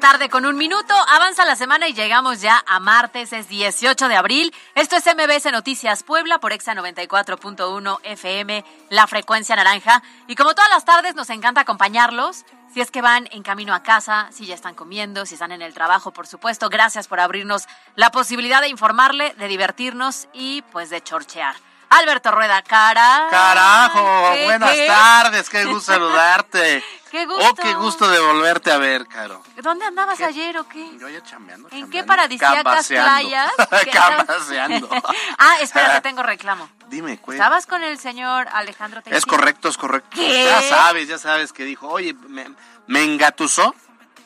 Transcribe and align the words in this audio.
Tarde 0.00 0.30
con 0.30 0.46
un 0.46 0.56
minuto, 0.56 0.94
avanza 1.08 1.44
la 1.44 1.56
semana 1.56 1.86
y 1.86 1.92
llegamos 1.92 2.40
ya 2.40 2.64
a 2.66 2.80
martes, 2.80 3.32
es 3.34 3.48
18 3.48 4.08
de 4.08 4.16
abril. 4.16 4.54
Esto 4.74 4.96
es 4.96 5.04
MBS 5.04 5.52
Noticias 5.52 6.02
Puebla 6.02 6.38
por 6.40 6.52
Exa 6.52 6.74
94.1 6.74 7.98
FM, 8.04 8.64
la 8.88 9.06
frecuencia 9.06 9.56
naranja. 9.56 10.02
Y 10.26 10.36
como 10.36 10.54
todas 10.54 10.70
las 10.70 10.86
tardes 10.86 11.14
nos 11.14 11.28
encanta 11.28 11.60
acompañarlos, 11.60 12.46
si 12.72 12.80
es 12.80 12.90
que 12.90 13.02
van 13.02 13.28
en 13.32 13.42
camino 13.42 13.74
a 13.74 13.82
casa, 13.82 14.28
si 14.32 14.46
ya 14.46 14.54
están 14.54 14.74
comiendo, 14.74 15.26
si 15.26 15.34
están 15.34 15.52
en 15.52 15.60
el 15.60 15.74
trabajo, 15.74 16.12
por 16.12 16.26
supuesto. 16.26 16.70
Gracias 16.70 17.06
por 17.06 17.20
abrirnos 17.20 17.66
la 17.94 18.10
posibilidad 18.10 18.62
de 18.62 18.68
informarle, 18.68 19.34
de 19.34 19.48
divertirnos 19.48 20.28
y 20.32 20.62
pues 20.72 20.88
de 20.88 21.02
chorchear. 21.02 21.56
Alberto 21.90 22.30
Rueda, 22.30 22.62
cara. 22.62 23.26
Carajo, 23.30 24.32
¿Qué, 24.32 24.44
buenas 24.44 24.70
qué? 24.70 24.86
tardes, 24.86 25.50
qué 25.50 25.64
gusto 25.64 25.80
saludarte. 25.92 26.82
Qué 27.10 27.26
gusto. 27.26 27.44
Oh, 27.50 27.54
qué 27.54 27.74
gusto 27.74 28.08
de 28.08 28.20
volverte 28.20 28.70
a 28.70 28.78
ver, 28.78 29.06
Caro. 29.06 29.42
¿Dónde 29.62 29.84
andabas 29.84 30.20
ayer 30.20 30.56
o 30.58 30.68
qué? 30.68 30.96
Yo 30.98 31.08
ya 31.08 31.20
chambeando. 31.22 31.68
¿En 31.68 31.80
chambeando, 31.82 31.90
qué 31.90 32.04
paradisíacas 32.04 32.86
playas? 32.86 33.52
¿Qué- 33.84 33.90
Cambaseando. 33.90 34.88
ah, 35.38 35.56
espérate, 35.60 36.00
tengo 36.02 36.22
reclamo. 36.22 36.68
Dime, 36.88 37.18
cuál. 37.18 37.36
¿Estabas 37.36 37.66
con 37.66 37.82
el 37.82 37.98
señor 37.98 38.48
Alejandro 38.52 39.02
Teixeira? 39.02 39.18
Es 39.18 39.26
correcto, 39.26 39.68
es 39.68 39.76
correcto. 39.76 40.08
¿Qué? 40.14 40.44
Ya 40.44 40.62
sabes, 40.62 41.08
ya 41.08 41.18
sabes 41.18 41.52
que 41.52 41.64
dijo, 41.64 41.88
oye, 41.88 42.14
me, 42.14 42.46
me 42.86 43.02
engatusó. 43.02 43.74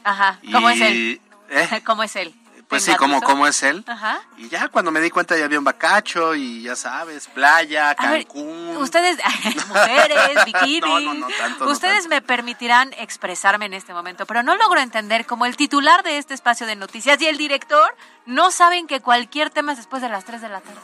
Ajá, 0.05 0.39
¿cómo 0.53 0.71
y- 0.71 0.75
es 0.75 0.81
él? 0.83 1.21
¿eh? 1.51 1.83
¿Cómo 1.87 2.03
es 2.03 2.15
él? 2.17 2.35
Pues 2.69 2.85
¿Te 2.85 2.93
sí, 2.93 2.97
como, 2.97 3.21
como 3.21 3.47
es 3.47 3.63
él. 3.63 3.85
Ajá. 3.87 4.21
Y 4.39 4.49
ya 4.49 4.69
cuando 4.69 4.91
me 4.91 5.01
di 5.01 5.11
cuenta 5.11 5.37
ya 5.37 5.45
había 5.45 5.59
un 5.59 5.65
bacacho 5.65 6.35
y 6.35 6.63
ya 6.63 6.75
sabes, 6.75 7.29
playa, 7.29 7.89
ver, 8.01 8.27
Cancún. 8.27 8.77
ustedes, 8.79 9.19
mujeres, 9.69 10.45
bikinis, 10.47 10.81
No, 10.81 11.01
no, 11.01 11.15
no, 11.15 11.27
tanto, 11.39 11.69
ustedes 11.69 12.09
me 12.09 12.23
permitirán 12.23 12.93
expresarme 12.99 13.67
en 13.67 13.75
este 13.75 13.93
momento, 13.93 14.25
pero 14.27 14.43
no 14.43 14.57
logro 14.57 14.81
entender 14.81 15.27
cómo 15.27 15.47
el 15.47 15.57
titular 15.57 16.03
de 16.03 16.19
este 16.19 16.33
espacio 16.35 16.67
de 16.67 16.75
noticias 16.77 17.21
y 17.21 17.27
el 17.27 17.37
director 17.37 17.95
no 18.27 18.51
saben 18.51 18.87
que 18.87 19.01
cualquier 19.01 19.51
tema 19.51 19.73
es 19.73 19.79
después 19.79 20.01
de 20.03 20.09
las 20.09 20.25
3 20.25 20.41
de 20.41 20.49
la 20.49 20.61
tarde. 20.61 20.81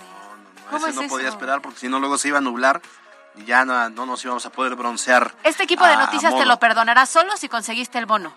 ¿Cómo 0.71 0.79
Ese 0.87 0.91
es 0.91 0.97
no 0.97 1.03
eso? 1.03 1.11
podía 1.11 1.29
esperar 1.29 1.63
porque 1.63 1.79
si 1.81 1.89
no 1.89 1.99
luego 1.99 2.19
se 2.19 2.29
iba 2.29 2.39
a 2.39 2.43
nublar 2.43 2.81
y 3.37 3.45
ya 3.45 3.65
no, 3.65 3.89
no 3.91 4.07
nos 4.07 4.25
íbamos 4.25 4.45
a 4.47 4.51
poder 4.51 4.75
broncear. 4.77 5.35
Este 5.45 5.65
equipo 5.65 5.85
de 5.85 5.95
a 5.95 5.97
noticias 5.97 6.35
te 6.37 6.45
lo 6.45 6.59
perdonará 6.59 7.07
solo 7.07 7.37
si 7.37 7.49
conseguiste 7.49 7.99
el 7.99 8.07
bono. 8.07 8.33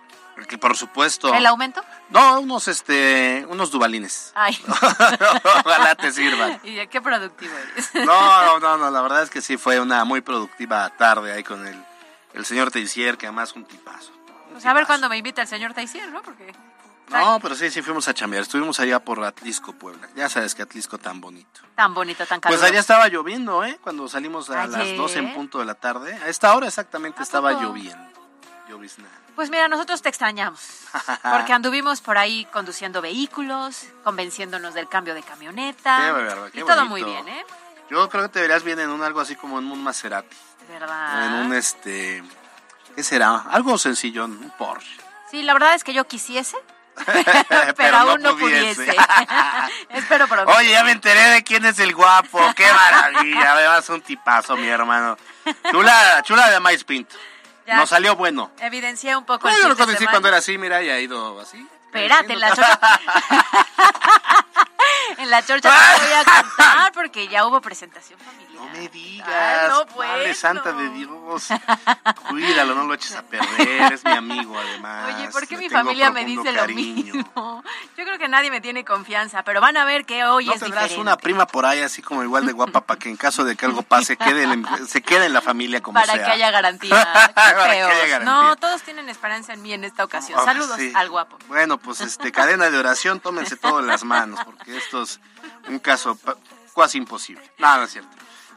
Que 0.47 0.57
por 0.57 0.75
supuesto. 0.75 1.33
¿El 1.33 1.45
aumento? 1.45 1.81
No, 2.09 2.39
unos 2.39 2.67
este, 2.67 3.45
unos 3.49 3.71
dubalines. 3.71 4.31
Ay. 4.35 4.57
Ojalá 5.66 5.95
te 5.95 6.11
sirvan. 6.11 6.59
Y 6.63 6.85
qué 6.88 7.01
productivo 7.01 7.53
eres. 7.57 7.89
No, 8.05 8.45
no, 8.45 8.59
no, 8.59 8.77
no, 8.77 8.91
la 8.91 9.01
verdad 9.01 9.23
es 9.23 9.29
que 9.29 9.41
sí 9.41 9.57
fue 9.57 9.79
una 9.79 10.03
muy 10.05 10.22
productiva 10.22 10.89
tarde 10.97 11.31
ahí 11.31 11.43
con 11.43 11.66
el, 11.66 11.81
el 12.33 12.45
señor 12.45 12.72
Teisier, 12.72 13.17
que 13.17 13.27
además 13.27 13.53
un 13.53 13.66
tipazo. 13.66 14.11
un 14.47 14.53
Pues 14.53 14.66
a 14.66 14.73
ver 14.73 14.85
cuándo 14.85 15.07
me 15.09 15.17
invita 15.17 15.41
el 15.41 15.47
señor 15.47 15.73
Taisier, 15.73 16.09
¿no? 16.11 16.22
Porque 16.22 16.53
No, 17.09 17.39
pero 17.39 17.55
sí, 17.55 17.69
sí 17.69 17.81
fuimos 17.81 18.07
a 18.07 18.13
chambear. 18.13 18.43
Estuvimos 18.43 18.79
allá 18.79 18.99
por 18.99 19.23
Atlisco, 19.23 19.72
Puebla. 19.73 20.09
Ya 20.16 20.29
sabes 20.29 20.55
que 20.55 20.63
Atlisco 20.63 20.97
tan 20.97 21.22
bonito. 21.22 21.61
tan 21.75 21.93
bonito, 21.93 22.25
tan 22.25 22.39
caluroso. 22.41 22.61
Pues 22.61 22.72
allá 22.72 22.79
estaba 22.81 23.07
lloviendo, 23.07 23.63
¿eh? 23.63 23.79
Cuando 23.81 24.07
salimos 24.09 24.49
a 24.49 24.66
las 24.67 24.81
Ayer. 24.81 24.97
12 24.97 25.19
en 25.19 25.33
punto 25.33 25.59
de 25.59 25.66
la 25.66 25.75
tarde. 25.75 26.13
A 26.16 26.27
esta 26.27 26.53
hora 26.55 26.67
exactamente 26.67 27.19
¿A 27.19 27.23
estaba 27.23 27.51
poco? 27.51 27.63
lloviendo. 27.63 28.03
Llovizna. 28.67 29.07
Pues 29.35 29.49
mira, 29.49 29.67
nosotros 29.67 30.01
te 30.01 30.09
extrañamos. 30.09 30.59
Porque 31.23 31.53
anduvimos 31.53 32.01
por 32.01 32.17
ahí 32.17 32.45
conduciendo 32.51 33.01
vehículos, 33.01 33.88
convenciéndonos 34.03 34.73
del 34.73 34.88
cambio 34.88 35.16
de 35.16 35.23
camioneta. 35.23 35.97
Qué 36.05 36.11
verdad, 36.11 36.49
qué 36.51 36.59
y 36.59 36.63
todo 36.63 36.88
bonito. 36.88 36.89
muy 36.89 37.03
bien, 37.03 37.27
¿eh? 37.27 37.45
Yo 37.89 38.07
creo 38.09 38.23
que 38.23 38.29
te 38.29 38.41
verías 38.41 38.63
bien 38.63 38.79
en 38.79 38.89
un 38.89 39.03
algo 39.03 39.19
así 39.19 39.35
como 39.35 39.59
en 39.59 39.72
un 39.72 39.83
Maserati. 39.83 40.35
Verdad. 40.69 41.25
en 41.25 41.33
un 41.45 41.53
este. 41.53 42.23
¿Qué 42.95 43.03
será? 43.03 43.43
Algo 43.49 43.77
sencillo, 43.77 44.25
un 44.25 44.51
Porsche. 44.57 44.97
Sí, 45.29 45.43
la 45.43 45.53
verdad 45.53 45.73
es 45.73 45.83
que 45.83 45.93
yo 45.93 46.05
quisiese, 46.05 46.57
pero, 47.49 47.73
Pero 47.75 47.97
aún 47.97 48.22
no 48.22 48.38
pudiese. 48.38 48.95
Espero 49.89 50.27
pronto. 50.27 50.51
Oye, 50.53 50.72
ya 50.72 50.83
me 50.83 50.91
enteré 50.91 51.29
de 51.31 51.43
quién 51.43 51.66
es 51.66 51.79
el 51.79 51.93
guapo. 51.93 52.39
Qué 52.55 52.66
maravilla. 52.72 53.53
Además, 53.53 53.89
un 53.89 54.01
tipazo, 54.01 54.55
mi 54.55 54.67
hermano. 54.67 55.17
Chula, 55.72 56.22
chula 56.23 56.49
de 56.51 56.59
maíz 56.59 56.83
pinto. 56.83 57.16
Ya. 57.66 57.78
Nos 57.78 57.90
salió 57.90 58.16
bueno. 58.16 58.51
Evidencié 58.59 59.16
un 59.16 59.25
poco 59.25 59.47
No, 59.47 59.56
el 59.56 59.62
yo 59.62 59.69
lo 59.69 59.78
conocí 59.78 60.06
cuando 60.06 60.28
era 60.28 60.38
así, 60.38 60.57
mira, 60.57 60.84
y 60.84 60.90
ha 60.90 61.00
ido 61.00 61.40
así. 61.40 61.66
Espérate, 61.85 62.35
la 62.35 62.51
creciendo. 62.51 62.79
en 65.17 65.29
la 65.29 65.41
chorcha 65.45 65.69
te 65.69 66.01
voy 66.03 66.13
a 66.13 66.23
contar 66.44 66.91
porque 66.94 67.27
ya 67.27 67.45
hubo 67.45 67.61
presentación 67.61 68.19
familiar. 68.19 68.53
No 68.53 68.69
me 68.69 68.88
digas. 68.89 69.27
Ay, 69.27 69.69
no, 69.69 69.77
Madre 69.85 69.94
bueno. 69.95 70.35
santa 70.35 70.71
de 70.71 70.89
Dios. 70.89 71.47
Cuídalo, 72.29 72.75
no 72.75 72.85
lo 72.85 72.93
eches 72.93 73.16
a 73.16 73.23
perder. 73.23 73.93
Es 73.93 74.03
mi 74.05 74.11
amigo, 74.11 74.57
además. 74.57 75.16
Oye, 75.16 75.29
¿por 75.29 75.47
qué 75.47 75.55
Le 75.55 75.61
mi 75.63 75.69
familia 75.69 76.11
me 76.11 76.25
dice 76.25 76.53
cariño. 76.53 77.13
lo 77.13 77.23
mismo? 77.23 77.63
Yo 77.97 78.05
creo 78.05 78.17
que 78.17 78.27
nadie 78.27 78.51
me 78.51 78.61
tiene 78.61 78.85
confianza, 78.85 79.43
pero 79.43 79.59
van 79.61 79.77
a 79.77 79.85
ver 79.85 80.05
que 80.05 80.23
hoy 80.25 80.45
¿No 80.45 80.53
es 80.53 80.59
tendrás 80.59 80.83
diferente. 80.83 81.01
una 81.01 81.17
prima 81.17 81.45
por 81.45 81.66
ahí 81.66 81.81
así 81.81 82.01
como 82.01 82.23
igual 82.23 82.45
de 82.45 82.53
guapa 82.53 82.81
para 82.81 82.99
que 82.99 83.09
en 83.09 83.17
caso 83.17 83.43
de 83.43 83.55
que 83.55 83.66
algo 83.66 83.81
pase 83.83 84.17
quede 84.17 84.47
se 84.88 85.01
quede 85.01 85.25
en 85.25 85.33
la 85.33 85.41
familia 85.41 85.81
como 85.81 85.99
para 85.99 86.13
sea? 86.13 86.25
que 86.25 86.31
haya 86.31 86.51
garantía. 86.51 86.93
Para 87.35 87.53
que 87.66 87.81
haya 87.81 88.07
garantía. 88.07 88.19
No, 88.19 88.55
todos 88.57 88.81
tienen 88.83 89.09
esperanza 89.09 89.53
en 89.53 89.61
mí 89.61 89.73
en 89.73 89.83
esta 89.83 90.03
ocasión. 90.03 90.39
Ah, 90.39 90.45
Saludos 90.45 90.77
sí. 90.77 90.91
al 90.95 91.09
guapo. 91.09 91.38
Bueno, 91.47 91.77
pues 91.77 92.01
este 92.01 92.31
cadena 92.31 92.69
de 92.69 92.77
oración, 92.77 93.19
tómense 93.19 93.55
todo 93.57 93.79
en 93.79 93.88
las 93.88 94.03
manos, 94.03 94.39
porque 94.45 94.72
esto 94.78 95.03
es 95.03 95.19
un 95.67 95.79
caso 95.79 96.17
casi 96.75 96.97
imposible. 96.97 97.44
Nada, 97.59 97.78
no 97.78 97.84
es 97.84 97.91
cierto. 97.91 98.09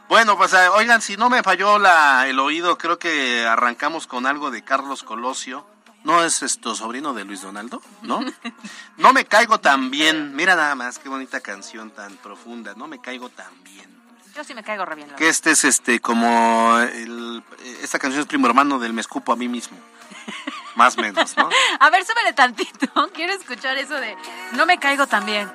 Bueno, 0.09 0.37
pues 0.37 0.53
eh, 0.53 0.67
oigan, 0.69 1.01
si 1.01 1.17
no 1.17 1.29
me 1.29 1.43
falló 1.43 1.79
la, 1.79 2.27
el 2.27 2.39
oído, 2.39 2.77
creo 2.77 2.97
que 2.97 3.45
arrancamos 3.45 4.07
con 4.07 4.25
algo 4.25 4.51
de 4.51 4.63
Carlos 4.63 5.03
Colosio. 5.03 5.65
¿No 6.03 6.23
es 6.23 6.41
esto 6.43 6.73
sobrino 6.75 7.13
de 7.13 7.25
Luis 7.25 7.41
Donaldo? 7.41 7.81
¿No? 8.03 8.19
No 8.97 9.11
me 9.13 9.25
caigo 9.25 9.59
tan 9.59 9.91
bien. 9.91 10.35
Mira 10.35 10.55
nada 10.55 10.73
más, 10.75 10.97
qué 10.99 11.09
bonita 11.09 11.41
canción 11.41 11.91
tan 11.91 12.15
profunda. 12.17 12.73
No 12.75 12.87
me 12.87 12.99
caigo 13.01 13.29
tan 13.29 13.51
bien. 13.63 13.87
Yo 14.33 14.43
sí 14.43 14.53
me 14.53 14.63
caigo 14.63 14.85
re 14.85 14.95
bien. 14.95 15.09
Que 15.17 15.27
este 15.27 15.51
es 15.51 15.63
este 15.65 15.99
como 15.99 16.77
el- 16.79 17.43
esta 17.81 17.99
canción 17.99 18.21
es 18.21 18.27
primo 18.27 18.47
hermano 18.47 18.79
del 18.79 18.93
me 18.93 19.01
escupo 19.01 19.33
a 19.33 19.35
mí 19.35 19.47
mismo. 19.49 19.77
Más 20.77 20.97
o 20.97 21.01
menos, 21.01 21.35
¿no? 21.35 21.49
A 21.79 21.89
ver, 21.89 22.05
súbele 22.05 22.33
tantito. 22.33 22.87
Quiero 23.13 23.33
escuchar 23.33 23.77
eso 23.77 23.95
de 23.95 24.15
no 24.53 24.65
me 24.65 24.77
caigo 24.79 25.07
tan 25.07 25.25
bien. 25.25 25.51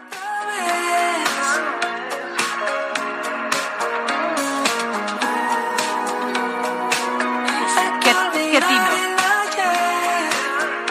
¿Qué, 8.03 8.11
qué 8.53 8.61
tino? 8.61 8.87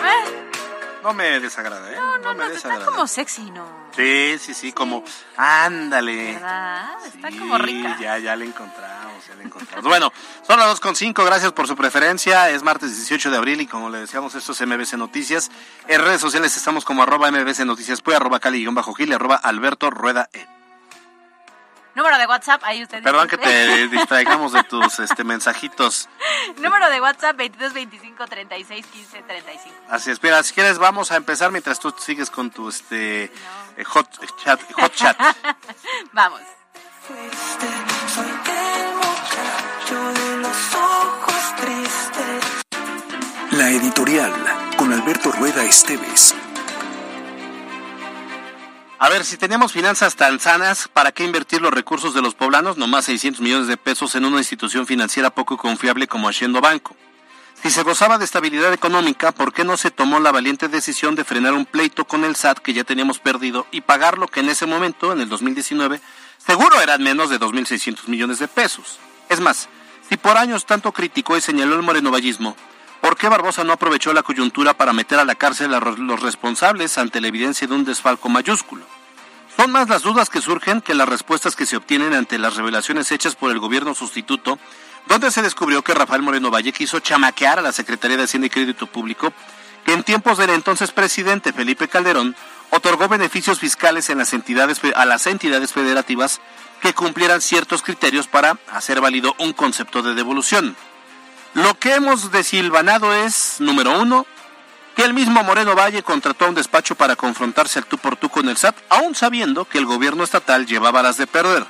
¿Eh? 0.04 0.50
No 1.04 1.14
me 1.14 1.40
desagrada, 1.40 1.92
¿eh? 1.92 1.96
No, 1.96 2.18
no, 2.20 2.34
me 2.36 2.46
no, 2.48 2.52
está 2.52 2.80
como 2.86 3.08
sexy, 3.08 3.52
¿no? 3.52 3.66
Sí, 3.96 4.38
sí, 4.40 4.54
sí, 4.54 4.72
como, 4.72 5.04
ándale. 5.36 6.34
¿Verdad? 6.36 6.96
Está 7.06 7.30
Sí, 7.30 7.38
como 7.40 7.58
rica. 7.58 7.98
ya, 8.00 8.18
ya 8.20 8.36
le 8.36 8.46
encontramos, 8.46 9.01
encontramos. 9.42 9.86
bueno, 9.86 10.12
son 10.46 10.60
las 10.60 10.82
2.5, 10.82 11.26
gracias 11.26 11.52
por 11.52 11.68
su 11.68 11.76
preferencia. 11.76 12.50
Es 12.50 12.64
martes 12.64 12.96
18 12.96 13.32
de 13.32 13.38
abril 13.38 13.62
y 13.62 13.68
como 13.68 13.90
le 13.90 14.00
decíamos, 14.00 14.36
esto 14.36 14.52
es 14.52 14.62
MBC 14.62 14.94
Noticias. 14.94 15.52
En 15.88 16.02
redes 16.02 16.22
sociales 16.22 16.56
estamos 16.56 16.86
como 16.86 17.04
arroba 17.04 17.32
MBC 17.32 17.60
Noticias, 17.66 18.02
pues 18.02 18.18
arroba 18.18 18.40
Cali-Gil 18.40 19.10
y 19.10 19.14
arroba 19.14 19.36
Alberto 19.36 19.90
Rueda 19.90 20.30
E. 20.34 20.62
Número 21.94 22.18
de 22.18 22.26
WhatsApp, 22.26 22.62
ahí 22.64 22.84
usted 22.84 23.04
Perdón 23.04 23.28
que 23.28 23.38
te 23.38 23.88
distraigamos 23.90 24.54
de 24.54 24.64
tus 24.64 25.00
este, 25.00 25.24
mensajitos. 25.24 26.08
Número 26.58 26.90
de 26.90 27.02
WhatsApp 27.02 27.36
2225 27.36 28.28
36 28.28 28.86
15 28.86 29.24
35. 29.24 29.76
Así 29.90 30.12
es. 30.12 30.24
Mira, 30.24 30.42
si 30.44 30.54
quieres 30.54 30.78
vamos 30.78 31.12
a 31.12 31.18
empezar 31.18 31.52
mientras 31.52 31.80
tú 31.80 31.94
sigues 31.98 32.30
con 32.30 32.50
tu 32.50 32.70
este 32.70 33.26
eh, 33.26 33.84
hot 33.84 34.08
chat, 34.44 34.62
hot 34.74 34.94
chat. 34.94 35.18
Vamos. 36.14 36.42
De 39.92 40.38
los 40.38 40.74
ojos 40.74 41.56
tristes. 41.58 42.64
La 43.52 43.72
editorial 43.72 44.32
con 44.78 44.94
Alberto 44.94 45.34
Rueda 45.34 45.66
Esteves. 45.66 46.34
A 49.00 49.10
ver, 49.10 49.26
si 49.26 49.36
tenemos 49.36 49.74
finanzas 49.74 50.16
tan 50.16 50.40
sanas, 50.40 50.88
¿para 50.88 51.12
qué 51.12 51.26
invertir 51.26 51.62
los 51.62 51.74
recursos 51.74 52.14
de 52.14 52.22
los 52.22 52.36
poblanos? 52.36 52.78
Nomás 52.78 53.04
600 53.04 53.42
millones 53.42 53.68
de 53.68 53.76
pesos 53.76 54.16
en 54.16 54.24
una 54.24 54.38
institución 54.38 54.88
financiera 54.88 55.30
poco 55.30 55.58
confiable 55.58 56.08
como 56.08 56.30
Haciendo 56.30 56.62
Banco. 56.62 56.96
Si 57.62 57.70
se 57.70 57.84
gozaba 57.84 58.18
de 58.18 58.24
estabilidad 58.24 58.72
económica, 58.72 59.34
¿por 59.34 59.52
qué 59.52 59.66
no 59.66 59.76
se 59.76 59.92
tomó 59.92 60.22
la 60.22 60.32
valiente 60.32 60.70
decisión 60.70 61.16
de 61.16 61.26
frenar 61.26 61.52
un 61.52 61.66
pleito 61.66 62.06
con 62.06 62.24
el 62.24 62.38
SAT 62.38 62.60
que 62.60 62.72
ya 62.72 62.86
teníamos 62.86 63.20
perdido 63.20 63.68
y 63.72 63.82
pagar 63.82 64.18
lo 64.18 64.30
que 64.30 64.40
en 64.40 64.48
ese 64.48 64.66
momento, 64.66 65.12
en 65.12 65.20
el 65.20 65.28
2019, 65.28 66.00
seguro 66.38 66.80
eran 66.80 67.04
menos 67.04 67.30
de 67.30 67.42
2.600 67.42 68.08
millones 68.08 68.40
de 68.40 68.48
pesos? 68.48 68.98
Es 69.28 69.42
más, 69.42 69.68
si 70.12 70.18
por 70.18 70.36
años 70.36 70.66
tanto 70.66 70.92
criticó 70.92 71.38
y 71.38 71.42
señaló 71.42 71.74
el 71.76 71.84
morenovallismo, 71.84 72.58
¿por 73.00 73.16
qué 73.16 73.30
Barbosa 73.30 73.64
no 73.64 73.72
aprovechó 73.72 74.12
la 74.12 74.24
coyuntura 74.24 74.74
para 74.74 74.92
meter 74.92 75.20
a 75.20 75.24
la 75.24 75.36
cárcel 75.36 75.74
a 75.74 75.80
los 75.80 76.20
responsables 76.20 76.98
ante 76.98 77.22
la 77.22 77.30
evidencia 77.30 77.66
de 77.66 77.76
un 77.76 77.86
desfalco 77.86 78.28
mayúsculo? 78.28 78.84
Son 79.56 79.72
más 79.72 79.88
las 79.88 80.02
dudas 80.02 80.30
que 80.30 80.42
surgen 80.42 80.82
que 80.82 80.96
las 80.96 81.08
respuestas 81.08 81.56
que 81.56 81.66
se 81.66 81.78
obtienen 81.78 82.14
ante 82.14 82.40
las 82.40 82.58
revelaciones 82.58 83.10
hechas 83.14 83.38
por 83.38 83.52
el 83.52 83.60
gobierno 83.60 83.96
sustituto, 83.96 84.60
donde 85.08 85.32
se 85.32 85.42
descubrió 85.42 85.82
que 85.82 85.94
Rafael 85.94 86.24
Moreno 86.24 86.52
Valle 86.52 86.74
quiso 86.74 87.00
chamaquear 87.00 87.60
a 87.60 87.62
la 87.62 87.72
Secretaría 87.72 88.18
de 88.18 88.24
Hacienda 88.24 88.48
y 88.48 88.50
Crédito 88.50 88.88
Público, 88.88 89.32
que 89.86 89.94
en 89.94 90.04
tiempos 90.04 90.38
del 90.38 90.50
entonces 90.50 90.92
presidente 90.92 91.54
Felipe 91.54 91.88
Calderón 91.88 92.36
otorgó 92.72 93.08
beneficios 93.08 93.60
fiscales 93.60 94.10
en 94.10 94.18
las 94.18 94.34
entidades, 94.34 94.82
a 94.96 95.06
las 95.06 95.28
entidades 95.28 95.72
federativas 95.72 96.42
que 96.82 96.94
cumplieran 96.94 97.42
ciertos 97.42 97.84
criterios 97.84 98.28
para 98.28 98.58
hacer 98.72 99.00
válido 99.00 99.36
un 99.38 99.54
concepto 99.54 100.02
de 100.02 100.16
devolución. 100.16 100.76
Lo 101.54 101.78
que 101.78 101.96
hemos 101.96 102.32
desilvanado 102.32 103.14
es, 103.14 103.58
número 103.60 104.00
uno, 104.00 104.26
que 104.96 105.04
el 105.04 105.14
mismo 105.14 105.44
Moreno 105.44 105.76
Valle 105.76 106.04
contrató 106.04 106.46
a 106.46 106.50
un 106.50 106.56
despacho 106.56 106.96
para 106.96 107.16
confrontarse 107.16 107.80
al 107.80 107.86
tú 107.86 107.98
por 107.98 108.16
tú 108.16 108.30
con 108.30 108.50
el 108.50 108.58
SAT, 108.58 108.76
aún 108.90 109.16
sabiendo 109.16 109.66
que 109.66 109.78
el 109.78 109.86
gobierno 109.86 110.24
estatal 110.24 110.66
llevaba 110.66 111.04
las 111.04 111.18
de 111.18 111.28
perder. 111.28 111.66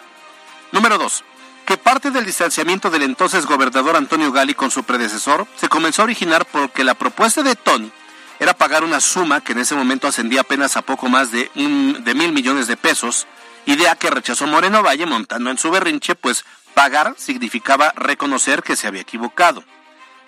Número 0.71 0.97
dos, 0.97 1.23
que 1.65 1.77
parte 1.77 2.11
del 2.11 2.25
distanciamiento 2.25 2.89
del 2.89 3.03
entonces 3.03 3.45
gobernador 3.45 3.95
Antonio 3.95 4.31
Gali 4.31 4.53
con 4.53 4.71
su 4.71 4.83
predecesor 4.83 5.47
se 5.55 5.67
comenzó 5.67 6.01
a 6.01 6.05
originar 6.05 6.45
porque 6.45 6.83
la 6.83 6.95
propuesta 6.95 7.43
de 7.43 7.55
Tony 7.55 7.91
era 8.41 8.55
pagar 8.55 8.83
una 8.83 8.99
suma 8.99 9.41
que 9.41 9.51
en 9.51 9.59
ese 9.59 9.75
momento 9.75 10.07
ascendía 10.07 10.41
apenas 10.41 10.75
a 10.75 10.81
poco 10.81 11.07
más 11.07 11.31
de, 11.31 11.51
un, 11.53 12.03
de 12.03 12.15
mil 12.15 12.33
millones 12.33 12.65
de 12.65 12.75
pesos, 12.75 13.27
idea 13.67 13.95
que 13.95 14.09
rechazó 14.09 14.47
Moreno 14.47 14.81
Valle 14.81 15.05
montando 15.05 15.51
en 15.51 15.59
su 15.59 15.69
berrinche, 15.69 16.15
pues 16.15 16.43
pagar 16.73 17.13
significaba 17.19 17.93
reconocer 17.95 18.63
que 18.63 18.75
se 18.75 18.87
había 18.87 19.01
equivocado. 19.01 19.63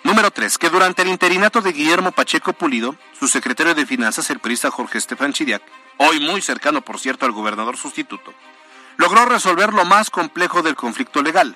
Número 0.03 0.29
3. 0.29 0.59
Que 0.59 0.69
durante 0.69 1.01
el 1.01 1.07
interinato 1.07 1.61
de 1.61 1.71
Guillermo 1.71 2.11
Pacheco 2.11 2.53
Pulido, 2.53 2.95
su 3.19 3.27
secretario 3.27 3.73
de 3.73 3.87
Finanzas, 3.87 4.29
el 4.29 4.37
periodista 4.37 4.69
Jorge 4.69 4.99
Estefan 4.99 5.33
Chiriac, 5.33 5.63
hoy 5.97 6.19
muy 6.19 6.43
cercano, 6.43 6.81
por 6.81 6.99
cierto, 6.99 7.25
al 7.25 7.31
gobernador 7.31 7.77
sustituto, 7.77 8.31
logró 8.97 9.25
resolver 9.25 9.73
lo 9.73 9.85
más 9.85 10.11
complejo 10.11 10.61
del 10.61 10.75
conflicto 10.75 11.23
legal. 11.23 11.55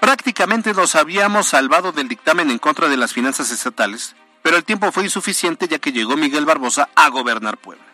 Prácticamente 0.00 0.74
nos 0.74 0.96
habíamos 0.96 1.46
salvado 1.46 1.92
del 1.92 2.08
dictamen 2.08 2.50
en 2.50 2.58
contra 2.58 2.90
de 2.90 2.98
las 2.98 3.14
finanzas 3.14 3.50
estatales, 3.50 4.14
pero 4.44 4.58
el 4.58 4.64
tiempo 4.64 4.92
fue 4.92 5.04
insuficiente 5.04 5.66
ya 5.68 5.78
que 5.78 5.90
llegó 5.90 6.18
Miguel 6.18 6.44
Barbosa 6.44 6.90
a 6.94 7.08
gobernar 7.08 7.56
Puebla. 7.56 7.86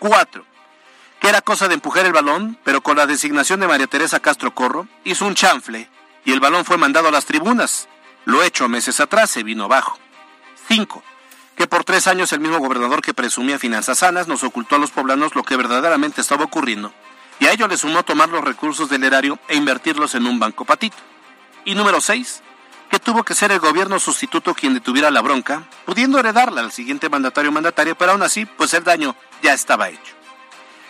4. 0.00 0.44
Que 1.18 1.30
era 1.30 1.40
cosa 1.40 1.66
de 1.66 1.72
empujar 1.72 2.04
el 2.04 2.12
balón, 2.12 2.58
pero 2.62 2.82
con 2.82 2.98
la 2.98 3.06
designación 3.06 3.60
de 3.60 3.68
María 3.68 3.86
Teresa 3.86 4.20
Castro 4.20 4.54
Corro, 4.54 4.86
hizo 5.04 5.24
un 5.24 5.34
chanfle 5.34 5.88
y 6.26 6.32
el 6.32 6.40
balón 6.40 6.66
fue 6.66 6.76
mandado 6.76 7.08
a 7.08 7.10
las 7.10 7.24
tribunas. 7.24 7.88
Lo 8.26 8.42
hecho 8.42 8.68
meses 8.68 9.00
atrás 9.00 9.30
se 9.30 9.42
vino 9.42 9.64
abajo. 9.64 9.98
5. 10.68 11.02
Que 11.56 11.66
por 11.66 11.84
tres 11.84 12.06
años 12.06 12.34
el 12.34 12.40
mismo 12.40 12.58
gobernador 12.58 13.00
que 13.00 13.14
presumía 13.14 13.58
finanzas 13.58 14.00
sanas 14.00 14.28
nos 14.28 14.44
ocultó 14.44 14.76
a 14.76 14.78
los 14.78 14.90
poblanos 14.90 15.34
lo 15.34 15.42
que 15.42 15.56
verdaderamente 15.56 16.20
estaba 16.20 16.44
ocurriendo 16.44 16.92
y 17.40 17.46
a 17.46 17.52
ello 17.52 17.66
le 17.66 17.78
sumó 17.78 18.02
tomar 18.02 18.28
los 18.28 18.44
recursos 18.44 18.90
del 18.90 19.04
erario 19.04 19.38
e 19.48 19.56
invertirlos 19.56 20.14
en 20.14 20.26
un 20.26 20.38
banco 20.38 20.66
patito. 20.66 20.96
Y 21.64 21.74
número 21.74 22.00
6. 22.00 22.42
Que 22.90 23.00
tuvo 23.00 23.24
que 23.24 23.34
ser 23.34 23.50
el 23.50 23.58
gobierno 23.58 23.98
sustituto 23.98 24.54
quien 24.54 24.74
detuviera 24.74 25.10
la 25.10 25.20
bronca, 25.20 25.64
pudiendo 25.84 26.18
heredarla 26.18 26.60
al 26.60 26.72
siguiente 26.72 27.08
mandatario 27.08 27.50
mandatario, 27.50 27.96
pero 27.96 28.12
aún 28.12 28.22
así, 28.22 28.46
pues 28.46 28.72
el 28.74 28.84
daño 28.84 29.16
ya 29.42 29.52
estaba 29.52 29.88
hecho. 29.88 30.14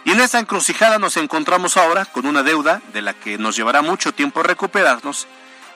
Y 0.05 0.11
en 0.11 0.21
esta 0.21 0.39
encrucijada 0.39 0.99
nos 0.99 1.17
encontramos 1.17 1.77
ahora 1.77 2.05
con 2.05 2.27
una 2.27 2.43
deuda 2.43 2.83
de 2.93 3.01
la 3.01 3.15
que 3.15 3.39
nos 3.39 3.57
llevará 3.57 3.81
mucho 3.81 4.13
tiempo 4.13 4.43
recuperarnos 4.43 5.27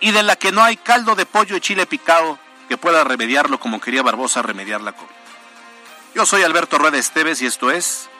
y 0.01 0.11
de 0.11 0.23
la 0.23 0.37
que 0.37 0.53
no 0.53 0.63
hay 0.63 0.77
caldo 0.77 1.15
de 1.15 1.25
pollo 1.25 1.57
y 1.57 1.61
chile 1.61 1.87
picado 1.87 2.39
que 2.69 2.77
pueda 2.77 3.05
remediarlo 3.05 3.59
como 3.59 3.81
quería 3.81 4.03
Barbosa 4.03 4.43
remediar 4.43 4.83
la 4.83 4.93
COVID. 4.93 5.09
Yo 6.15 6.27
soy 6.27 6.43
Alberto 6.43 6.79
Rueda 6.79 6.99
Esteves 6.99 7.41
y 7.41 7.47
esto 7.47 7.71
es 7.71 8.11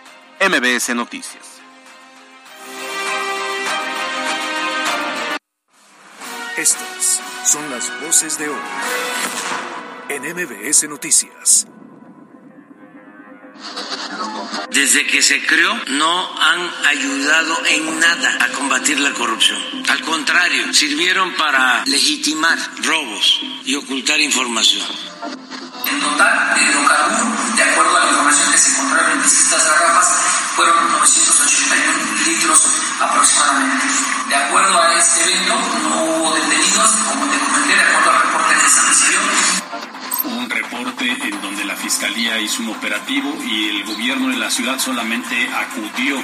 MBS 0.41 0.95
Noticias. 0.95 1.59
Son 7.49 7.71
las 7.71 7.91
voces 8.03 8.37
de 8.37 8.47
hoy 8.47 8.61
en 10.11 10.23
MBS 10.23 10.87
Noticias. 10.87 11.67
Desde 14.71 15.07
que 15.07 15.23
se 15.23 15.47
creó 15.47 15.75
no 15.87 16.43
han 16.43 16.71
ayudado 16.89 17.65
en 17.65 18.01
nada 18.01 18.45
a 18.45 18.49
combatir 18.49 19.01
la 19.01 19.15
corrupción. 19.15 19.59
Al 19.89 20.03
contrario, 20.03 20.75
sirvieron 20.75 21.35
para 21.37 21.87
legitimar 21.87 22.59
robos 22.83 23.41
y 23.65 23.77
ocultar 23.77 24.21
información. 24.21 24.87
En 25.91 26.01
total, 26.01 26.55
de 26.55 26.63
hidrocarburos, 26.63 27.57
de 27.57 27.63
acuerdo 27.63 27.97
a 27.97 28.01
la 28.01 28.11
información 28.11 28.53
que 28.53 28.59
se 28.59 28.71
encontraron 28.73 29.13
en 29.13 29.23
distintas 29.23 29.67
garrafas, 29.67 30.09
fueron 30.55 30.93
981 30.93 32.27
litros 32.27 32.61
aproximadamente. 33.01 33.87
De 34.29 34.35
acuerdo 34.37 34.83
a 34.83 34.99
este 34.99 35.23
evento, 35.23 35.55
no 35.83 36.05
hubo 36.05 36.35
detenidos, 36.35 36.91
como 37.09 37.27
te 37.27 37.39
comenté, 37.39 37.75
de 37.75 37.83
acuerdo 37.83 38.11
al 38.11 38.23
reporte 38.23 38.55
que 38.55 38.69
se 38.69 38.83
recibió. 38.83 39.19
Un 40.25 40.51
reporte 40.51 41.29
en 41.29 41.41
donde 41.41 41.65
la 41.65 41.77
fiscalía 41.77 42.39
hizo 42.39 42.63
un 42.63 42.71
operativo 42.71 43.35
y 43.45 43.69
el 43.69 43.85
gobierno 43.85 44.29
de 44.29 44.37
la 44.37 44.51
ciudad 44.51 44.79
solamente 44.79 45.49
acudió 45.55 46.19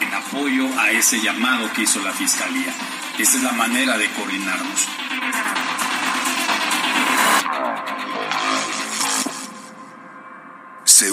en 0.00 0.14
apoyo 0.14 0.66
a 0.80 0.90
ese 0.92 1.20
llamado 1.20 1.70
que 1.72 1.82
hizo 1.82 2.00
la 2.00 2.12
fiscalía. 2.12 2.72
Esa 3.18 3.36
es 3.36 3.42
la 3.42 3.52
manera 3.52 3.98
de 3.98 4.10
coordinarnos. 4.12 4.88
Se 11.04 11.12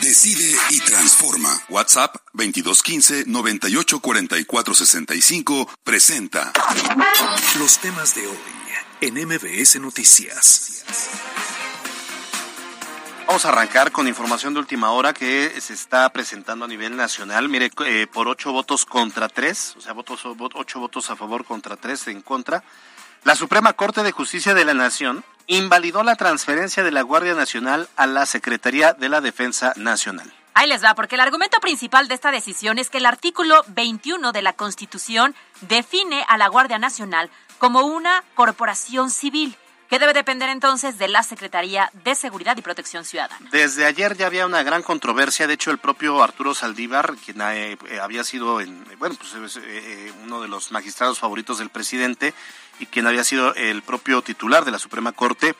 decide 0.00 0.56
y 0.70 0.80
transforma. 0.80 1.50
WhatsApp 1.68 2.16
2215 2.32 3.26
984465 3.26 5.68
presenta 5.84 6.54
Los 7.58 7.78
temas 7.78 8.14
de 8.14 8.26
hoy 8.26 8.38
en 9.02 9.26
MBS 9.26 9.78
Noticias. 9.78 10.86
Vamos 13.26 13.44
a 13.44 13.50
arrancar 13.50 13.92
con 13.92 14.08
información 14.08 14.54
de 14.54 14.60
última 14.60 14.92
hora 14.92 15.12
que 15.12 15.52
se 15.60 15.74
está 15.74 16.08
presentando 16.08 16.64
a 16.64 16.68
nivel 16.68 16.96
nacional. 16.96 17.50
Mire, 17.50 17.70
eh, 17.84 18.06
por 18.10 18.28
ocho 18.28 18.52
votos 18.52 18.86
contra 18.86 19.28
tres, 19.28 19.74
o 19.76 19.82
sea, 19.82 19.94
ocho 19.94 20.80
votos 20.80 21.10
a 21.10 21.16
favor 21.16 21.44
contra 21.44 21.76
tres 21.76 22.08
en 22.08 22.22
contra, 22.22 22.64
la 23.24 23.36
Suprema 23.36 23.74
Corte 23.74 24.02
de 24.02 24.12
Justicia 24.12 24.54
de 24.54 24.64
la 24.64 24.72
Nación 24.72 25.26
invalidó 25.46 26.02
la 26.02 26.16
transferencia 26.16 26.82
de 26.82 26.90
la 26.90 27.02
Guardia 27.02 27.34
Nacional 27.34 27.88
a 27.96 28.06
la 28.06 28.26
Secretaría 28.26 28.92
de 28.92 29.08
la 29.08 29.20
Defensa 29.20 29.72
Nacional. 29.76 30.32
Ahí 30.54 30.68
les 30.68 30.82
va, 30.82 30.94
porque 30.94 31.16
el 31.16 31.20
argumento 31.20 31.60
principal 31.60 32.08
de 32.08 32.14
esta 32.14 32.30
decisión 32.30 32.78
es 32.78 32.88
que 32.88 32.98
el 32.98 33.06
artículo 33.06 33.62
21 33.68 34.32
de 34.32 34.42
la 34.42 34.54
Constitución 34.54 35.34
define 35.60 36.24
a 36.28 36.38
la 36.38 36.48
Guardia 36.48 36.78
Nacional 36.78 37.30
como 37.58 37.82
una 37.82 38.24
corporación 38.34 39.10
civil 39.10 39.56
que 39.88 39.98
debe 39.98 40.12
depender 40.12 40.48
entonces 40.48 40.98
de 40.98 41.08
la 41.08 41.22
Secretaría 41.22 41.90
de 42.04 42.14
Seguridad 42.14 42.56
y 42.56 42.62
Protección 42.62 43.04
Ciudadana. 43.04 43.48
Desde 43.50 43.84
ayer 43.84 44.16
ya 44.16 44.26
había 44.26 44.46
una 44.46 44.62
gran 44.62 44.82
controversia, 44.82 45.46
de 45.46 45.54
hecho 45.54 45.70
el 45.70 45.78
propio 45.78 46.22
Arturo 46.22 46.54
Saldívar, 46.54 47.14
quien 47.24 47.40
eh, 47.40 47.76
había 48.00 48.24
sido 48.24 48.60
en, 48.60 48.84
bueno, 48.98 49.16
pues, 49.18 49.58
eh, 49.62 50.12
uno 50.24 50.40
de 50.40 50.48
los 50.48 50.72
magistrados 50.72 51.18
favoritos 51.18 51.58
del 51.58 51.70
presidente 51.70 52.34
y 52.78 52.86
quien 52.86 53.06
había 53.06 53.24
sido 53.24 53.54
el 53.54 53.82
propio 53.82 54.22
titular 54.22 54.64
de 54.64 54.70
la 54.70 54.78
Suprema 54.78 55.12
Corte, 55.12 55.54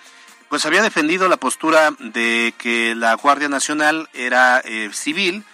pues 0.49 0.65
había 0.67 0.83
defendido 0.83 1.29
la 1.29 1.37
postura 1.37 1.91
de 1.99 2.55
que 2.59 2.95
la 2.95 3.15
Guardia 3.15 3.49
Nacional 3.49 4.09
era 4.13 4.61
eh, 4.65 4.91
civil, 4.93 5.45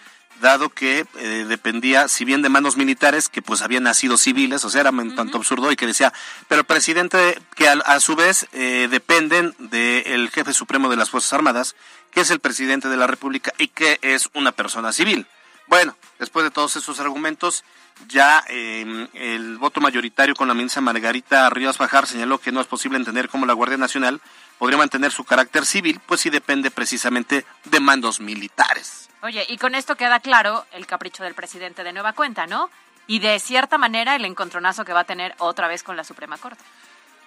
dado 0.43 0.69
que 0.69 1.07
eh, 1.19 1.47
dependía, 1.49 2.09
si 2.09 2.27
bien 2.27 2.43
de 2.43 2.51
manos 2.51 2.77
militares, 2.77 3.31
que 3.31 3.41
pues 3.41 3.63
habían 3.63 3.85
nacido 3.85 4.19
civiles, 4.19 4.63
o 4.67 4.71
sea, 4.71 4.83
era 4.83 4.91
un 4.91 5.15
tanto 5.15 5.39
absurdo, 5.39 5.73
y 5.73 5.77
que 5.77 5.87
decía, 5.87 6.13
pero 6.49 6.65
presidente 6.65 7.41
que 7.55 7.69
a, 7.69 7.73
a 7.73 8.01
su 8.01 8.15
vez 8.15 8.47
eh, 8.53 8.89
dependen 8.91 9.55
del 9.59 10.29
jefe 10.29 10.53
supremo 10.53 10.91
de 10.91 10.97
las 10.97 11.09
Fuerzas 11.09 11.33
Armadas, 11.33 11.75
que 12.11 12.21
es 12.21 12.31
el 12.31 12.41
presidente 12.41 12.91
de 12.91 12.99
la 12.99 13.07
República 13.07 13.55
y 13.57 13.69
que 13.69 13.99
es 14.03 14.29
una 14.35 14.53
persona 14.53 14.93
civil. 14.93 15.27
Bueno, 15.69 15.97
después 16.19 16.45
de 16.45 16.51
todos 16.51 16.77
esos 16.77 17.01
argumentos, 17.01 17.65
ya 18.09 18.45
eh, 18.49 19.09
el 19.15 19.57
voto 19.59 19.81
mayoritario 19.81 20.35
con 20.35 20.49
la 20.49 20.55
ministra 20.55 20.83
Margarita 20.83 21.49
Rivas 21.51 21.77
Fajar 21.77 22.07
señaló 22.07 22.39
que 22.39 22.53
no 22.53 22.61
es 22.61 22.67
posible 22.67 22.99
entender 22.99 23.29
cómo 23.29 23.47
la 23.47 23.53
Guardia 23.53 23.79
Nacional 23.79 24.21
podría 24.59 24.77
mantener 24.77 25.13
su 25.13 25.25
carácter 25.25 25.65
civil, 25.65 26.01
pues 26.05 26.21
sí 26.21 26.31
depende 26.31 26.71
precisamente 26.71 27.47
de 27.65 27.81
mandos 27.81 28.21
militares. 28.21 29.09
Oye, 29.23 29.47
y 29.49 29.57
con 29.57 29.77
esto 29.77 29.95
queda 29.97 30.19
claro 30.19 30.67
el 30.73 30.87
capricho 30.87 31.23
del 31.23 31.35
presidente 31.35 31.85
de 31.85 31.93
nueva 31.93 32.13
cuenta, 32.13 32.49
¿no? 32.49 32.69
Y 33.07 33.21
de 33.21 33.39
cierta 33.39 33.79
manera 33.79 34.17
el 34.17 34.25
encontronazo 34.25 34.85
que 34.85 34.93
va 34.93 35.01
a 35.01 35.05
tener 35.05 35.35
otra 35.39 35.69
vez 35.69 35.85
con 35.85 35.97
la 35.97 36.03
Suprema 36.03 36.39
Corte. 36.39 36.63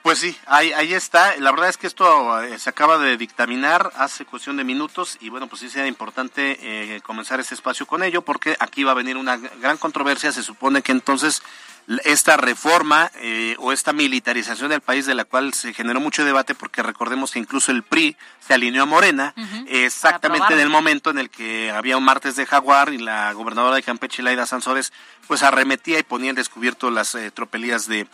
Pues 0.02 0.20
sí, 0.20 0.38
ahí, 0.46 0.74
ahí 0.74 0.94
está. 0.94 1.36
La 1.38 1.52
verdad 1.52 1.70
es 1.70 1.78
que 1.78 1.88
esto 1.88 2.44
eh, 2.44 2.60
se 2.60 2.70
acaba 2.70 2.98
de 2.98 3.16
dictaminar 3.16 3.92
hace 3.96 4.26
cuestión 4.26 4.58
de 4.58 4.66
minutos 4.66 5.18
y 5.22 5.30
bueno, 5.30 5.48
pues 5.48 5.62
sí 5.62 5.70
sería 5.70 5.88
importante 5.88 6.60
eh, 6.62 7.02
comenzar 7.02 7.40
este 7.40 7.56
espacio 7.56 7.88
con 7.88 8.04
ello 8.04 8.22
porque 8.22 8.58
aquí 8.60 8.84
va 8.84 8.92
a 8.92 8.96
venir 8.96 9.16
una 9.16 9.38
gran 9.38 9.78
controversia. 9.78 10.34
Se 10.34 10.44
supone 10.44 10.82
que 10.82 10.92
entonces 10.92 11.42
esta 12.04 12.38
reforma 12.38 13.12
eh, 13.16 13.56
o 13.60 13.72
esta 13.72 13.94
militarización 13.94 14.70
del 14.70 14.82
país 14.82 15.06
de 15.06 15.14
la 15.14 15.24
cual 15.24 15.54
se 15.54 15.74
generó 15.74 16.00
mucho 16.00 16.26
debate 16.26 16.56
porque 16.56 16.82
recordemos 16.82 17.32
que 17.32 17.40
incluso 17.40 17.72
el 17.72 17.84
PRI 17.84 18.18
se 18.46 18.54
alineó 18.56 18.84
a 18.84 18.88
Morena 18.88 19.34
exactamente 19.68 20.54
en 20.54 20.60
el 20.60 20.70
momento 20.70 21.12
en 21.12 21.20
el 21.20 21.30
que 21.30 21.72
había 21.72 21.98
un 21.98 22.04
martes 22.04 22.36
de 22.36 22.46
jaguar 22.46 22.92
y 22.92 22.98
la 22.98 23.34
gobernadora 23.34 23.76
de 23.76 23.84
Campeche, 23.84 24.24
Laida 24.24 24.46
Sansores, 24.46 24.94
pues 25.28 25.44
arremetía 25.44 26.00
y 26.00 26.04
ponía 26.04 26.32
en 26.32 26.36
descubierto 26.36 26.90
las 26.90 27.14
eh, 27.16 27.30
tropelías 27.32 27.88
de, 27.88 28.08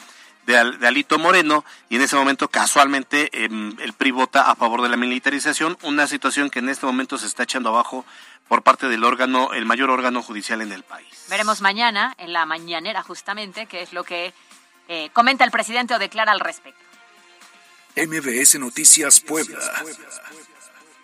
de, 0.45 0.57
Al- 0.57 0.79
de 0.79 0.87
Alito 0.87 1.17
Moreno 1.19 1.63
y 1.89 1.95
en 1.97 2.01
ese 2.01 2.15
momento 2.15 2.47
casualmente 2.49 3.29
em, 3.45 3.75
el 3.79 3.93
PRI 3.93 4.11
vota 4.11 4.49
a 4.49 4.55
favor 4.55 4.81
de 4.81 4.89
la 4.89 4.97
militarización, 4.97 5.77
una 5.83 6.07
situación 6.07 6.49
que 6.49 6.59
en 6.59 6.69
este 6.69 6.85
momento 6.85 7.17
se 7.17 7.27
está 7.27 7.43
echando 7.43 7.69
abajo 7.69 8.05
por 8.47 8.63
parte 8.63 8.87
del 8.89 9.03
órgano, 9.03 9.53
el 9.53 9.65
mayor 9.65 9.89
órgano 9.89 10.21
judicial 10.21 10.61
en 10.61 10.71
el 10.71 10.83
país. 10.83 11.07
Veremos 11.29 11.61
mañana, 11.61 12.13
en 12.17 12.33
la 12.33 12.45
mañanera 12.45 13.01
justamente, 13.01 13.65
qué 13.65 13.81
es 13.81 13.93
lo 13.93 14.03
que 14.03 14.33
eh, 14.89 15.09
comenta 15.13 15.45
el 15.45 15.51
presidente 15.51 15.93
o 15.95 15.99
declara 15.99 16.31
al 16.33 16.39
respecto. 16.41 16.79
MBS 17.95 18.59
Noticias 18.59 19.19
Puebla. 19.21 19.57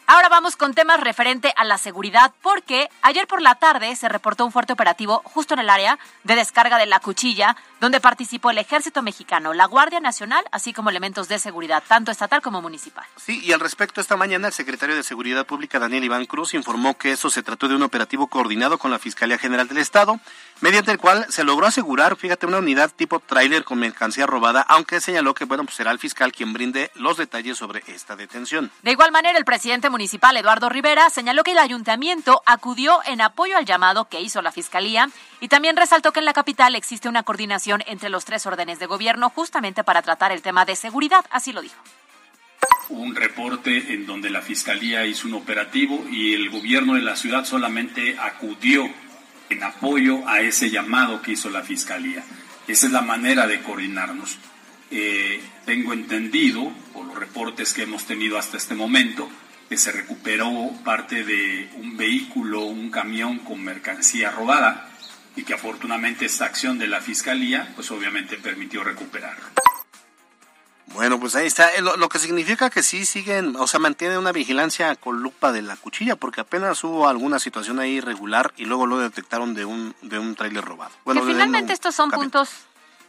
Ahora 0.09 0.29
vamos 0.29 0.55
con 0.55 0.73
temas 0.73 1.01
referente 1.01 1.53
a 1.57 1.65
la 1.65 1.77
seguridad, 1.77 2.33
porque 2.41 2.89
ayer 3.01 3.27
por 3.27 3.41
la 3.41 3.55
tarde 3.55 3.93
se 3.93 4.07
reportó 4.07 4.45
un 4.45 4.53
fuerte 4.53 4.71
operativo 4.71 5.21
justo 5.25 5.53
en 5.53 5.59
el 5.59 5.69
área 5.69 5.99
de 6.23 6.35
descarga 6.35 6.77
de 6.77 6.85
la 6.85 7.01
cuchilla, 7.01 7.57
donde 7.81 7.99
participó 7.99 8.49
el 8.49 8.57
Ejército 8.57 9.01
Mexicano, 9.01 9.53
la 9.53 9.65
Guardia 9.65 9.99
Nacional, 9.99 10.45
así 10.53 10.71
como 10.71 10.89
elementos 10.89 11.27
de 11.27 11.39
seguridad, 11.39 11.83
tanto 11.85 12.09
estatal 12.09 12.41
como 12.41 12.61
municipal. 12.61 13.03
Sí, 13.17 13.41
y 13.43 13.51
al 13.51 13.59
respecto, 13.59 13.99
esta 13.99 14.15
mañana 14.15 14.47
el 14.47 14.53
secretario 14.53 14.95
de 14.95 15.03
Seguridad 15.03 15.45
Pública, 15.45 15.77
Daniel 15.77 16.05
Iván 16.05 16.25
Cruz, 16.25 16.53
informó 16.53 16.97
que 16.97 17.11
eso 17.11 17.29
se 17.29 17.43
trató 17.43 17.67
de 17.67 17.75
un 17.75 17.83
operativo 17.83 18.27
coordinado 18.27 18.77
con 18.77 18.91
la 18.91 18.99
Fiscalía 18.99 19.37
General 19.37 19.67
del 19.67 19.79
Estado, 19.79 20.21
mediante 20.61 20.91
el 20.91 20.97
cual 20.97 21.25
se 21.29 21.43
logró 21.43 21.67
asegurar, 21.67 22.15
fíjate, 22.15 22.45
una 22.45 22.59
unidad 22.59 22.91
tipo 22.95 23.19
tráiler 23.19 23.63
con 23.63 23.79
mercancía 23.79 24.25
robada, 24.25 24.61
aunque 24.61 25.01
señaló 25.01 25.33
que, 25.33 25.45
bueno, 25.45 25.63
pues 25.63 25.75
será 25.75 25.91
el 25.91 25.99
fiscal 25.99 26.31
quien 26.31 26.53
brinde 26.53 26.91
los 26.95 27.17
detalles 27.17 27.57
sobre 27.57 27.83
esta 27.87 28.15
detención. 28.15 28.71
De 28.83 28.91
igual 28.91 29.11
manera, 29.11 29.37
el 29.37 29.45
presidente 29.45 29.89
municipal, 29.89 30.35
Eduardo 30.37 30.69
Rivera, 30.69 31.09
señaló 31.09 31.43
que 31.43 31.51
el 31.51 31.59
ayuntamiento 31.59 32.41
acudió 32.45 32.99
en 33.05 33.21
apoyo 33.21 33.57
al 33.57 33.65
llamado 33.65 34.05
que 34.05 34.21
hizo 34.21 34.41
la 34.41 34.51
Fiscalía 34.51 35.09
y 35.39 35.47
también 35.47 35.77
resaltó 35.77 36.11
que 36.11 36.19
en 36.19 36.25
la 36.25 36.33
capital 36.33 36.75
existe 36.75 37.09
una 37.09 37.23
coordinación 37.23 37.83
entre 37.87 38.09
los 38.09 38.25
tres 38.25 38.45
órdenes 38.45 38.79
de 38.79 38.85
gobierno 38.85 39.29
justamente 39.29 39.83
para 39.83 40.01
tratar 40.01 40.31
el 40.31 40.41
tema 40.41 40.65
de 40.65 40.75
seguridad, 40.75 41.25
así 41.29 41.53
lo 41.53 41.61
dijo. 41.61 41.75
un 42.89 43.15
reporte 43.15 43.93
en 43.93 44.05
donde 44.05 44.29
la 44.29 44.41
fiscalía 44.41 45.05
hizo 45.05 45.27
un 45.27 45.33
operativo 45.33 46.05
y 46.09 46.33
el 46.33 46.49
gobierno 46.49 46.93
de 46.93 47.01
la 47.01 47.15
ciudad 47.15 47.43
solamente 47.43 48.17
acudió 48.17 48.89
en 49.49 49.63
apoyo 49.63 50.27
a 50.27 50.41
ese 50.41 50.69
llamado 50.69 51.21
que 51.21 51.33
hizo 51.33 51.49
la 51.49 51.63
fiscalía. 51.63 52.23
Esa 52.67 52.87
es 52.87 52.91
la 52.91 53.01
manera 53.01 53.47
de 53.47 53.61
coordinarnos. 53.61 54.37
Eh, 54.91 55.41
tengo 55.65 55.93
entendido, 55.93 56.71
por 56.93 57.05
los 57.05 57.17
reportes 57.17 57.73
que 57.73 57.83
hemos 57.83 58.05
tenido 58.05 58.37
hasta 58.37 58.57
este 58.57 58.75
momento, 58.75 59.29
que 59.69 59.77
se 59.77 59.91
recuperó 59.91 60.71
parte 60.83 61.23
de 61.23 61.69
un 61.75 61.97
vehículo, 61.97 62.63
un 62.63 62.89
camión 62.89 63.39
con 63.39 63.63
mercancía 63.63 64.31
robada 64.31 64.89
y 65.35 65.43
que 65.43 65.53
afortunadamente 65.53 66.25
esta 66.25 66.45
acción 66.45 66.79
de 66.79 66.87
la 66.87 67.01
fiscalía, 67.01 67.71
pues 67.75 67.91
obviamente 67.91 68.37
permitió 68.37 68.83
recuperarlo. 68.83 69.66
Bueno, 70.93 71.19
pues 71.19 71.35
ahí 71.35 71.45
está, 71.47 71.73
Eh, 71.75 71.81
lo, 71.81 71.97
lo 71.97 72.09
que 72.09 72.17
significa 72.17 72.69
que 72.69 72.81
sí 72.81 73.05
siguen, 73.05 73.55
o 73.57 73.67
sea, 73.67 73.79
mantienen 73.79 74.17
una 74.17 74.31
vigilancia 74.31 74.95
con 74.95 75.21
lupa 75.21 75.51
de 75.51 75.61
la 75.61 75.75
cuchilla, 75.75 76.15
porque 76.15 76.41
apenas 76.41 76.83
hubo 76.83 77.07
alguna 77.07 77.39
situación 77.39 77.79
ahí 77.79 77.97
irregular 77.97 78.53
y 78.57 78.65
luego 78.65 78.85
lo 78.85 78.97
detectaron 78.97 79.53
de 79.53 79.65
un, 79.65 79.95
de 80.01 80.17
un 80.17 80.35
tráiler 80.35 80.63
robado. 80.63 80.91
Bueno, 81.05 81.21
que 81.25 81.33
finalmente 81.33 81.73
estos 81.73 81.93
son 81.93 82.09
camión. 82.09 82.31
puntos 82.31 82.49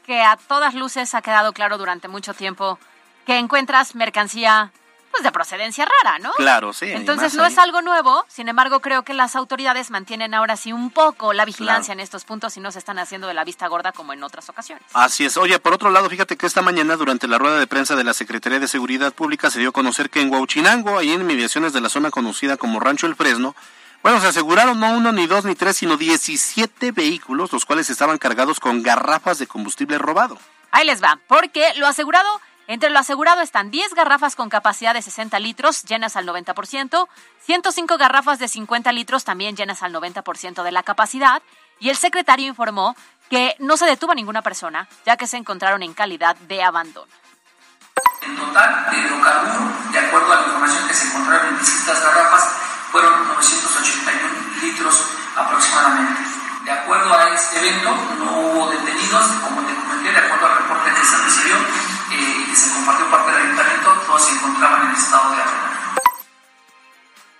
que 0.04 0.20
a 0.22 0.36
todas 0.36 0.74
luces 0.74 1.14
ha 1.14 1.22
quedado 1.22 1.52
claro 1.52 1.78
durante 1.78 2.08
mucho 2.08 2.34
tiempo 2.34 2.78
que 3.26 3.38
encuentras 3.38 3.94
mercancía 3.94 4.72
pues 5.18 5.24
de 5.24 5.32
procedencia 5.32 5.84
rara, 6.02 6.18
¿no? 6.20 6.32
Claro, 6.32 6.72
sí. 6.72 6.86
Entonces 6.90 7.34
no 7.34 7.42
ahí. 7.44 7.52
es 7.52 7.58
algo 7.58 7.82
nuevo, 7.82 8.24
sin 8.28 8.48
embargo 8.48 8.80
creo 8.80 9.02
que 9.02 9.14
las 9.14 9.34
autoridades 9.36 9.90
mantienen 9.90 10.32
ahora 10.34 10.56
sí 10.56 10.72
un 10.72 10.90
poco 10.90 11.32
la 11.32 11.44
vigilancia 11.44 11.92
Claro. 11.92 12.00
en 12.00 12.04
estos 12.04 12.24
puntos 12.24 12.56
y 12.56 12.60
no 12.60 12.70
se 12.70 12.78
están 12.78 12.98
haciendo 12.98 13.26
de 13.26 13.34
la 13.34 13.44
vista 13.44 13.66
gorda 13.66 13.92
como 13.92 14.12
en 14.12 14.22
otras 14.22 14.48
ocasiones. 14.48 14.84
Así 14.94 15.24
es. 15.24 15.36
Oye, 15.36 15.58
por 15.58 15.72
otro 15.74 15.90
lado, 15.90 16.08
fíjate 16.08 16.36
que 16.36 16.46
esta 16.46 16.62
mañana, 16.62 16.96
durante 16.96 17.26
la 17.28 17.38
rueda 17.38 17.58
de 17.58 17.66
prensa 17.66 17.96
de 17.96 18.04
la 18.04 18.14
Secretaría 18.14 18.60
de 18.60 18.68
Seguridad 18.68 19.12
Pública, 19.12 19.50
se 19.50 19.58
dio 19.58 19.70
a 19.70 19.72
conocer 19.72 20.08
que 20.10 20.20
en 20.20 20.32
Huauchinango, 20.32 20.98
ahí 20.98 21.10
en 21.12 21.22
inmediaciones 21.22 21.72
de 21.72 21.80
la 21.80 21.88
zona 21.88 22.10
conocida 22.10 22.56
como 22.56 22.78
Rancho 22.80 23.06
El 23.06 23.16
Fresno, 23.16 23.54
bueno, 24.02 24.20
se 24.20 24.28
aseguraron 24.28 24.78
no 24.78 24.92
uno, 24.92 25.10
ni 25.10 25.26
dos, 25.26 25.44
ni 25.44 25.56
tres, 25.56 25.76
sino 25.78 25.96
17 25.96 26.92
vehículos, 26.92 27.52
los 27.52 27.64
cuales 27.64 27.90
estaban 27.90 28.18
cargados 28.18 28.60
con 28.60 28.82
garrafas 28.82 29.38
de 29.38 29.46
combustible 29.48 29.98
robado. 29.98 30.38
Ahí 30.70 30.84
les 30.86 31.02
va, 31.02 31.18
porque 31.26 31.72
lo 31.76 31.86
asegurado, 31.86 32.28
entre 32.68 32.90
lo 32.90 32.98
asegurado 32.98 33.40
están 33.40 33.70
10 33.70 33.94
garrafas 33.94 34.36
con 34.36 34.50
capacidad 34.50 34.92
de 34.92 35.00
60 35.00 35.38
litros 35.40 35.82
llenas 35.84 36.16
al 36.16 36.26
90%, 36.26 37.08
105 37.40 37.96
garrafas 37.96 38.38
de 38.38 38.46
50 38.46 38.92
litros 38.92 39.24
también 39.24 39.56
llenas 39.56 39.82
al 39.82 39.92
90% 39.92 40.62
de 40.62 40.70
la 40.70 40.82
capacidad, 40.82 41.42
y 41.80 41.88
el 41.88 41.96
secretario 41.96 42.46
informó 42.46 42.94
que 43.30 43.56
no 43.58 43.78
se 43.78 43.86
detuvo 43.86 44.12
a 44.12 44.14
ninguna 44.14 44.42
persona, 44.42 44.86
ya 45.06 45.16
que 45.16 45.26
se 45.26 45.38
encontraron 45.38 45.82
en 45.82 45.94
calidad 45.94 46.36
de 46.36 46.62
abandono. 46.62 47.10
En 48.20 48.36
total, 48.36 48.86
de 48.90 48.98
hidrocarburo, 48.98 49.72
de 49.90 49.98
acuerdo 49.98 50.32
a 50.32 50.36
la 50.36 50.46
información 50.46 50.88
que 50.88 50.94
se 50.94 51.06
encontraron 51.08 51.48
en 51.48 51.58
distintas 51.58 52.02
garrafas, 52.02 52.52
fueron 52.92 53.28
981 53.28 54.62
litros 54.62 55.04
aproximadamente. 55.36 56.20
De 56.64 56.72
acuerdo 56.72 57.14
a 57.14 57.30
este 57.30 57.60
evento, 57.60 57.94
no 58.18 58.40
hubo 58.40 58.70
detenidos, 58.70 59.26
como 59.42 59.62
te 59.62 59.74
comenté, 59.74 60.12
de 60.12 60.18
acuerdo 60.18 60.46
al 60.46 60.58
reporte 60.58 60.90
que 60.92 61.06
se 61.06 61.16
recibió 61.16 61.56
que 62.08 62.56
se 62.56 62.72
compartió 62.72 63.10
parte 63.10 63.32
del 63.32 63.42
ayuntamiento, 63.42 64.18
se 64.18 64.34
encontraban 64.34 64.88
en 64.88 64.96
estado 64.96 65.30
de. 65.30 65.36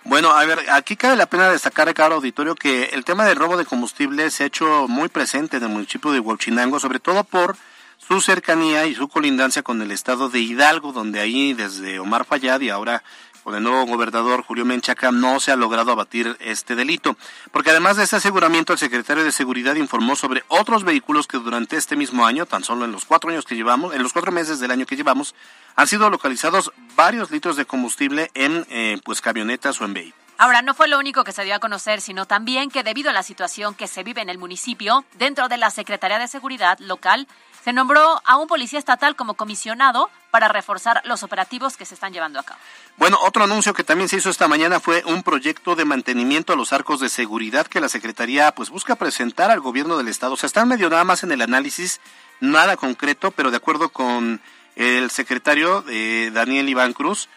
Bueno, 0.03 0.31
a 0.31 0.43
ver, 0.45 0.69
aquí 0.71 0.95
cabe 0.95 1.15
la 1.15 1.27
pena 1.27 1.49
destacar, 1.49 1.93
caro 1.93 2.15
auditorio, 2.15 2.55
que 2.55 2.85
el 2.93 3.05
tema 3.05 3.25
del 3.25 3.35
robo 3.35 3.57
de 3.57 3.65
combustible 3.65 4.31
se 4.31 4.43
ha 4.43 4.47
hecho 4.47 4.87
muy 4.87 5.07
presente 5.07 5.57
en 5.57 5.63
el 5.63 5.69
municipio 5.69 6.11
de 6.11 6.19
Huachinango, 6.19 6.79
sobre 6.79 6.99
todo 6.99 7.23
por 7.23 7.57
su 7.97 8.21
cercanía 8.21 8.87
y 8.87 8.95
su 8.95 9.07
colindancia 9.07 9.61
con 9.61 9.81
el 9.81 9.91
estado 9.91 10.29
de 10.29 10.39
Hidalgo, 10.39 10.93
donde 10.93 11.19
ahí 11.19 11.53
desde 11.53 11.99
Omar 11.99 12.25
Fayad 12.25 12.61
y 12.61 12.69
ahora 12.69 13.03
con 13.43 13.55
el 13.55 13.63
nuevo 13.63 13.85
gobernador 13.85 14.43
Julio 14.43 14.65
Menchaca 14.65 15.11
no 15.11 15.39
se 15.39 15.51
ha 15.51 15.55
logrado 15.55 15.91
abatir 15.91 16.37
este 16.39 16.75
delito. 16.75 17.15
Porque 17.51 17.71
además 17.71 17.97
de 17.97 18.03
este 18.03 18.17
aseguramiento, 18.17 18.73
el 18.73 18.79
secretario 18.79 19.23
de 19.23 19.31
Seguridad 19.31 19.75
informó 19.75 20.15
sobre 20.15 20.43
otros 20.47 20.83
vehículos 20.83 21.27
que 21.27 21.37
durante 21.37 21.77
este 21.77 21.95
mismo 21.95 22.25
año, 22.25 22.45
tan 22.45 22.63
solo 22.63 22.85
en 22.85 22.91
los 22.91 23.05
cuatro 23.05 23.29
años 23.29 23.45
que 23.45 23.55
llevamos, 23.55 23.93
en 23.93 24.03
los 24.03 24.13
cuatro 24.13 24.31
meses 24.31 24.59
del 24.59 24.71
año 24.71 24.85
que 24.85 24.95
llevamos, 24.95 25.35
han 25.75 25.87
sido 25.87 26.09
localizados 26.09 26.71
varios 26.95 27.31
litros 27.31 27.55
de 27.55 27.65
combustible 27.65 28.31
en 28.33 28.65
eh, 28.69 28.99
pues 29.03 29.21
camionetas 29.21 29.79
o 29.81 29.85
en 29.85 29.93
vehículos. 29.93 30.19
Ahora, 30.41 30.61
no 30.61 30.73
fue 30.73 30.87
lo 30.87 30.97
único 30.97 31.25
que 31.25 31.33
se 31.33 31.43
dio 31.43 31.53
a 31.53 31.59
conocer, 31.59 31.99
sino 31.99 32.25
también 32.25 32.69
que 32.69 32.81
debido 32.81 33.09
a 33.09 33.13
la 33.13 33.23
situación 33.23 33.75
que 33.75 33.87
se 33.87 34.03
vive 34.03 34.21
en 34.21 34.29
el 34.29 34.37
municipio, 34.37 35.03
dentro 35.15 35.49
de 35.49 35.57
la 35.57 35.69
Secretaría 35.69 36.17
de 36.17 36.29
Seguridad 36.29 36.79
local, 36.79 37.27
se 37.63 37.73
nombró 37.73 38.21
a 38.25 38.37
un 38.37 38.47
policía 38.47 38.79
estatal 38.79 39.15
como 39.15 39.33
comisionado 39.35 40.09
para 40.31 40.47
reforzar 40.47 41.01
los 41.05 41.23
operativos 41.23 41.75
que 41.77 41.85
se 41.85 41.93
están 41.95 42.13
llevando 42.13 42.39
a 42.39 42.43
cabo. 42.43 42.59
Bueno, 42.97 43.17
otro 43.21 43.43
anuncio 43.43 43.73
que 43.73 43.83
también 43.83 44.07
se 44.09 44.17
hizo 44.17 44.29
esta 44.29 44.47
mañana 44.47 44.79
fue 44.79 45.03
un 45.05 45.23
proyecto 45.23 45.75
de 45.75 45.85
mantenimiento 45.85 46.53
a 46.53 46.55
los 46.55 46.71
arcos 46.73 46.99
de 46.99 47.09
seguridad 47.09 47.67
que 47.67 47.81
la 47.81 47.89
Secretaría 47.89 48.51
pues 48.53 48.69
busca 48.69 48.95
presentar 48.95 49.51
al 49.51 49.59
gobierno 49.59 49.97
del 49.97 50.07
estado. 50.07 50.33
O 50.35 50.45
están 50.45 50.67
medio 50.67 50.89
nada 50.89 51.03
más 51.03 51.23
en 51.23 51.31
el 51.31 51.41
análisis, 51.41 51.99
nada 52.39 52.77
concreto, 52.77 53.31
pero 53.31 53.51
de 53.51 53.57
acuerdo 53.57 53.89
con 53.89 54.41
el 54.75 55.09
secretario 55.11 55.83
eh, 55.89 56.31
Daniel 56.33 56.69
Iván 56.69 56.93
Cruz, 56.93 57.27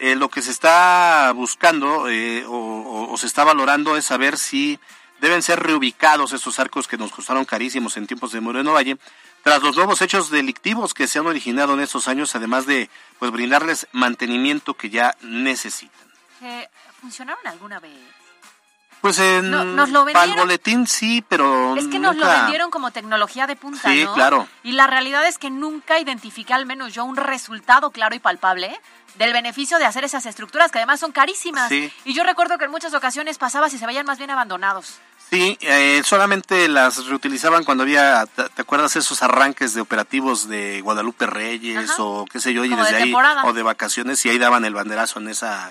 eh, 0.00 0.14
lo 0.16 0.28
que 0.30 0.42
se 0.42 0.50
está 0.50 1.32
buscando 1.34 2.08
eh, 2.08 2.44
o, 2.46 3.08
o- 3.12 3.16
se 3.18 3.26
está 3.26 3.44
valorando 3.44 3.96
es 3.96 4.04
saber 4.06 4.36
si 4.38 4.78
deben 5.20 5.42
ser 5.42 5.60
reubicados 5.60 6.32
estos 6.32 6.58
arcos 6.60 6.86
que 6.86 6.96
nos 6.96 7.10
costaron 7.10 7.44
carísimos 7.44 7.96
en 7.96 8.06
tiempos 8.06 8.30
de 8.32 8.40
Moreno 8.40 8.72
Valle, 8.74 8.96
tras 9.42 9.62
los 9.62 9.76
nuevos 9.76 10.02
hechos 10.02 10.30
delictivos 10.30 10.94
que 10.94 11.06
se 11.08 11.18
han 11.18 11.26
originado 11.26 11.74
en 11.74 11.80
estos 11.80 12.08
años, 12.08 12.34
además 12.36 12.66
de 12.66 12.90
pues 13.18 13.30
brindarles 13.30 13.86
mantenimiento 13.92 14.74
que 14.74 14.90
ya 14.90 15.16
necesitan. 15.22 16.08
Eh, 16.42 16.68
¿Funcionaron 17.00 17.46
alguna 17.46 17.80
vez? 17.80 17.92
Pues 19.00 19.18
en 19.20 19.48
No, 19.50 19.64
nos 19.64 19.90
lo 19.90 20.00
para 20.06 20.24
el 20.24 20.30
vendieron. 20.30 20.46
boletín 20.48 20.86
sí, 20.88 21.24
pero 21.28 21.76
Es 21.76 21.86
que 21.86 22.00
nos 22.00 22.16
lo 22.16 22.26
vendieron 22.26 22.68
como 22.70 22.90
tecnología 22.90 23.46
de 23.46 23.54
punta, 23.54 23.88
Sí, 23.92 24.02
¿no? 24.04 24.12
claro. 24.14 24.48
Y 24.64 24.72
la 24.72 24.88
realidad 24.88 25.24
es 25.26 25.38
que 25.38 25.50
nunca 25.50 26.00
identifiqué 26.00 26.52
al 26.52 26.66
menos 26.66 26.92
yo 26.94 27.04
un 27.04 27.14
resultado 27.16 27.92
claro 27.92 28.16
y 28.16 28.18
palpable 28.18 28.76
del 29.14 29.32
beneficio 29.32 29.78
de 29.78 29.84
hacer 29.84 30.02
esas 30.02 30.26
estructuras 30.26 30.72
que 30.72 30.78
además 30.78 30.98
son 30.98 31.12
carísimas. 31.12 31.68
Sí. 31.68 31.92
Y 32.04 32.12
yo 32.12 32.24
recuerdo 32.24 32.58
que 32.58 32.64
en 32.64 32.72
muchas 32.72 32.92
ocasiones 32.92 33.38
pasaba 33.38 33.70
si 33.70 33.78
se 33.78 33.86
veían 33.86 34.04
más 34.04 34.18
bien 34.18 34.30
abandonados. 34.32 34.98
Sí, 35.30 35.58
eh, 35.60 36.02
solamente 36.04 36.68
las 36.68 37.04
reutilizaban 37.06 37.64
cuando 37.64 37.82
había, 37.82 38.24
¿te 38.26 38.48
te 38.48 38.62
acuerdas 38.62 38.96
esos 38.96 39.22
arranques 39.22 39.74
de 39.74 39.82
operativos 39.82 40.48
de 40.48 40.80
Guadalupe 40.80 41.26
Reyes 41.26 41.90
Ajá. 41.90 42.02
o 42.02 42.24
qué 42.24 42.40
sé 42.40 42.54
yo, 42.54 42.64
y 42.64 42.70
Como 42.70 42.82
de 42.82 42.92
desde 42.92 43.04
ahí, 43.04 43.14
o 43.44 43.52
de 43.52 43.62
vacaciones, 43.62 44.24
y 44.24 44.30
ahí 44.30 44.38
daban 44.38 44.64
el 44.64 44.72
banderazo 44.72 45.20
en 45.20 45.28
esa, 45.28 45.70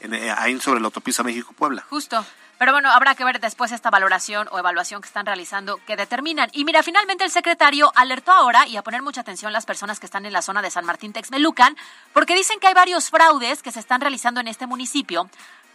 en, 0.00 0.12
eh, 0.12 0.30
ahí 0.36 0.60
sobre 0.60 0.80
la 0.80 0.86
autopista 0.86 1.22
México-Puebla. 1.22 1.86
Justo. 1.88 2.24
Pero 2.60 2.72
bueno, 2.72 2.90
habrá 2.90 3.14
que 3.14 3.24
ver 3.24 3.40
después 3.40 3.72
esta 3.72 3.88
valoración 3.88 4.46
o 4.50 4.58
evaluación 4.58 5.00
que 5.00 5.06
están 5.06 5.24
realizando 5.24 5.80
que 5.86 5.96
determinan. 5.96 6.50
Y 6.52 6.66
mira, 6.66 6.82
finalmente 6.82 7.24
el 7.24 7.30
secretario 7.30 7.90
alertó 7.94 8.32
ahora 8.32 8.66
y 8.66 8.76
a 8.76 8.82
poner 8.82 9.00
mucha 9.00 9.22
atención 9.22 9.50
las 9.54 9.64
personas 9.64 9.98
que 9.98 10.04
están 10.04 10.26
en 10.26 10.34
la 10.34 10.42
zona 10.42 10.60
de 10.60 10.70
San 10.70 10.84
Martín 10.84 11.14
Texmelucan, 11.14 11.74
porque 12.12 12.34
dicen 12.34 12.60
que 12.60 12.66
hay 12.66 12.74
varios 12.74 13.08
fraudes 13.08 13.62
que 13.62 13.72
se 13.72 13.80
están 13.80 14.02
realizando 14.02 14.40
en 14.40 14.48
este 14.48 14.66
municipio, 14.66 15.30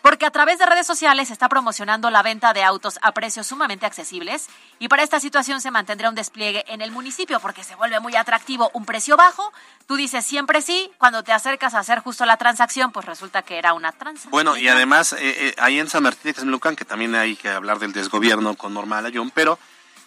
porque 0.05 0.27
a 0.27 0.29
través 0.29 0.59
de 0.59 0.67
redes 0.67 0.85
sociales 0.85 1.29
se 1.29 1.33
está 1.33 1.49
promocionando 1.49 2.11
la 2.11 2.21
venta 2.21 2.53
de 2.53 2.61
autos 2.61 2.99
a 3.01 3.11
precios 3.11 3.47
sumamente 3.47 3.87
accesibles 3.87 4.45
y 4.77 4.87
para 4.87 5.01
esta 5.01 5.19
situación 5.19 5.61
se 5.61 5.71
mantendrá 5.71 6.09
un 6.09 6.13
despliegue 6.13 6.63
en 6.67 6.81
el 6.81 6.91
municipio 6.91 7.39
porque 7.39 7.63
se 7.63 7.73
vuelve 7.73 7.99
muy 7.99 8.15
atractivo 8.15 8.69
un 8.73 8.85
precio 8.85 9.17
bajo. 9.17 9.51
Tú 9.87 9.95
dices 9.95 10.23
siempre 10.23 10.61
sí, 10.61 10.91
cuando 10.99 11.23
te 11.23 11.31
acercas 11.31 11.73
a 11.73 11.79
hacer 11.79 12.01
justo 12.01 12.23
la 12.27 12.37
transacción, 12.37 12.91
pues 12.91 13.07
resulta 13.07 13.41
que 13.41 13.57
era 13.57 13.73
una 13.73 13.93
tranza. 13.93 14.29
Bueno, 14.29 14.55
y 14.57 14.67
además, 14.67 15.13
eh, 15.13 15.17
eh, 15.23 15.55
ahí 15.57 15.79
en 15.79 15.89
San 15.89 16.03
Martín 16.03 16.21
de 16.25 16.33
Texmelucan, 16.33 16.75
que 16.75 16.85
también 16.85 17.15
hay 17.15 17.35
que 17.35 17.49
hablar 17.49 17.79
del 17.79 17.91
desgobierno 17.91 18.53
con 18.53 18.75
Normal 18.75 19.07
Ayón, 19.07 19.31
pero 19.31 19.57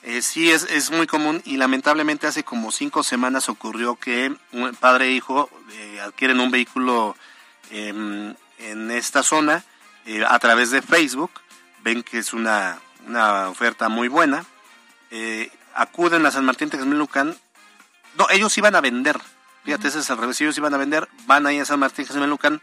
eh, 0.05 0.23
sí 0.23 0.49
es, 0.49 0.62
es 0.71 0.93
muy 0.93 1.09
común 1.09 1.43
y 1.45 1.57
lamentablemente 1.57 2.28
hace 2.28 2.45
como 2.45 2.71
cinco 2.71 3.02
semanas 3.02 3.49
ocurrió 3.49 3.97
que 3.97 4.33
un 4.52 4.76
padre 4.76 5.07
e 5.07 5.11
hijo 5.11 5.50
eh, 5.73 6.00
adquieren 6.00 6.38
un 6.38 6.52
vehículo 6.52 7.17
em, 7.73 8.37
en 8.61 8.93
esta 8.93 9.25
zona 9.25 9.64
eh, 10.09 10.25
a 10.27 10.38
través 10.38 10.71
de 10.71 10.81
Facebook, 10.81 11.31
ven 11.85 12.03
que 12.03 12.17
es 12.17 12.33
una, 12.33 12.79
una 13.07 13.50
oferta 13.50 13.91
muy 13.91 14.09
buena, 14.09 14.47
eh, 15.11 15.53
acuden 15.75 16.25
a 16.25 16.31
San 16.31 16.47
Martín 16.47 16.71
Texmelucan, 16.71 17.37
no, 18.17 18.27
ellos 18.31 18.57
iban 18.57 18.75
a 18.75 18.81
vender, 18.81 19.21
fíjate, 19.65 19.88
ese 19.88 19.99
es 19.99 20.11
al 20.11 20.17
revés, 20.17 20.41
ellos 20.41 20.57
iban 20.57 20.73
a 20.73 20.79
vender, 20.79 21.11
van 21.27 21.47
ahí 21.47 21.59
a 21.59 21.67
San 21.67 21.79
Martín 21.79 22.07
Texmelucan, 22.07 22.62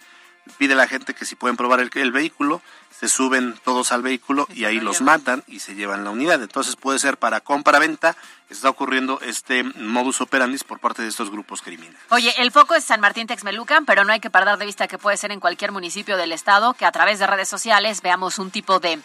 pide 0.58 0.74
a 0.74 0.78
la 0.78 0.88
gente 0.88 1.14
que 1.14 1.26
si 1.26 1.36
pueden 1.36 1.58
probar 1.58 1.80
el, 1.80 1.90
el 1.94 2.12
vehículo, 2.12 2.62
se 2.98 3.10
suben 3.10 3.60
todos 3.66 3.92
al 3.92 4.02
vehículo 4.02 4.48
y 4.54 4.66
ahí 4.66 4.80
los 4.80 5.02
matan 5.02 5.44
y 5.48 5.60
se 5.60 5.76
llevan 5.76 6.04
la 6.06 6.12
unidad. 6.12 6.42
Entonces 6.42 6.76
puede 6.78 6.98
ser 6.98 7.18
para 7.18 7.42
compra-venta, 7.42 8.16
está 8.50 8.70
ocurriendo 8.70 9.20
este 9.22 9.64
modus 9.64 10.22
operandi 10.22 10.58
por 10.60 10.80
parte 10.80 11.02
de 11.02 11.10
estos 11.10 11.30
grupos 11.30 11.62
criminales. 11.62 12.00
Oye, 12.10 12.34
el 12.38 12.52
foco 12.52 12.74
es 12.76 12.86
San 12.86 13.02
Martín 13.02 13.28
Texmelucan, 13.28 13.86
pero 13.86 14.06
no 14.06 14.14
hay 14.14 14.22
que 14.22 14.30
perder 14.30 14.58
de 14.58 14.66
vista 14.66 14.88
que 14.88 14.98
puede 14.98 15.18
ser 15.18 15.32
en 15.32 15.40
cualquier 15.42 15.72
municipio 15.74 16.16
del 16.16 16.32
estado 16.32 16.74
que 16.74 16.86
a 16.86 16.92
través 16.92 17.20
de 17.20 17.28
redes 17.28 17.50
sociales 17.50 18.02
veamos 18.02 18.40
un 18.40 18.50
tipo 18.50 18.80
de 18.80 19.00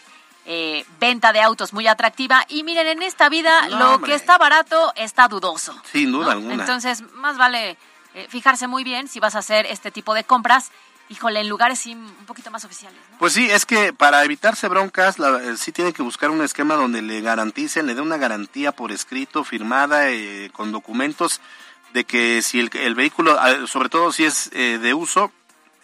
eh, 0.47 0.85
venta 1.01 1.33
de 1.33 1.41
autos 1.41 1.73
muy 1.73 1.87
atractiva. 1.89 2.45
Y 2.49 2.63
miren, 2.63 2.87
en 2.87 3.03
esta 3.03 3.29
vida 3.29 3.69
No, 3.69 3.79
lo 3.79 3.95
hombre. 3.95 4.11
que 4.11 4.17
está 4.17 4.39
barato 4.39 4.93
está 4.95 5.27
dudoso. 5.27 5.75
Sin 5.91 6.13
duda 6.13 6.27
¿no? 6.27 6.31
alguna. 6.33 6.55
Entonces, 6.55 7.03
más 7.15 7.37
vale 7.39 7.77
eh, 8.15 8.27
fijarse 8.29 8.67
muy 8.69 8.85
bien 8.85 9.09
si 9.09 9.19
vas 9.21 9.35
a 9.35 9.41
hacer 9.41 9.67
este 9.67 9.91
tipo 9.91 10.15
de 10.15 10.23
compras. 10.25 10.71
Híjole, 11.11 11.41
en 11.41 11.49
lugares 11.49 11.79
sí, 11.81 11.93
un 11.95 12.25
poquito 12.27 12.51
más 12.51 12.65
oficiales. 12.65 12.99
¿no? 13.13 13.19
Pues 13.19 13.33
sí, 13.33 13.51
es 13.51 13.67
que 13.67 13.93
para 13.93 14.25
evitarse 14.25 14.69
broncas, 14.69 15.19
la- 15.19 15.43
eh, 15.43 15.57
sí 15.57 15.73
tienen 15.73 15.93
que 15.93 16.03
buscar 16.03 16.31
un 16.31 16.41
esquema 16.41 16.75
donde 16.77 17.03
le 17.03 17.21
garanticen, 17.21 17.87
le 17.87 17.95
den 17.95 18.05
una 18.05 18.17
garantía 18.17 18.73
por 18.73 18.93
escrito, 18.93 19.43
firmada, 19.45 20.09
eh, 20.11 20.51
con 20.53 20.71
documentos, 20.73 21.41
de 21.93 22.05
que 22.05 22.41
si 22.43 22.61
el, 22.61 22.71
el 22.75 22.95
vehículo, 22.95 23.37
ah, 23.41 23.67
sobre 23.67 23.89
todo 23.89 24.13
si 24.13 24.25
es 24.25 24.51
eh, 24.53 24.79
de 24.81 24.95
uso, 24.95 25.33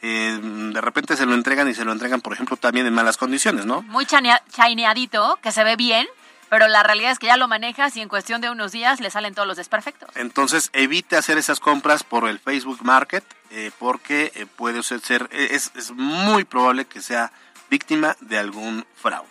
eh, 0.02 0.38
de 0.40 0.80
repente 0.80 1.16
se 1.16 1.26
lo 1.26 1.34
entregan 1.34 1.68
y 1.68 1.74
se 1.74 1.84
lo 1.84 1.90
entregan, 1.90 2.20
por 2.20 2.32
ejemplo, 2.32 2.56
también 2.56 2.86
en 2.86 2.94
malas 2.94 3.16
condiciones, 3.16 3.66
¿no? 3.66 3.82
Muy 3.82 4.06
chaineadito, 4.06 5.38
que 5.42 5.50
se 5.52 5.64
ve 5.64 5.74
bien, 5.76 6.06
pero 6.48 6.68
la 6.68 6.82
realidad 6.82 7.12
es 7.12 7.18
que 7.18 7.26
ya 7.26 7.36
lo 7.36 7.48
manejas 7.48 7.96
y 7.96 8.00
en 8.00 8.08
cuestión 8.08 8.40
de 8.40 8.50
unos 8.50 8.72
días 8.72 9.00
le 9.00 9.10
salen 9.10 9.34
todos 9.34 9.48
los 9.48 9.56
desperfectos. 9.56 10.10
Entonces 10.16 10.70
evite 10.72 11.16
hacer 11.16 11.38
esas 11.38 11.60
compras 11.60 12.04
por 12.04 12.28
el 12.28 12.38
Facebook 12.38 12.78
Market 12.82 13.24
eh, 13.50 13.70
porque 13.78 14.32
eh, 14.34 14.46
puede 14.46 14.80
usted 14.80 15.00
ser, 15.00 15.28
eh, 15.32 15.48
es, 15.52 15.72
es 15.74 15.90
muy 15.92 16.44
probable 16.44 16.84
que 16.84 17.00
sea 17.00 17.32
víctima 17.70 18.16
de 18.20 18.38
algún 18.38 18.86
fraude. 18.94 19.28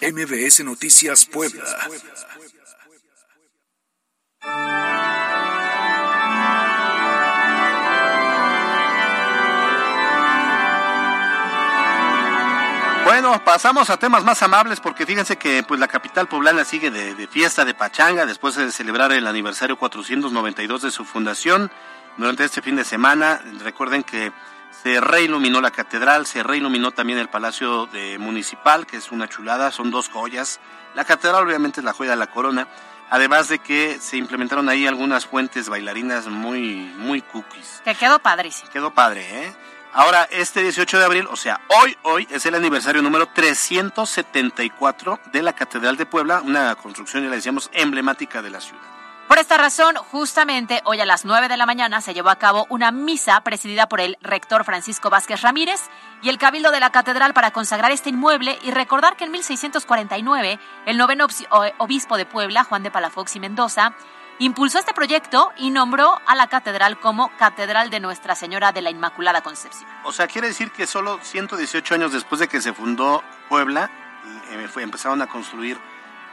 MBS 0.00 0.64
Noticias 0.64 1.26
Puebla. 1.26 1.64
Bueno, 13.10 13.42
pasamos 13.44 13.90
a 13.90 13.96
temas 13.96 14.22
más 14.22 14.40
amables 14.44 14.78
porque 14.78 15.04
fíjense 15.04 15.36
que 15.36 15.64
pues 15.64 15.80
la 15.80 15.88
capital 15.88 16.28
poblana 16.28 16.64
sigue 16.64 16.92
de, 16.92 17.16
de 17.16 17.26
fiesta 17.26 17.64
de 17.64 17.74
pachanga 17.74 18.24
después 18.24 18.54
de 18.54 18.70
celebrar 18.70 19.10
el 19.10 19.26
aniversario 19.26 19.76
492 19.76 20.82
de 20.82 20.92
su 20.92 21.04
fundación. 21.04 21.72
Durante 22.16 22.44
este 22.44 22.62
fin 22.62 22.76
de 22.76 22.84
semana, 22.84 23.40
recuerden 23.64 24.04
que 24.04 24.30
se 24.84 25.00
reiluminó 25.00 25.60
la 25.60 25.72
catedral, 25.72 26.24
se 26.24 26.44
reiluminó 26.44 26.92
también 26.92 27.18
el 27.18 27.28
Palacio 27.28 27.86
de 27.86 28.16
Municipal, 28.18 28.86
que 28.86 28.98
es 28.98 29.10
una 29.10 29.28
chulada, 29.28 29.72
son 29.72 29.90
dos 29.90 30.08
joyas. 30.08 30.60
La 30.94 31.04
catedral 31.04 31.44
obviamente 31.44 31.80
es 31.80 31.84
la 31.84 31.92
joya 31.92 32.12
de 32.12 32.16
la 32.16 32.28
corona, 32.28 32.68
además 33.10 33.48
de 33.48 33.58
que 33.58 33.98
se 34.00 34.18
implementaron 34.18 34.68
ahí 34.68 34.86
algunas 34.86 35.26
fuentes 35.26 35.68
bailarinas 35.68 36.28
muy, 36.28 36.94
muy 36.96 37.22
cookies. 37.22 37.82
Que 37.84 37.96
quedó 37.96 38.20
padrísimo. 38.20 38.70
Quedó 38.70 38.94
padre, 38.94 39.46
¿eh? 39.46 39.52
Ahora, 39.92 40.28
este 40.30 40.62
18 40.62 40.98
de 40.98 41.04
abril, 41.04 41.26
o 41.30 41.36
sea, 41.36 41.60
hoy, 41.82 41.96
hoy 42.04 42.28
es 42.30 42.46
el 42.46 42.54
aniversario 42.54 43.02
número 43.02 43.26
374 43.26 45.18
de 45.32 45.42
la 45.42 45.52
Catedral 45.52 45.96
de 45.96 46.06
Puebla, 46.06 46.42
una 46.44 46.76
construcción, 46.76 47.24
ya 47.24 47.30
le 47.30 47.36
decíamos, 47.36 47.68
emblemática 47.72 48.40
de 48.40 48.50
la 48.50 48.60
ciudad. 48.60 48.82
Por 49.26 49.38
esta 49.38 49.58
razón, 49.58 49.96
justamente 49.96 50.80
hoy 50.84 51.00
a 51.00 51.06
las 51.06 51.24
9 51.24 51.48
de 51.48 51.56
la 51.56 51.66
mañana 51.66 52.00
se 52.00 52.14
llevó 52.14 52.30
a 52.30 52.36
cabo 52.36 52.66
una 52.68 52.92
misa 52.92 53.40
presidida 53.42 53.88
por 53.88 54.00
el 54.00 54.16
rector 54.22 54.64
Francisco 54.64 55.10
Vázquez 55.10 55.42
Ramírez 55.42 55.80
y 56.22 56.28
el 56.28 56.38
cabildo 56.38 56.70
de 56.70 56.80
la 56.80 56.90
catedral 56.90 57.32
para 57.32 57.52
consagrar 57.52 57.90
este 57.90 58.10
inmueble 58.10 58.58
y 58.62 58.70
recordar 58.70 59.16
que 59.16 59.24
en 59.24 59.32
1649 59.32 60.58
el 60.86 60.98
noveno 60.98 61.26
obispo 61.78 62.16
de 62.16 62.26
Puebla, 62.26 62.64
Juan 62.64 62.82
de 62.82 62.90
Palafox 62.90 63.36
y 63.36 63.40
Mendoza, 63.40 63.94
impulsó 64.40 64.78
este 64.80 64.92
proyecto 64.92 65.52
y 65.56 65.70
nombró 65.70 66.20
a 66.26 66.34
la 66.34 66.48
catedral 66.48 66.98
como 66.98 67.30
Catedral 67.36 67.88
de 67.90 68.00
Nuestra 68.00 68.34
Señora 68.34 68.72
de 68.72 68.82
la 68.82 68.90
Inmaculada 68.90 69.42
Concepción. 69.42 69.88
O 70.04 70.12
sea, 70.12 70.26
quiere 70.26 70.48
decir 70.48 70.72
que 70.72 70.86
solo 70.86 71.18
118 71.22 71.94
años 71.94 72.12
después 72.12 72.40
de 72.40 72.48
que 72.48 72.60
se 72.60 72.72
fundó 72.72 73.22
Puebla, 73.48 73.90
eh, 74.50 74.68
fue- 74.68 74.82
empezaron 74.82 75.22
a 75.22 75.26
construir 75.28 75.78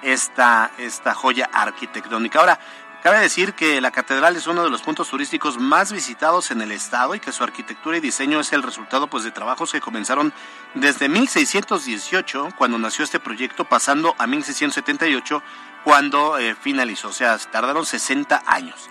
esta, 0.02 0.72
esta 0.78 1.13
joya 1.13 1.50
arquitectónica. 1.52 2.39
Ahora, 2.39 2.60
cabe 3.04 3.20
decir 3.20 3.54
que 3.54 3.82
la 3.82 3.91
catedral 3.91 4.36
es 4.36 4.48
uno 4.48 4.63
de 4.63 4.70
los 4.70 4.82
puntos 4.82 5.10
turísticos 5.10 5.58
más 5.58 5.91
visitados 5.91 6.52
en 6.52 6.62
el 6.62 6.72
estado 6.72 7.15
y 7.15 7.20
que 7.20 7.32
su 7.32 7.43
arquitectura 7.43 7.98
y 7.98 8.00
diseño 8.00 8.39
es 8.39 8.54
el 8.54 8.63
resultado 8.63 9.08
pues, 9.08 9.24
de 9.24 9.32
trabajos 9.32 9.72
que 9.72 9.82
comenzaron 9.82 10.34
desde 10.76 11.10
1618, 11.10 12.50
cuando 12.58 12.78
nació 12.78 13.04
este 13.04 13.20
proyecto, 13.20 13.65
pasando 13.65 14.15
a 14.17 14.28
1678, 14.28 15.41
cuando 15.88 16.38
eh, 16.38 16.54
finalizó. 16.54 17.08
O 17.08 17.13
sea, 17.13 17.38
tardaron 17.38 17.86
60 17.86 18.43
años. 18.45 18.89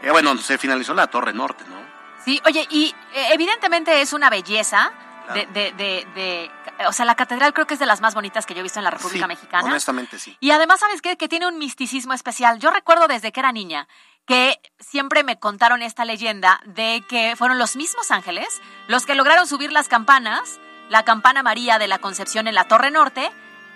Eh, 0.00 0.10
bueno, 0.10 0.34
se 0.38 0.56
finalizó 0.56 0.94
la 0.94 1.06
Torre 1.08 1.34
Norte, 1.34 1.64
¿no? 1.68 1.76
Sí, 2.24 2.40
oye, 2.46 2.66
y 2.70 2.94
eh, 3.12 3.28
evidentemente 3.34 4.00
es 4.00 4.14
una 4.14 4.30
belleza. 4.30 4.90
De, 5.34 5.46
de, 5.46 5.70
de, 5.72 6.06
de- 6.14 6.50
o 6.88 6.92
sea, 6.92 7.04
la 7.04 7.14
catedral 7.14 7.52
creo 7.52 7.64
que 7.66 7.74
es 7.74 7.80
de 7.80 7.84
las 7.86 8.00
más 8.00 8.14
bonitas 8.14 8.46
que 8.46 8.54
yo 8.54 8.60
he 8.60 8.62
visto 8.64 8.80
en 8.80 8.84
la 8.84 8.90
República 8.90 9.26
Sí, 9.26 9.28
Mexicana. 9.28 9.64
Honestamente, 9.68 10.18
sí. 10.18 10.34
Y 10.40 10.50
además, 10.50 10.80
¿sabes 10.80 11.02
qué? 11.02 11.16
Que 11.18 11.28
tiene 11.28 11.46
un 11.46 11.56
misticismo 11.58 12.14
especial. 12.14 12.58
Yo 12.58 12.70
recuerdo 12.70 13.06
desde 13.06 13.30
que 13.30 13.38
era 13.40 13.52
niña 13.52 13.86
que 14.26 14.58
siempre 14.80 15.22
me 15.22 15.38
contaron 15.38 15.82
esta 15.82 16.04
leyenda 16.06 16.60
de 16.64 17.04
que 17.08 17.36
fueron 17.36 17.58
los 17.58 17.76
mismos 17.76 18.10
ángeles 18.10 18.60
los 18.88 19.04
que 19.06 19.14
lograron 19.14 19.46
subir 19.46 19.70
las 19.72 19.86
campanas, 19.88 20.58
la 20.88 21.04
campana 21.04 21.42
María 21.44 21.78
de 21.78 21.86
la 21.86 21.98
Concepción 21.98 22.48
en 22.48 22.54
la 22.56 22.64
Torre 22.66 22.90
Norte, 22.90 23.30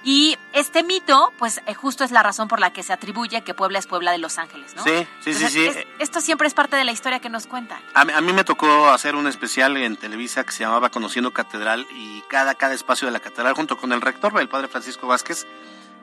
Y 0.06 0.36
este 0.52 0.82
mito, 0.82 1.32
pues 1.38 1.62
eh, 1.66 1.72
justo 1.74 2.04
es 2.04 2.10
la 2.10 2.22
razón 2.22 2.46
por 2.46 2.60
la 2.60 2.72
que 2.74 2.82
se 2.82 2.92
atribuye 2.92 3.42
que 3.42 3.54
Puebla 3.54 3.78
es 3.78 3.86
Puebla 3.86 4.12
de 4.12 4.18
Los 4.18 4.36
Ángeles, 4.38 4.76
¿no? 4.76 4.84
Sí, 4.84 4.90
sí, 5.22 5.32
sí, 5.34 5.44
Entonces, 5.44 5.52
sí. 5.52 5.64
es- 5.66 5.86
esto 5.98 6.20
siempre 6.20 6.46
es 6.46 6.52
parte 6.52 6.76
de 6.76 6.84
la 6.84 6.92
historia 6.92 7.20
que 7.20 7.30
nos 7.30 7.46
cuentan. 7.46 7.80
A, 7.94 8.04
mí- 8.04 8.12
a 8.12 8.20
mí 8.20 8.32
me 8.34 8.44
tocó 8.44 8.88
hacer 8.90 9.16
un 9.16 9.26
especial 9.26 9.76
en 9.78 9.96
Televisa 9.96 10.44
que 10.44 10.52
se 10.52 10.60
llamaba 10.64 10.90
Conociendo 10.90 11.32
Catedral 11.32 11.86
y 11.94 12.22
cada, 12.28 12.54
cada 12.54 12.74
espacio 12.74 13.06
de 13.06 13.12
la 13.12 13.20
catedral 13.20 13.54
junto 13.54 13.78
con 13.78 13.92
el 13.92 14.02
rector, 14.02 14.38
el 14.38 14.48
padre 14.50 14.68
Francisco 14.68 15.06
Vázquez, 15.06 15.46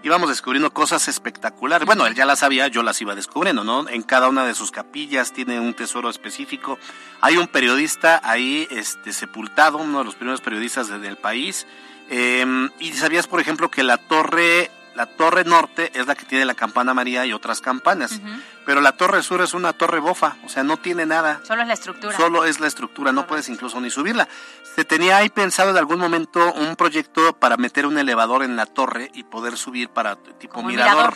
íbamos 0.03 0.29
descubriendo 0.29 0.73
cosas 0.73 1.07
espectaculares. 1.07 1.85
Bueno, 1.85 2.07
él 2.07 2.15
ya 2.15 2.25
las 2.25 2.39
sabía, 2.39 2.67
yo 2.69 2.81
las 2.81 2.99
iba 3.01 3.13
descubriendo, 3.13 3.63
¿no? 3.63 3.87
En 3.87 4.01
cada 4.01 4.29
una 4.29 4.45
de 4.45 4.55
sus 4.55 4.71
capillas 4.71 5.31
tiene 5.31 5.59
un 5.59 5.75
tesoro 5.75 6.09
específico. 6.09 6.79
Hay 7.21 7.37
un 7.37 7.45
periodista 7.47 8.19
ahí 8.23 8.67
este, 8.71 9.13
sepultado, 9.13 9.77
uno 9.77 9.99
de 9.99 10.05
los 10.05 10.15
primeros 10.15 10.41
periodistas 10.41 10.87
de- 10.87 10.97
del 10.97 11.17
país. 11.17 11.67
Eh, 12.13 12.69
y 12.79 12.91
sabías, 12.91 13.25
por 13.25 13.39
ejemplo, 13.39 13.71
que 13.71 13.83
la 13.83 13.95
torre, 13.95 14.69
la 14.95 15.05
torre 15.05 15.45
norte 15.45 15.91
es 15.97 16.07
la 16.07 16.15
que 16.15 16.25
tiene 16.25 16.43
la 16.43 16.55
campana 16.55 16.93
María 16.93 17.25
y 17.25 17.31
otras 17.31 17.61
campanas. 17.61 18.19
Pero 18.65 18.81
la 18.81 18.91
torre 18.91 19.23
sur 19.23 19.41
es 19.41 19.53
una 19.53 19.71
torre 19.71 19.99
bofa, 19.99 20.35
o 20.45 20.49
sea, 20.49 20.63
no 20.63 20.75
tiene 20.75 21.05
nada. 21.05 21.39
Solo 21.45 21.61
es 21.61 21.69
la 21.69 21.73
estructura. 21.73 22.17
Solo 22.17 22.43
es 22.43 22.59
la 22.59 22.67
estructura, 22.67 23.13
no 23.13 23.27
puedes 23.27 23.47
incluso 23.47 23.79
ni 23.79 23.89
subirla. 23.89 24.27
Se 24.75 24.83
tenía 24.83 25.17
ahí 25.17 25.29
pensado 25.29 25.69
en 25.69 25.77
algún 25.77 25.99
momento 25.99 26.53
un 26.53 26.75
proyecto 26.75 27.33
para 27.33 27.55
meter 27.55 27.85
un 27.85 27.97
elevador 27.97 28.43
en 28.43 28.57
la 28.57 28.65
torre 28.65 29.09
y 29.13 29.23
poder 29.23 29.55
subir 29.55 29.87
para 29.87 30.17
tipo 30.17 30.55
Como 30.55 30.67
mirador. 30.67 31.15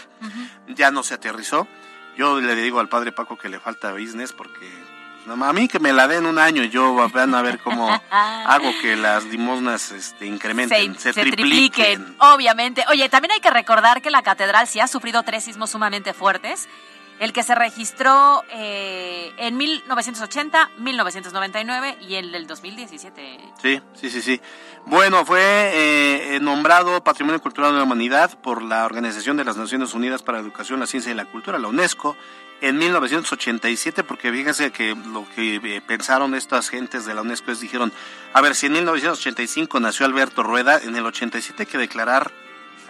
Ya 0.70 0.92
no 0.92 1.04
se 1.04 1.14
aterrizó. 1.14 1.68
Yo 2.18 2.40
le 2.40 2.56
digo 2.56 2.80
al 2.80 2.88
padre 2.88 3.12
Paco 3.12 3.38
que 3.38 3.50
le 3.50 3.60
falta 3.60 3.92
business 3.92 4.32
porque 4.32 4.72
a 5.28 5.54
mí 5.54 5.68
que 5.68 5.80
me 5.80 5.94
la 5.94 6.08
den 6.08 6.26
un 6.26 6.40
año 6.40 6.64
y 6.64 6.70
yo 6.70 6.94
van 7.10 7.34
a 7.36 7.42
ver 7.42 7.60
cómo 7.60 7.90
hago 8.12 8.72
que 8.82 8.96
las 8.96 9.26
limosnas 9.26 9.92
este, 9.92 10.26
incrementen, 10.26 10.96
se, 10.96 11.14
se 11.14 11.22
tripliquen. 11.22 12.04
tripliquen, 12.04 12.16
obviamente. 12.20 12.84
Oye, 12.90 13.10
también 13.10 13.32
hay 13.32 13.40
que 13.40 13.50
recordar 13.50 14.02
que 14.02 14.12
la 14.12 14.22
catedral 14.22 14.68
sí 14.68 14.80
ha 14.80 14.88
sufrido 14.88 15.24
tres 15.24 15.44
sismos 15.44 15.70
sumamente 15.72 16.14
fuertes. 16.14 16.68
El 17.18 17.32
que 17.32 17.44
se 17.44 17.56
registró 17.56 18.44
eh, 18.50 19.32
en 19.38 19.56
1980, 19.56 20.72
1999 20.80 21.98
y 22.02 22.16
el 22.16 22.34
del 22.34 22.46
2017. 22.46 23.40
Sí, 23.62 23.82
sí, 23.94 24.10
sí, 24.10 24.22
sí. 24.22 24.42
Bueno, 24.86 25.26
fue 25.26 25.40
eh, 25.40 26.36
eh, 26.36 26.40
nombrado 26.42 27.02
Patrimonio 27.06 27.42
Cultural 27.42 27.72
de 27.72 27.78
la 27.78 27.86
Humanidad 27.86 28.38
por 28.42 28.62
la 28.62 28.84
Organización 28.84 29.38
de 29.38 29.46
las 29.46 29.56
Naciones 29.56 29.94
Unidas 29.94 30.24
para 30.24 30.40
la 30.40 30.44
Educación, 30.44 30.82
la 30.82 30.88
Ciencia 30.88 31.10
y 31.10 31.16
la 31.16 31.24
Cultura, 31.24 31.58
la 31.58 31.70
UNESCO, 31.70 32.18
en 32.62 32.78
1987, 32.78 34.04
porque 34.04 34.32
fíjense 34.32 34.72
que 34.72 34.96
lo 34.96 35.28
que 35.36 35.56
eh, 35.56 35.82
pensaron 35.82 36.36
estas 36.36 36.70
gentes 36.70 37.06
de 37.06 37.14
la 37.14 37.22
UNESCO 37.22 37.52
es, 37.52 37.60
dijeron, 37.60 37.92
a 38.34 38.42
ver, 38.42 38.56
si 38.56 38.68
en 38.68 38.74
1985 38.74 39.80
nació 39.80 40.06
Alberto 40.06 40.44
Rueda, 40.44 40.80
en 40.80 40.96
el 40.96 41.06
87 41.06 41.64
hay 41.64 41.68
que 41.68 41.78
declarar 41.78 42.32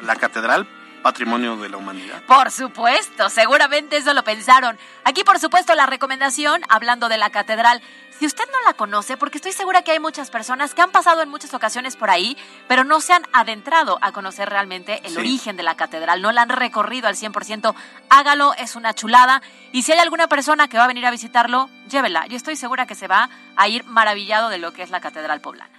la 0.01 0.15
catedral 0.15 0.67
Patrimonio 1.05 1.55
de 1.57 1.69
la 1.69 1.77
Humanidad. 1.77 2.23
Por 2.23 2.49
supuesto, 2.49 3.29
seguramente 3.29 3.97
eso 3.97 4.15
lo 4.15 4.23
pensaron. 4.23 4.75
Aquí, 5.03 5.23
por 5.23 5.37
supuesto, 5.37 5.75
la 5.75 5.85
recomendación, 5.85 6.63
hablando 6.67 7.09
de 7.09 7.17
la 7.17 7.29
catedral, 7.29 7.79
si 8.19 8.25
usted 8.25 8.45
no 8.51 8.61
la 8.65 8.73
conoce, 8.73 9.17
porque 9.17 9.37
estoy 9.37 9.51
segura 9.51 9.81
que 9.83 9.91
hay 9.91 9.99
muchas 9.99 10.29
personas 10.29 10.73
que 10.73 10.81
han 10.81 10.91
pasado 10.91 11.21
en 11.21 11.29
muchas 11.29 11.53
ocasiones 11.53 11.95
por 11.95 12.09
ahí, 12.09 12.37
pero 12.67 12.83
no 12.83 13.01
se 13.01 13.13
han 13.13 13.23
adentrado 13.33 13.99
a 14.01 14.11
conocer 14.11 14.49
realmente 14.49 15.01
el 15.03 15.11
Sí. 15.13 15.17
origen 15.17 15.57
de 15.57 15.63
la 15.63 15.75
catedral, 15.75 16.21
no 16.21 16.31
la 16.31 16.41
han 16.43 16.49
recorrido 16.49 17.07
al 17.07 17.15
100%, 17.15 17.75
hágalo, 18.09 18.53
es 18.55 18.75
una 18.75 18.93
chulada. 18.93 19.41
Y 19.71 19.83
si 19.83 19.91
hay 19.91 19.99
alguna 19.99 20.27
persona 20.27 20.67
que 20.67 20.77
va 20.77 20.85
a 20.85 20.87
venir 20.87 21.05
a 21.05 21.11
visitarlo, 21.11 21.69
llévela. 21.89 22.25
Yo 22.27 22.37
estoy 22.37 22.55
segura 22.55 22.85
que 22.87 22.95
se 22.95 23.07
va 23.07 23.29
a 23.57 23.67
ir 23.67 23.83
maravillado 23.85 24.49
de 24.49 24.57
lo 24.59 24.71
que 24.73 24.83
es 24.83 24.89
la 24.89 25.01
catedral 25.01 25.41
poblana. 25.41 25.75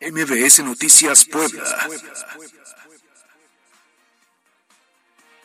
MBS 0.00 0.62
Noticias 0.62 1.24
Puebla. 1.24 1.64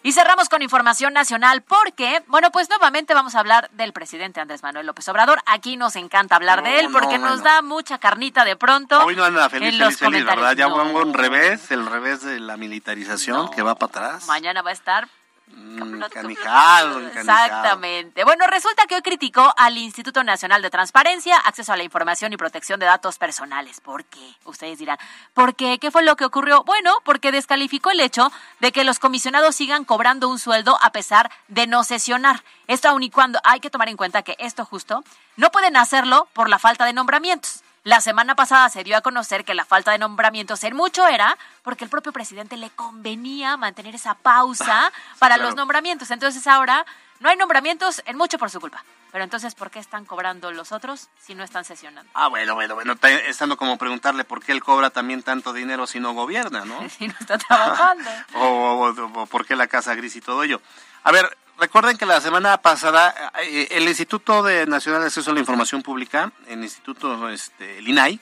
Y 0.05 0.11
cerramos 0.11 0.49
con 0.49 0.61
información 0.61 1.13
nacional 1.13 1.61
porque, 1.61 2.21
bueno, 2.27 2.51
pues 2.51 2.67
nuevamente 2.67 3.13
vamos 3.13 3.35
a 3.35 3.39
hablar 3.39 3.69
del 3.71 3.93
presidente 3.93 4.41
Andrés 4.41 4.61
Manuel 4.61 4.85
López 4.85 5.07
Obrador. 5.07 5.39
Aquí 5.45 5.77
nos 5.77 5.95
encanta 5.95 6.35
hablar 6.35 6.61
de 6.61 6.81
él 6.81 6.89
porque 6.91 7.17
no, 7.17 7.29
nos 7.29 7.39
bueno. 7.41 7.55
da 7.55 7.61
mucha 7.61 7.97
carnita 7.99 8.43
de 8.43 8.57
pronto. 8.57 9.01
Hoy 9.05 9.15
no 9.15 9.23
anda 9.23 9.49
feliz, 9.49 9.69
en 9.69 9.79
los 9.79 9.95
feliz, 9.97 10.19
feliz. 10.19 10.25
¿verdad? 10.25 10.55
Ya 10.57 10.67
No. 10.67 10.75
vamos 10.75 11.05
un 11.05 11.13
revés, 11.13 11.71
el 11.71 11.85
revés 11.85 12.21
de 12.21 12.41
la 12.41 12.57
militarización 12.57 13.49
que 13.51 13.61
va 13.61 13.75
para 13.75 13.89
atrás. 14.09 14.27
Mañana 14.27 14.61
va 14.61 14.71
a 14.71 14.73
estar 14.73 15.07
Mm, 15.47 16.03
encanijado. 16.03 16.99
Exactamente. 16.99 18.23
Bueno, 18.23 18.47
resulta 18.47 18.85
que 18.87 18.95
hoy 18.95 19.01
criticó 19.01 19.53
al 19.57 19.77
Instituto 19.77 20.23
Nacional 20.23 20.61
de 20.61 20.69
Transparencia, 20.69 21.37
Acceso 21.37 21.73
a 21.73 21.77
la 21.77 21.83
Información 21.83 22.33
y 22.33 22.37
Protección 22.37 22.79
de 22.79 22.85
Datos 22.85 23.17
Personales. 23.17 23.81
¿Por 23.81 24.05
qué? 24.05 24.35
Ustedes 24.45 24.79
dirán, 24.79 24.97
¿por 25.33 25.55
qué? 25.55 25.79
¿Qué 25.79 25.91
fue 25.91 26.03
lo 26.03 26.15
que 26.15 26.25
ocurrió? 26.25 26.63
Bueno, 26.63 26.93
porque 27.03 27.31
descalificó 27.31 27.91
el 27.91 27.99
hecho 27.99 28.31
de 28.61 28.71
que 28.71 28.83
los 28.83 28.99
comisionados 28.99 29.55
sigan 29.55 29.85
cobrando 29.85 30.29
un 30.29 30.39
sueldo 30.39 30.77
a 30.81 30.91
pesar 30.91 31.31
de 31.49 31.67
no 31.67 31.83
sesionar. 31.83 32.43
Esto 32.67 32.89
aun 32.89 33.03
y 33.03 33.09
cuando 33.09 33.39
hay 33.43 33.59
que 33.59 33.69
tomar 33.69 33.89
en 33.89 33.97
cuenta 33.97 34.23
que 34.23 34.35
esto 34.39 34.65
justo 34.65 35.03
no 35.35 35.51
pueden 35.51 35.77
hacerlo 35.77 36.27
por 36.33 36.49
la 36.49 36.59
falta 36.59 36.85
de 36.85 36.93
nombramientos. 36.93 37.63
La 37.83 37.99
semana 37.99 38.33
pasada 38.35 38.69
se 38.69 38.83
dio 38.83 38.95
a 38.95 39.01
conocer 39.01 39.43
que 39.43 39.53
la 39.53 39.65
falta 39.65 39.91
de 39.91 39.97
nombramientos 39.97 40.63
en 40.63 40.73
mucho 40.75 41.05
era 41.05 41.37
porque 41.63 41.83
el 41.83 41.89
propio 41.89 42.13
presidente 42.13 42.55
le 42.55 42.69
convenía 42.69 43.57
mantener 43.57 43.93
esa 43.95 44.13
pausa 44.13 44.91
para 45.19 45.35
claro. 45.35 45.49
los 45.49 45.55
nombramientos. 45.57 46.09
Entonces 46.11 46.47
ahora 46.47 46.85
no 47.19 47.27
hay 47.29 47.35
nombramientos 47.35 48.01
en 48.05 48.17
mucho 48.17 48.37
por 48.37 48.49
su 48.49 48.61
culpa. 48.61 48.83
Pero 49.11 49.25
entonces, 49.25 49.53
¿por 49.53 49.69
qué 49.69 49.77
están 49.79 50.05
cobrando 50.05 50.51
los 50.51 50.71
otros 50.71 51.07
si 51.21 51.35
no 51.35 51.43
están 51.43 51.65
sesionando? 51.65 52.09
Ah, 52.15 52.29
bueno, 52.29 52.55
bueno, 52.55 52.73
bueno, 52.73 52.95
ta- 52.95 53.09
estando 53.11 53.57
como 53.57 53.77
preguntarle 53.77 54.23
por 54.23 54.43
qué 54.43 54.53
él 54.53 54.63
cobra 54.63 54.89
también 54.89 55.21
tanto 55.21 55.53
dinero 55.53 55.85
si 55.85 55.99
no 55.99 56.13
gobierna, 56.13 56.65
¿no? 56.65 56.89
Si 56.89 57.07
no 57.07 57.13
está 57.19 57.37
trabajando. 57.37 58.09
o, 58.35 58.39
o- 58.87 59.21
o 59.21 59.25
por 59.27 59.45
qué 59.45 59.55
la 59.55 59.67
casa 59.67 59.93
gris 59.93 60.15
y 60.15 60.21
todo 60.21 60.41
ello. 60.43 60.61
A 61.03 61.11
ver, 61.11 61.37
recuerden 61.59 61.97
que 61.97 62.05
la 62.05 62.21
semana 62.21 62.57
pasada 62.57 63.31
eh, 63.43 63.67
el 63.71 63.87
Instituto 63.87 64.43
de 64.43 64.65
Nacional 64.65 65.01
de 65.01 65.07
Acceso 65.07 65.31
a 65.31 65.33
la 65.33 65.39
Información 65.39 65.81
Pública, 65.81 66.31
el 66.47 66.63
Instituto, 66.63 67.29
este, 67.29 67.79
el 67.79 67.87
INAI, 67.87 68.19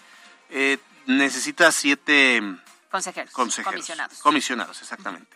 eh, 0.49 0.77
necesita 1.07 1.71
siete 1.71 2.41
Consejeros, 2.89 3.31
consejeros. 3.31 3.73
comisionados. 3.73 4.17
Comisionados, 4.19 4.81
exactamente. 4.81 5.27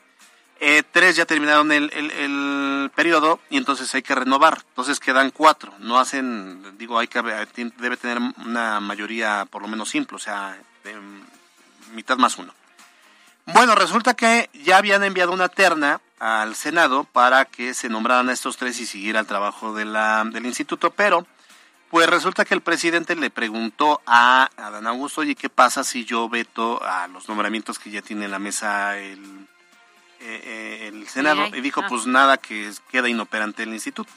Eh, 0.60 0.84
tres 0.89 1.15
ya 1.17 1.25
terminaron 1.25 1.71
el, 1.71 1.91
el, 1.93 2.12
el 2.12 2.91
periodo 2.95 3.39
y 3.49 3.58
entonces 3.58 3.93
hay 3.93 4.01
que 4.01 4.15
renovar. 4.15 4.62
Entonces 4.69 4.99
quedan 4.99 5.31
cuatro. 5.31 5.73
No 5.79 5.99
hacen, 5.99 6.77
digo, 6.77 6.97
hay 6.97 7.08
que 7.08 7.21
debe 7.21 7.97
tener 7.97 8.19
una 8.45 8.79
mayoría 8.79 9.45
por 9.49 9.62
lo 9.62 9.67
menos 9.67 9.89
simple, 9.89 10.15
o 10.15 10.19
sea, 10.19 10.58
de 10.84 10.95
mitad 11.93 12.17
más 12.17 12.38
uno. 12.38 12.53
Bueno, 13.47 13.75
resulta 13.75 14.15
que 14.15 14.49
ya 14.53 14.77
habían 14.77 15.03
enviado 15.03 15.31
una 15.31 15.49
terna 15.49 16.01
al 16.19 16.56
Senado 16.56 17.04
para 17.04 17.45
que 17.45 17.73
se 17.73 17.89
nombraran 17.89 18.30
a 18.30 18.34
estos 18.34 18.58
tres 18.58 18.80
y 18.80 18.86
siguiera 18.86 19.19
el 19.19 19.28
trabajo 19.28 19.73
de 19.73 19.86
la, 19.86 20.23
del 20.25 20.45
instituto, 20.45 20.91
pero 20.91 21.25
pues 21.89 22.10
resulta 22.10 22.45
que 22.45 22.54
el 22.54 22.62
presidente 22.62 23.15
le 23.15 23.30
preguntó 23.30 24.01
a 24.06 24.49
Adán 24.58 24.88
Augusto, 24.88 25.21
oye, 25.21 25.36
¿qué 25.36 25.49
pasa 25.49 25.84
si 25.84 26.04
yo 26.04 26.28
veto 26.28 26.84
a 26.84 27.08
los 27.08 27.30
nombramientos 27.30 27.80
que 27.80 27.91
ya 27.91 28.01
tiene 28.01 28.25
en 28.25 28.32
la 28.32 28.39
mesa 28.39 28.97
el, 28.97 29.47
eh, 30.19 30.41
eh, 30.43 30.88
el 30.88 31.08
Senado? 31.08 31.47
Y 31.54 31.62
dijo, 31.62 31.82
ah. 31.82 31.88
pues 31.88 32.06
nada, 32.06 32.38
que 32.38 32.71
queda 32.91 33.08
inoperante 33.08 33.63
el 33.63 33.69
instituto. 33.73 34.12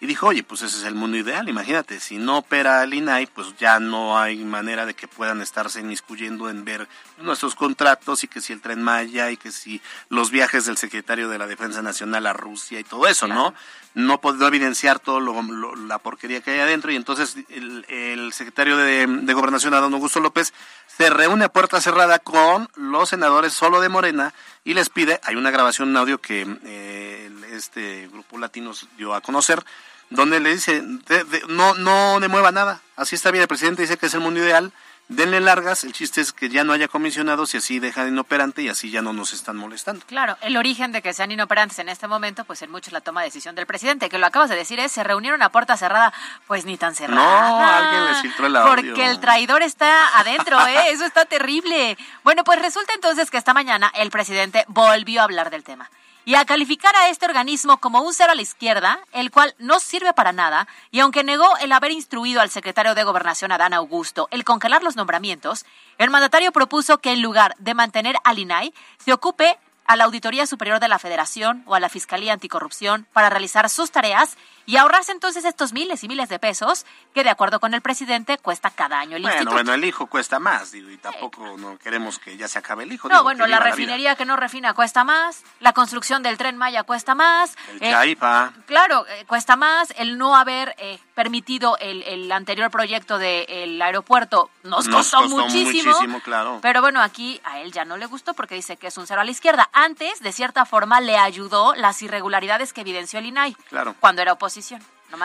Y 0.00 0.06
dijo, 0.06 0.28
oye, 0.28 0.44
pues 0.44 0.62
ese 0.62 0.76
es 0.78 0.84
el 0.84 0.94
mundo 0.94 1.16
ideal, 1.16 1.48
imagínate, 1.48 1.98
si 1.98 2.18
no 2.18 2.38
opera 2.38 2.84
el 2.84 2.94
INAI, 2.94 3.26
pues 3.26 3.56
ya 3.58 3.80
no 3.80 4.16
hay 4.16 4.36
manera 4.44 4.86
de 4.86 4.94
que 4.94 5.08
puedan 5.08 5.40
estarse 5.40 5.80
inmiscuyendo 5.80 6.48
en 6.48 6.64
ver 6.64 6.86
nuestros 7.20 7.56
contratos 7.56 8.22
y 8.22 8.28
que 8.28 8.40
si 8.40 8.52
el 8.52 8.60
tren 8.60 8.80
Maya 8.80 9.32
y 9.32 9.36
que 9.36 9.50
si 9.50 9.82
los 10.08 10.30
viajes 10.30 10.66
del 10.66 10.76
secretario 10.76 11.28
de 11.28 11.38
la 11.38 11.48
Defensa 11.48 11.82
Nacional 11.82 12.26
a 12.28 12.32
Rusia 12.32 12.78
y 12.78 12.84
todo 12.84 13.08
eso, 13.08 13.26
¿no? 13.26 13.54
No 13.94 14.20
puedo 14.20 14.46
evidenciar 14.46 15.00
todo 15.00 15.18
lo, 15.18 15.42
lo- 15.42 15.74
la 15.74 15.98
porquería 15.98 16.42
que 16.42 16.52
hay 16.52 16.60
adentro 16.60 16.92
y 16.92 16.96
entonces 16.96 17.36
el, 17.48 17.84
el 17.88 18.32
secretario 18.32 18.76
de, 18.76 19.04
de 19.04 19.34
Gobernación, 19.34 19.74
Adán 19.74 19.94
Augusto 19.94 20.20
López, 20.20 20.52
se 20.86 21.10
reúne 21.10 21.46
a 21.46 21.48
puerta 21.52 21.80
cerrada 21.80 22.20
con 22.20 22.68
los 22.76 23.08
senadores 23.08 23.52
solo 23.52 23.80
de 23.80 23.88
Morena 23.88 24.32
y 24.64 24.74
les 24.74 24.90
pide, 24.90 25.18
hay 25.24 25.34
una 25.34 25.50
grabación, 25.50 25.88
un 25.88 25.96
audio 25.96 26.18
que 26.20 26.46
eh, 26.64 27.30
este 27.56 28.08
grupo 28.08 28.38
latino 28.38 28.72
dio 28.96 29.14
a 29.14 29.20
conocer, 29.20 29.64
donde 30.10 30.40
le 30.40 30.54
dice, 30.54 30.80
de- 30.82 31.24
de- 31.24 31.42
no, 31.48 31.74
no 31.74 32.18
le 32.20 32.28
mueva 32.28 32.50
nada, 32.52 32.80
así 32.96 33.14
está 33.14 33.30
bien, 33.30 33.42
el 33.42 33.48
presidente 33.48 33.82
dice 33.82 33.98
que 33.98 34.06
es 34.06 34.14
el 34.14 34.20
mundo 34.20 34.40
ideal, 34.40 34.72
denle 35.10 35.40
largas, 35.40 35.84
el 35.84 35.94
chiste 35.94 36.20
es 36.20 36.32
que 36.34 36.50
ya 36.50 36.64
no 36.64 36.74
haya 36.74 36.86
comisionados 36.86 37.54
y 37.54 37.56
así 37.56 37.78
dejan 37.78 38.08
inoperante 38.08 38.60
y 38.60 38.68
así 38.68 38.90
ya 38.90 39.00
no 39.00 39.14
nos 39.14 39.32
están 39.32 39.56
molestando. 39.56 40.04
Claro, 40.06 40.36
el 40.42 40.54
origen 40.58 40.92
de 40.92 41.00
que 41.00 41.14
sean 41.14 41.30
inoperantes 41.32 41.78
en 41.78 41.88
este 41.88 42.06
momento, 42.08 42.44
pues 42.44 42.60
en 42.60 42.70
mucho 42.70 42.90
es 42.90 42.92
la 42.92 43.00
toma 43.00 43.22
de 43.22 43.28
decisión 43.28 43.54
del 43.54 43.64
presidente, 43.66 44.10
que 44.10 44.18
lo 44.18 44.26
acabas 44.26 44.50
de 44.50 44.56
decir, 44.56 44.78
es 44.80 44.92
se 44.92 45.02
reunieron 45.04 45.42
a 45.42 45.48
puerta 45.50 45.78
cerrada, 45.78 46.12
pues 46.46 46.66
ni 46.66 46.76
tan 46.76 46.94
cerrada. 46.94 47.48
No, 47.48 47.58
alguien 47.66 48.04
les 48.12 48.20
filtró 48.20 48.46
el 48.48 48.56
audio. 48.56 48.74
Porque 48.94 49.06
el 49.10 49.18
traidor 49.18 49.62
está 49.62 50.18
adentro, 50.18 50.58
¿eh? 50.66 50.76
Eso 50.90 51.06
está 51.06 51.24
terrible. 51.24 51.96
Bueno, 52.22 52.44
pues 52.44 52.60
resulta 52.60 52.92
entonces 52.92 53.30
que 53.30 53.38
esta 53.38 53.54
mañana 53.54 53.90
el 53.94 54.10
presidente 54.10 54.64
volvió 54.68 55.22
a 55.22 55.24
hablar 55.24 55.48
del 55.48 55.64
tema. 55.64 55.90
Y 56.28 56.34
a 56.34 56.44
calificar 56.44 56.94
a 56.94 57.08
este 57.08 57.24
organismo 57.24 57.78
como 57.78 58.02
un 58.02 58.12
cero 58.12 58.32
a 58.32 58.34
la 58.34 58.42
izquierda, 58.42 59.00
el 59.12 59.30
cual 59.30 59.54
no 59.58 59.80
sirve 59.80 60.12
para 60.12 60.30
nada, 60.30 60.68
y 60.90 61.00
aunque 61.00 61.24
negó 61.24 61.56
el 61.62 61.72
haber 61.72 61.90
instruido 61.90 62.42
al 62.42 62.50
secretario 62.50 62.94
de 62.94 63.02
Gobernación 63.02 63.50
Adán 63.50 63.72
Augusto 63.72 64.28
el 64.30 64.44
congelar 64.44 64.82
los 64.82 64.94
nombramientos, 64.94 65.64
el 65.96 66.10
mandatario 66.10 66.52
propuso 66.52 66.98
que 66.98 67.12
en 67.12 67.22
lugar 67.22 67.54
de 67.60 67.72
mantener 67.72 68.16
al 68.24 68.38
INAI, 68.38 68.74
se 68.98 69.14
ocupe 69.14 69.58
a 69.86 69.96
la 69.96 70.04
Auditoría 70.04 70.46
Superior 70.46 70.80
de 70.80 70.88
la 70.88 70.98
Federación 70.98 71.62
o 71.64 71.74
a 71.74 71.80
la 71.80 71.88
Fiscalía 71.88 72.34
Anticorrupción 72.34 73.06
para 73.14 73.30
realizar 73.30 73.70
sus 73.70 73.90
tareas 73.90 74.36
y 74.68 74.76
ahorrarse 74.76 75.12
entonces 75.12 75.46
estos 75.46 75.72
miles 75.72 76.04
y 76.04 76.08
miles 76.08 76.28
de 76.28 76.38
pesos 76.38 76.84
que 77.14 77.24
de 77.24 77.30
acuerdo 77.30 77.58
con 77.58 77.72
el 77.72 77.80
presidente 77.80 78.36
cuesta 78.36 78.68
cada 78.70 79.00
año 79.00 79.16
el 79.16 79.22
Bueno, 79.22 79.34
instituto. 79.36 79.54
bueno, 79.54 79.72
el 79.72 79.84
hijo 79.84 80.06
cuesta 80.08 80.38
más, 80.38 80.72
digo, 80.72 80.90
y 80.90 80.98
tampoco 80.98 81.56
no 81.56 81.78
queremos 81.78 82.18
que 82.18 82.36
ya 82.36 82.48
se 82.48 82.58
acabe 82.58 82.84
el 82.84 82.92
hijo. 82.92 83.08
No, 83.08 83.14
digo, 83.14 83.22
bueno, 83.24 83.46
la 83.46 83.60
refinería 83.60 84.14
que 84.14 84.26
no 84.26 84.36
refina 84.36 84.74
cuesta 84.74 85.04
más, 85.04 85.42
la 85.60 85.72
construcción 85.72 86.22
del 86.22 86.36
tren 86.36 86.58
Maya 86.58 86.82
cuesta 86.82 87.14
más. 87.14 87.56
El 87.70 87.82
eh, 87.82 87.90
Chaipa. 87.90 88.52
Claro, 88.66 89.06
eh, 89.08 89.24
cuesta 89.26 89.56
más 89.56 89.94
el 89.96 90.18
no 90.18 90.36
haber 90.36 90.74
eh, 90.76 90.98
permitido 91.14 91.78
el, 91.78 92.02
el 92.02 92.30
anterior 92.30 92.70
proyecto 92.70 93.16
del 93.16 93.80
aeropuerto. 93.80 94.50
Nos, 94.64 94.86
Nos 94.86 94.96
costó, 95.10 95.18
costó 95.22 95.36
muchísimo. 95.38 95.92
muchísimo, 95.92 96.20
claro. 96.20 96.58
Pero 96.60 96.82
bueno, 96.82 97.00
aquí 97.00 97.40
a 97.44 97.60
él 97.60 97.72
ya 97.72 97.86
no 97.86 97.96
le 97.96 98.04
gustó 98.04 98.34
porque 98.34 98.54
dice 98.54 98.76
que 98.76 98.88
es 98.88 98.98
un 98.98 99.06
cero 99.06 99.22
a 99.22 99.24
la 99.24 99.30
izquierda. 99.30 99.70
Antes, 99.72 100.20
de 100.20 100.30
cierta 100.32 100.66
forma, 100.66 101.00
le 101.00 101.16
ayudó 101.16 101.74
las 101.74 102.02
irregularidades 102.02 102.74
que 102.74 102.82
evidenció 102.82 103.18
el 103.18 103.26
INAI 103.26 103.54
Claro. 103.70 103.94
cuando 103.98 104.20
era 104.20 104.34
oposición. 104.34 104.57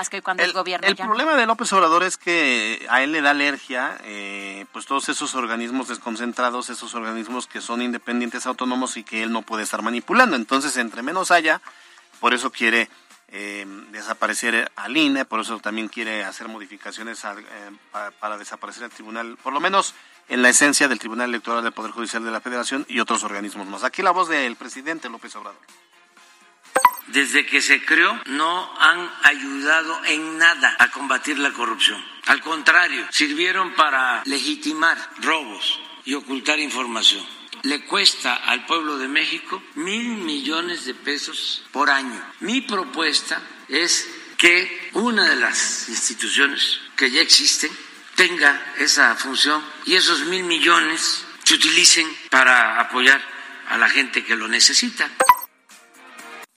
Que 0.10 0.22
cuando 0.22 0.43
El, 0.43 0.50
es 0.50 0.56
gobierno 0.56 0.88
el 0.88 0.96
ya 0.96 1.04
no. 1.04 1.10
problema 1.12 1.36
de 1.36 1.46
López 1.46 1.72
Obrador 1.74 2.04
es 2.04 2.15
que 2.17 2.86
a 2.89 3.04
él 3.04 3.12
le 3.12 3.22
da 3.22 3.32
alergia, 3.32 3.98
eh, 4.04 4.65
pues 4.72 4.86
todos 4.86 5.10
esos 5.10 5.36
organismos 5.36 5.89
desconcentrados, 5.89 6.69
esos 6.69 6.96
organismos 6.96 7.48
que 7.48 7.60
son 7.60 7.82
independientes, 7.82 8.46
autónomos 8.46 8.96
y 8.96 9.04
que 9.04 9.24
él 9.24 9.32
no 9.34 9.41
puede 9.41 9.63
estar 9.63 9.82
manipulando. 9.82 10.36
Entonces, 10.38 10.78
entre 10.78 11.02
menos 11.04 11.32
haya, 11.32 11.62
por 12.22 12.34
eso 12.34 12.50
quiere 12.52 12.89
eh, 13.36 13.65
desaparecer 13.91 14.72
al 14.76 14.96
INE, 14.96 15.26
por 15.26 15.39
eso 15.41 15.60
también 15.60 15.88
quiere 15.89 16.24
hacer 16.24 16.48
modificaciones 16.48 17.26
al- 17.26 17.39
eh, 17.39 17.72
pa- 17.91 18.12
para 18.12 18.38
desaparecer 18.38 18.84
el 18.84 18.89
tribunal, 18.91 19.38
por 19.41 19.52
lo 19.52 19.60
menos 19.60 19.96
en 20.30 20.41
la 20.43 20.50
esencia 20.50 20.88
del 20.88 21.00
Tribunal 21.00 21.30
Electoral 21.30 21.63
del 21.63 21.74
Poder 21.74 21.91
Judicial 21.91 22.24
de 22.24 22.32
la 22.32 22.39
Federación 22.39 22.86
y 22.88 23.00
otros 23.02 23.24
organismos 23.24 23.67
más. 23.67 23.84
Aquí 23.84 24.02
la 24.02 24.12
voz 24.12 24.30
del 24.30 24.56
presidente 24.56 25.10
López 25.10 25.36
Obrador. 25.36 25.60
Desde 27.08 27.46
que 27.46 27.62
se 27.62 27.84
creó 27.84 28.20
no 28.26 28.74
han 28.80 29.12
ayudado 29.24 30.06
en 30.06 30.38
nada 30.38 30.76
a 30.80 30.89
combatir 30.92 31.38
la 31.39 31.52
corrupción. 31.52 32.04
Al 32.28 32.42
contrario, 32.42 33.06
sirvieron 33.12 33.74
para 33.74 34.24
legitimar 34.26 34.98
robos 35.22 35.80
y 36.06 36.13
ocultar 36.13 36.60
información. 36.60 37.26
Le 37.63 37.86
cuesta 37.86 38.36
al 38.36 38.66
pueblo 38.66 38.98
de 38.98 39.08
México 39.08 39.62
mil 39.76 40.18
millones 40.18 40.86
de 40.86 40.94
pesos 40.94 41.63
por 41.72 41.89
año. 41.89 42.22
Mi 42.42 42.62
propuesta 42.62 43.42
es 43.70 44.10
que 44.38 44.89
una 44.94 45.30
de 45.30 45.38
las 45.38 45.88
instituciones 45.89 46.80
que 46.98 47.10
ya 47.10 47.22
existen 47.22 47.72
tenga 48.16 48.74
esa 48.78 49.16
función 49.16 49.63
y 49.86 49.96
esos 49.96 50.26
mil 50.26 50.44
millones 50.44 51.26
se 51.44 51.56
utilicen 51.56 52.08
para 52.30 52.80
apoyar 52.80 53.22
a 53.70 53.78
la 53.78 53.89
gente 53.89 54.24
que 54.24 54.36
lo 54.36 54.48
necesita. 54.48 55.10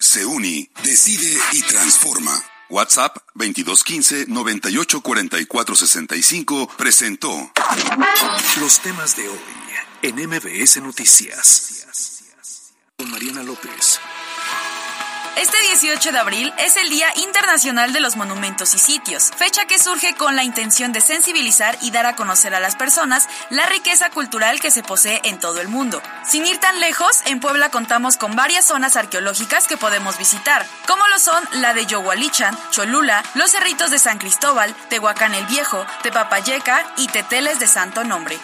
Se 0.06 0.24
uni, 0.24 0.70
decide 0.84 1.36
y 1.50 1.62
transforma. 1.62 2.32
WhatsApp 2.70 3.16
2215 3.34 4.26
984465 4.28 6.68
presentó 6.78 7.50
Los 8.60 8.78
temas 8.78 9.16
de 9.16 9.28
hoy 9.28 9.40
en 10.02 10.14
MBS 10.28 10.80
Noticias. 10.80 12.22
Con 12.96 13.10
Mariana 13.10 13.42
López. 13.42 13.98
Este 15.36 15.60
18 15.60 16.12
de 16.12 16.18
abril 16.18 16.54
es 16.56 16.78
el 16.78 16.88
Día 16.88 17.08
Internacional 17.16 17.92
de 17.92 18.00
los 18.00 18.16
Monumentos 18.16 18.74
y 18.74 18.78
Sitios, 18.78 19.30
fecha 19.36 19.66
que 19.66 19.78
surge 19.78 20.14
con 20.14 20.34
la 20.34 20.44
intención 20.44 20.92
de 20.92 21.02
sensibilizar 21.02 21.76
y 21.82 21.90
dar 21.90 22.06
a 22.06 22.16
conocer 22.16 22.54
a 22.54 22.60
las 22.60 22.74
personas 22.74 23.28
la 23.50 23.66
riqueza 23.66 24.08
cultural 24.08 24.60
que 24.60 24.70
se 24.70 24.82
posee 24.82 25.20
en 25.24 25.38
todo 25.38 25.60
el 25.60 25.68
mundo. 25.68 26.00
Sin 26.24 26.46
ir 26.46 26.56
tan 26.56 26.80
lejos, 26.80 27.20
en 27.26 27.40
Puebla 27.40 27.68
contamos 27.68 28.16
con 28.16 28.34
varias 28.34 28.64
zonas 28.64 28.96
arqueológicas 28.96 29.66
que 29.66 29.76
podemos 29.76 30.16
visitar, 30.16 30.64
como 30.86 31.06
lo 31.08 31.18
son 31.18 31.44
la 31.52 31.74
de 31.74 31.84
Yohualichan, 31.84 32.56
Cholula, 32.70 33.22
los 33.34 33.50
Cerritos 33.50 33.90
de 33.90 33.98
San 33.98 34.16
Cristóbal, 34.16 34.74
Tehuacán 34.88 35.34
el 35.34 35.44
Viejo, 35.44 35.84
Tepapayeca 36.02 36.82
y 36.96 37.08
Teteles 37.08 37.58
de 37.58 37.66
Santo 37.66 38.04
Nombre. 38.04 38.38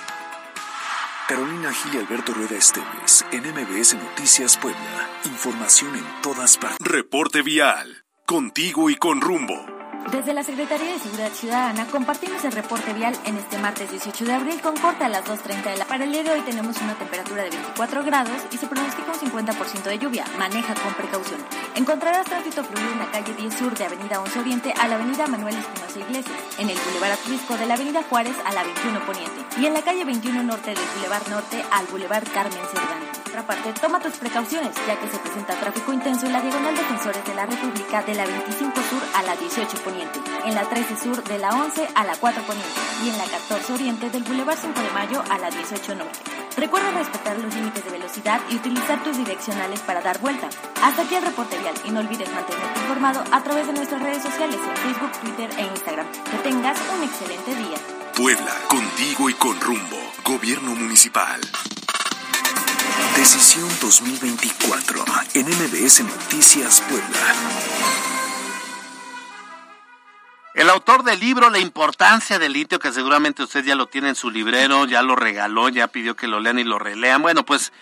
Carolina 1.33 1.73
Gil 1.73 1.95
y 1.95 1.97
Alberto 1.97 2.35
Rueda 2.35 2.57
Esteves 2.59 3.25
en 3.33 3.40
MBS 3.40 3.95
Noticias 3.95 4.59
Puebla. 4.59 5.09
Información 5.25 5.97
en 5.97 6.05
todas 6.21 6.59
partes. 6.59 6.87
Reporte 6.87 7.40
vial. 7.40 8.05
Contigo 8.27 8.90
y 8.90 8.97
con 8.97 9.23
rumbo. 9.23 9.72
Desde 10.11 10.35
la 10.35 10.43
Secretaría 10.43 10.93
de 10.93 10.99
Seguridad 10.99 11.31
Ciudadana 11.31 11.87
compartimos 11.87 12.45
el 12.45 12.53
reporte 12.53 12.93
vial 12.93 13.17
en 13.25 13.37
este 13.37 13.59
martes 13.59 13.91
18 13.91 14.25
de 14.25 14.33
abril 14.33 14.61
con 14.61 14.77
corte 14.77 15.05
a 15.05 15.09
las 15.09 15.25
2.30 15.25 15.71
de 15.71 15.77
la 15.77 15.85
Para 15.85 16.05
el 16.05 16.12
día 16.12 16.23
de 16.23 16.33
hoy 16.33 16.41
tenemos 16.41 16.77
una 16.83 16.95
temperatura 16.95 17.45
de 17.45 17.51
24 17.51 18.05
grados 18.05 18.43
y 18.51 18.57
se 18.57 18.67
pronostica 18.67 19.12
un 19.12 19.31
50% 19.31 19.83
de 19.85 19.99
lluvia. 19.99 20.25
Maneja 20.38 20.75
con 20.75 20.93
precaución. 20.95 21.41
Encontrarás 21.77 22.27
tránsito 22.27 22.65
fluido 22.65 22.91
en 22.91 22.99
la 22.99 23.11
calle 23.11 23.33
10 23.35 23.55
Sur 23.55 23.75
de 23.77 23.85
Avenida 23.85 24.21
11 24.21 24.38
Oriente 24.41 24.75
a 24.79 24.88
la 24.88 24.97
Avenida 24.97 25.27
Manuel 25.29 25.57
Espinosa 25.57 25.99
Iglesias, 26.01 26.37
en 26.59 26.69
el 26.69 26.79
Boulevard 26.79 27.12
Atlisco 27.12 27.57
de 27.57 27.67
la 27.67 27.75
Avenida 27.75 28.03
Juárez 28.03 28.37
a 28.45 28.53
la 28.53 28.65
21 28.65 29.07
Poniente 29.07 29.41
y 29.61 29.67
en 29.67 29.75
la 29.75 29.83
calle 29.83 30.05
21 30.05 30.43
Norte 30.43 30.71
del 30.71 30.85
Boulevard 30.97 31.29
Norte 31.29 31.65
al 31.71 31.87
Boulevard 31.87 32.25
Carmen 32.33 32.61
Cerdán. 32.73 33.22
Otra 33.33 33.47
parte, 33.47 33.73
toma 33.81 33.99
tus 33.99 34.12
precauciones 34.18 34.77
ya 34.87 35.01
que 35.01 35.09
se 35.09 35.16
presenta 35.16 35.55
tráfico 35.55 35.90
intenso 35.90 36.27
en 36.27 36.35
la 36.35 36.42
Diagonal 36.42 36.77
Defensores 36.77 37.25
de 37.25 37.35
la 37.35 37.47
República 37.47 38.03
de 38.03 38.14
la 38.14 38.27
25 38.27 38.75
Sur 38.90 39.03
a 39.14 39.23
la 39.23 39.35
18 39.35 39.79
Poniente, 39.79 40.21
en 40.45 40.55
la 40.55 40.68
13 40.68 40.99
Sur 40.99 41.25
de 41.25 41.38
la 41.38 41.49
11 41.57 41.88
a 41.95 42.05
la 42.05 42.14
4 42.14 42.42
Poniente 42.42 42.81
y 43.03 43.09
en 43.09 43.16
la 43.16 43.25
14 43.25 43.73
Oriente 43.73 44.11
del 44.11 44.25
Boulevard 44.25 44.59
5 44.59 44.79
de 44.79 44.90
Mayo 44.90 45.25
a 45.31 45.38
la 45.38 45.49
18 45.49 45.95
Norte. 45.95 46.18
Recuerda 46.59 46.90
respetar 46.90 47.38
los 47.38 47.55
límites 47.55 47.83
de 47.83 47.90
velocidad 47.90 48.38
y 48.51 48.57
utilizar 48.57 49.03
tus 49.03 49.16
direccionales 49.16 49.81
para 49.81 50.03
dar 50.03 50.18
vuelta. 50.18 50.51
Hasta 50.83 51.01
aquí 51.01 51.14
el 51.14 51.25
reporte 51.25 51.57
vial 51.57 51.75
y 51.87 51.90
no 51.90 52.01
olvides 52.01 52.31
mantenerte 52.35 52.81
informado 52.81 53.25
a 53.33 53.42
través 53.42 53.66
de 53.66 53.73
nuestras 53.73 54.03
redes 54.03 54.23
sociales 54.23 54.61
en 54.61 54.77
Facebook, 54.77 55.12
Twitter 55.23 55.49
e 55.57 55.62
Instagram. 55.68 56.07
Que 56.31 56.37
tengas 56.51 56.79
un 56.95 57.05
excelente 57.05 57.55
día. 57.55 57.79
Puebla, 58.14 58.53
contigo 58.68 59.31
y 59.31 59.35
con 59.35 59.59
rumbo. 59.59 59.97
Gobierno 60.23 60.75
municipal. 60.75 61.40
Decisión 63.16 63.68
2024 63.81 65.05
en 65.35 65.46
MBS 65.46 66.00
Noticias 66.05 66.81
Puebla. 66.83 67.35
El 70.55 70.68
autor 70.68 71.02
del 71.02 71.18
libro 71.20 71.48
La 71.48 71.59
importancia 71.59 72.38
del 72.38 72.52
litio, 72.52 72.78
que 72.78 72.92
seguramente 72.92 73.42
usted 73.42 73.64
ya 73.64 73.74
lo 73.74 73.87
tiene 73.87 74.11
en 74.11 74.14
su 74.14 74.31
librero, 74.31 74.85
ya 74.87 75.02
lo 75.02 75.16
regaló, 75.16 75.68
ya 75.68 75.88
pidió 75.88 76.14
que 76.14 76.28
lo 76.28 76.40
lean 76.40 76.59
y 76.59 76.64
lo 76.64 76.78
relean. 76.78 77.22
Bueno, 77.22 77.44
pues 77.44 77.72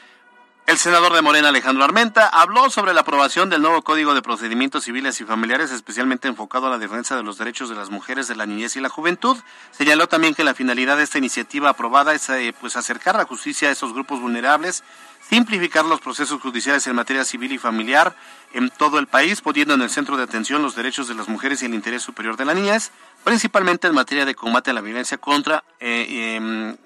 el 0.67 0.79
senador 0.79 1.13
de 1.15 1.21
Morena, 1.21 1.49
Alejandro 1.49 1.83
Armenta, 1.83 2.29
habló 2.29 2.71
sobre 2.71 2.95
la 2.95 3.01
aprobación 3.01 3.51
del 3.51 3.61
nuevo 3.61 3.83
Código 3.83 4.15
de 4.15 4.23
Procedimientos 4.23 4.85
Civiles 4.85 5.21
y 5.21 5.25
Familiares, 5.25 5.73
especialmente 5.73 6.29
enfocado 6.29 6.69
a 6.69 6.71
la 6.71 6.79
defensa 6.79 7.17
de 7.17 7.25
los 7.25 7.39
derechos 7.39 7.69
de 7.69 7.75
las 7.75 7.91
mujeres, 7.91 8.29
de 8.29 8.37
la 8.37 8.47
niñez 8.47 8.77
y 8.77 8.81
la 8.81 8.89
juventud. 8.89 9.37
Señaló 9.73 10.07
también 10.07 10.35
que 10.35 10.45
la 10.45 10.55
finalidad 10.55 10.97
de 10.97 11.03
esta 11.03 11.19
iniciativa 11.19 11.71
aprobada 11.71 12.15
es 12.15 12.29
eh, 12.31 12.55
pues 12.61 12.77
acercar 12.77 13.17
la 13.17 13.25
justicia 13.25 13.69
a 13.69 13.73
esos 13.73 13.93
grupos 13.93 14.21
vulnerables, 14.21 14.85
simplificar 15.29 15.85
los 15.85 16.01
procesos 16.01 16.41
judiciales 16.41 16.87
en 16.87 16.95
materia 16.95 17.25
civil 17.25 17.51
y 17.51 17.59
familiar 17.59 18.15
en 18.53 18.71
todo 18.71 19.01
el 19.01 19.09
país, 19.09 19.41
poniendo 19.41 19.75
en 19.75 19.83
el 19.83 19.91
centro 19.91 20.17
de 20.17 20.23
atención 20.23 20.63
los 20.63 20.77
derechos 20.77 21.09
de 21.09 21.17
las 21.17 21.29
mujeres 21.29 21.63
y 21.63 21.67
el 21.67 21.75
interés 21.75 22.03
superior 22.03 22.37
de 22.37 22.45
la 22.45 22.55
niñez, 22.55 22.93
principalmente 23.25 23.89
en 23.89 23.95
materia 23.95 24.25
de 24.25 24.37
combate 24.37 24.71
a 24.71 24.75
la 24.75 24.83
violencia 24.83 25.19
contra 25.19 25.65
eh, 25.81 26.77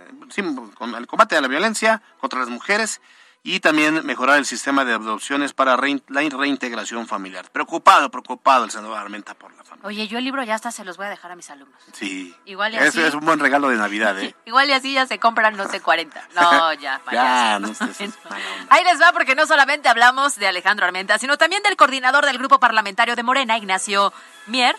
con 0.78 0.94
el 0.94 1.06
combate 1.06 1.36
a 1.36 1.42
la 1.42 1.48
violencia 1.48 2.00
contra 2.18 2.40
las 2.40 2.48
mujeres 2.48 3.00
y 3.46 3.60
también 3.60 4.04
mejorar 4.06 4.38
el 4.38 4.46
sistema 4.46 4.86
de 4.86 4.94
adopciones 4.94 5.52
para 5.52 5.76
rein- 5.76 6.02
la 6.08 6.22
reintegración 6.22 7.06
familiar. 7.06 7.44
Preocupado, 7.52 8.10
preocupado 8.10 8.64
el 8.64 8.70
senador 8.70 8.96
Armenta 8.96 9.34
por 9.34 9.52
la 9.54 9.62
familia. 9.62 9.86
Oye, 9.86 10.08
yo 10.08 10.16
el 10.16 10.24
libro 10.24 10.42
ya 10.44 10.54
hasta 10.54 10.70
se 10.72 10.82
los 10.82 10.96
voy 10.96 11.04
a 11.06 11.10
dejar 11.10 11.30
a 11.30 11.36
mis 11.36 11.50
alumnos. 11.50 11.78
Sí. 11.92 12.34
Igual 12.46 12.72
y 12.72 12.78
así. 12.78 13.02
es 13.02 13.12
un 13.12 13.20
buen 13.26 13.38
regalo 13.38 13.68
de 13.68 13.76
Navidad, 13.76 14.18
¿eh? 14.18 14.34
Igual 14.46 14.70
y 14.70 14.72
así 14.72 14.94
ya 14.94 15.06
se 15.06 15.18
compran, 15.18 15.56
no 15.58 15.68
sé, 15.68 15.80
40. 15.82 16.28
No, 16.34 16.72
ya, 16.80 17.02
ya, 17.12 17.58
no 17.58 17.68
Ahí 18.70 18.82
les 18.84 19.00
va 19.00 19.12
porque 19.12 19.34
no 19.34 19.46
solamente 19.46 19.90
hablamos 19.90 20.36
de 20.36 20.48
Alejandro 20.48 20.86
Armenta, 20.86 21.18
sino 21.18 21.36
también 21.36 21.62
del 21.62 21.76
coordinador 21.76 22.24
del 22.24 22.38
grupo 22.38 22.58
parlamentario 22.58 23.14
de 23.14 23.22
Morena, 23.22 23.58
Ignacio 23.58 24.10
Mier, 24.46 24.74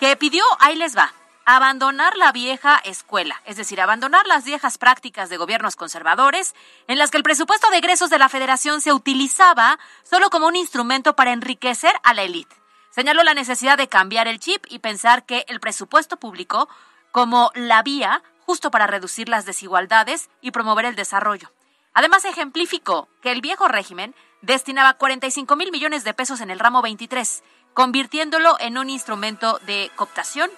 que 0.00 0.16
pidió, 0.16 0.42
ahí 0.58 0.74
les 0.74 0.96
va, 0.96 1.12
abandonar 1.44 2.16
la 2.16 2.32
vieja 2.32 2.80
escuela, 2.84 3.40
es 3.44 3.56
decir, 3.56 3.80
abandonar 3.80 4.26
las 4.26 4.44
viejas 4.44 4.78
prácticas 4.78 5.28
de 5.28 5.36
gobiernos 5.36 5.76
conservadores 5.76 6.54
en 6.86 6.98
las 6.98 7.10
que 7.10 7.16
el 7.16 7.22
presupuesto 7.22 7.70
de 7.70 7.78
egresos 7.78 8.10
de 8.10 8.18
la 8.18 8.28
federación 8.28 8.80
se 8.80 8.92
utilizaba 8.92 9.78
solo 10.02 10.30
como 10.30 10.46
un 10.46 10.56
instrumento 10.56 11.16
para 11.16 11.32
enriquecer 11.32 11.92
a 12.02 12.14
la 12.14 12.22
élite. 12.22 12.56
Señaló 12.90 13.22
la 13.22 13.34
necesidad 13.34 13.78
de 13.78 13.88
cambiar 13.88 14.28
el 14.28 14.40
chip 14.40 14.64
y 14.68 14.80
pensar 14.80 15.24
que 15.24 15.44
el 15.48 15.60
presupuesto 15.60 16.16
público 16.16 16.68
como 17.12 17.50
la 17.54 17.82
vía 17.82 18.22
justo 18.44 18.70
para 18.70 18.86
reducir 18.86 19.28
las 19.28 19.46
desigualdades 19.46 20.28
y 20.40 20.50
promover 20.50 20.84
el 20.84 20.96
desarrollo. 20.96 21.52
Además, 21.94 22.24
ejemplificó 22.24 23.08
que 23.22 23.32
el 23.32 23.40
viejo 23.40 23.68
régimen 23.68 24.14
destinaba 24.42 24.94
45 24.94 25.56
mil 25.56 25.70
millones 25.70 26.04
de 26.04 26.14
pesos 26.14 26.40
en 26.40 26.50
el 26.50 26.58
ramo 26.58 26.82
23, 26.82 27.42
convirtiéndolo 27.74 28.56
en 28.60 28.78
un 28.78 28.90
instrumento 28.90 29.58
de 29.66 29.90
cooptación, 29.96 30.50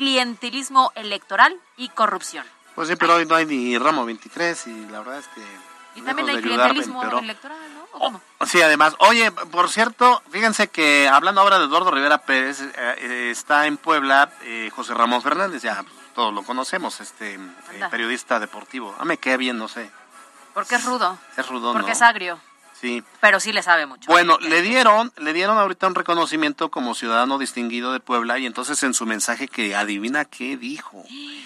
clientelismo 0.00 0.92
electoral 0.94 1.60
y 1.76 1.90
corrupción. 1.90 2.46
Pues 2.74 2.88
sí, 2.88 2.96
pero 2.96 3.16
hoy 3.16 3.26
no 3.26 3.34
hay 3.34 3.44
ni 3.44 3.76
ramo 3.76 4.06
23 4.06 4.66
y 4.68 4.86
la 4.86 5.00
verdad 5.00 5.18
es 5.18 5.26
que... 5.26 5.42
Y 5.94 6.00
también 6.00 6.26
hay 6.30 6.40
clientelismo 6.40 7.02
electoral, 7.02 7.58
¿no? 7.74 7.82
¿O 7.92 7.98
cómo? 7.98 8.20
Sí, 8.46 8.62
además, 8.62 8.94
oye, 9.00 9.30
por 9.30 9.68
cierto, 9.68 10.22
fíjense 10.30 10.68
que 10.68 11.06
hablando 11.06 11.42
ahora 11.42 11.58
de 11.58 11.66
Eduardo 11.66 11.90
Rivera 11.90 12.16
Pérez, 12.16 12.62
eh, 12.62 12.70
eh, 12.76 13.28
está 13.30 13.66
en 13.66 13.76
Puebla 13.76 14.32
eh, 14.40 14.70
José 14.74 14.94
Ramón 14.94 15.20
Fernández, 15.20 15.60
ya 15.60 15.84
todos 16.14 16.32
lo 16.32 16.44
conocemos, 16.44 16.98
este 17.02 17.34
eh, 17.34 17.38
periodista 17.90 18.40
deportivo. 18.40 18.96
Ah, 18.98 19.04
me 19.04 19.18
queda 19.18 19.36
bien, 19.36 19.58
no 19.58 19.68
sé, 19.68 19.90
Porque 20.54 20.76
es 20.76 20.84
rudo, 20.86 21.18
es 21.36 21.46
rudón, 21.46 21.74
porque 21.74 21.88
¿no? 21.88 21.92
es 21.92 22.00
agrio, 22.00 22.40
Sí. 22.80 23.02
pero 23.20 23.40
sí 23.40 23.52
le 23.52 23.62
sabe 23.62 23.86
mucho. 23.86 24.10
Bueno, 24.10 24.38
le 24.38 24.62
dieron, 24.62 25.12
le 25.18 25.32
dieron 25.32 25.58
ahorita 25.58 25.86
un 25.86 25.94
reconocimiento 25.94 26.70
como 26.70 26.94
ciudadano 26.94 27.38
distinguido 27.38 27.92
de 27.92 28.00
Puebla 28.00 28.38
y 28.38 28.46
entonces 28.46 28.82
en 28.82 28.94
su 28.94 29.04
mensaje 29.06 29.48
que 29.48 29.74
adivina 29.76 30.24
qué 30.24 30.56
dijo. 30.56 31.04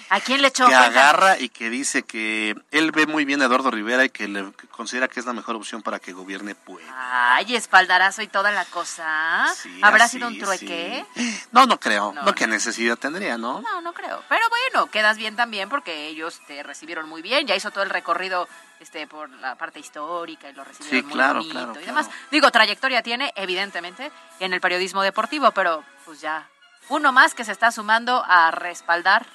¿A 0.09 0.19
quién 0.21 0.41
le 0.41 0.47
echó? 0.49 0.67
que 0.67 0.75
agarra 0.75 1.39
y 1.39 1.49
que 1.49 1.69
dice 1.69 2.03
que 2.03 2.55
él 2.71 2.91
ve 2.91 3.05
muy 3.05 3.25
bien 3.25 3.41
a 3.41 3.45
Eduardo 3.45 3.71
Rivera 3.71 4.05
y 4.05 4.09
que 4.09 4.27
le 4.27 4.51
que 4.53 4.67
considera 4.67 5.07
que 5.07 5.19
es 5.19 5.25
la 5.25 5.33
mejor 5.33 5.55
opción 5.55 5.81
para 5.81 5.99
que 5.99 6.13
gobierne 6.13 6.55
Puebla. 6.55 6.93
Ay, 7.35 7.55
espaldarazo 7.55 8.21
y 8.21 8.27
toda 8.27 8.51
la 8.51 8.65
cosa. 8.65 9.45
Sí, 9.55 9.79
¿Habrá 9.81 10.05
así, 10.05 10.17
sido 10.17 10.27
un 10.29 10.37
trueque? 10.39 11.05
No, 11.51 11.65
no 11.65 11.79
creo. 11.79 12.13
No, 12.13 12.23
No, 12.23 12.33
qué 12.33 12.47
necesidad 12.47 12.97
tendría, 12.97 13.37
¿no? 13.37 13.61
No, 13.61 13.81
no 13.81 13.93
creo. 13.93 14.23
Pero 14.29 14.45
bueno, 14.49 14.89
quedas 14.91 15.17
bien 15.17 15.35
también 15.35 15.69
porque 15.69 16.07
ellos 16.07 16.39
te 16.47 16.63
recibieron 16.63 17.09
muy 17.09 17.21
bien. 17.21 17.45
Ya 17.47 17.55
hizo 17.55 17.71
todo 17.71 17.83
el 17.83 17.89
recorrido 17.89 18.47
este 18.79 19.07
por 19.07 19.29
la 19.29 19.55
parte 19.55 19.79
histórica 19.79 20.49
y 20.49 20.53
lo 20.53 20.63
recibieron 20.63 20.99
Sí, 20.99 21.03
muy 21.05 21.13
claro, 21.13 21.39
bonito 21.39 21.51
claro, 21.53 21.71
y 21.71 21.73
claro. 21.83 21.85
demás. 21.87 22.09
Digo, 22.31 22.51
trayectoria 22.51 23.01
tiene, 23.01 23.31
evidentemente, 23.35 24.11
en 24.39 24.53
el 24.53 24.61
periodismo 24.61 25.01
deportivo, 25.01 25.51
pero 25.51 25.83
pues 26.05 26.21
ya 26.21 26.47
uno 26.89 27.11
más 27.11 27.33
que 27.33 27.45
se 27.45 27.51
está 27.51 27.71
sumando 27.71 28.23
a 28.27 28.51
respaldar 28.51 29.25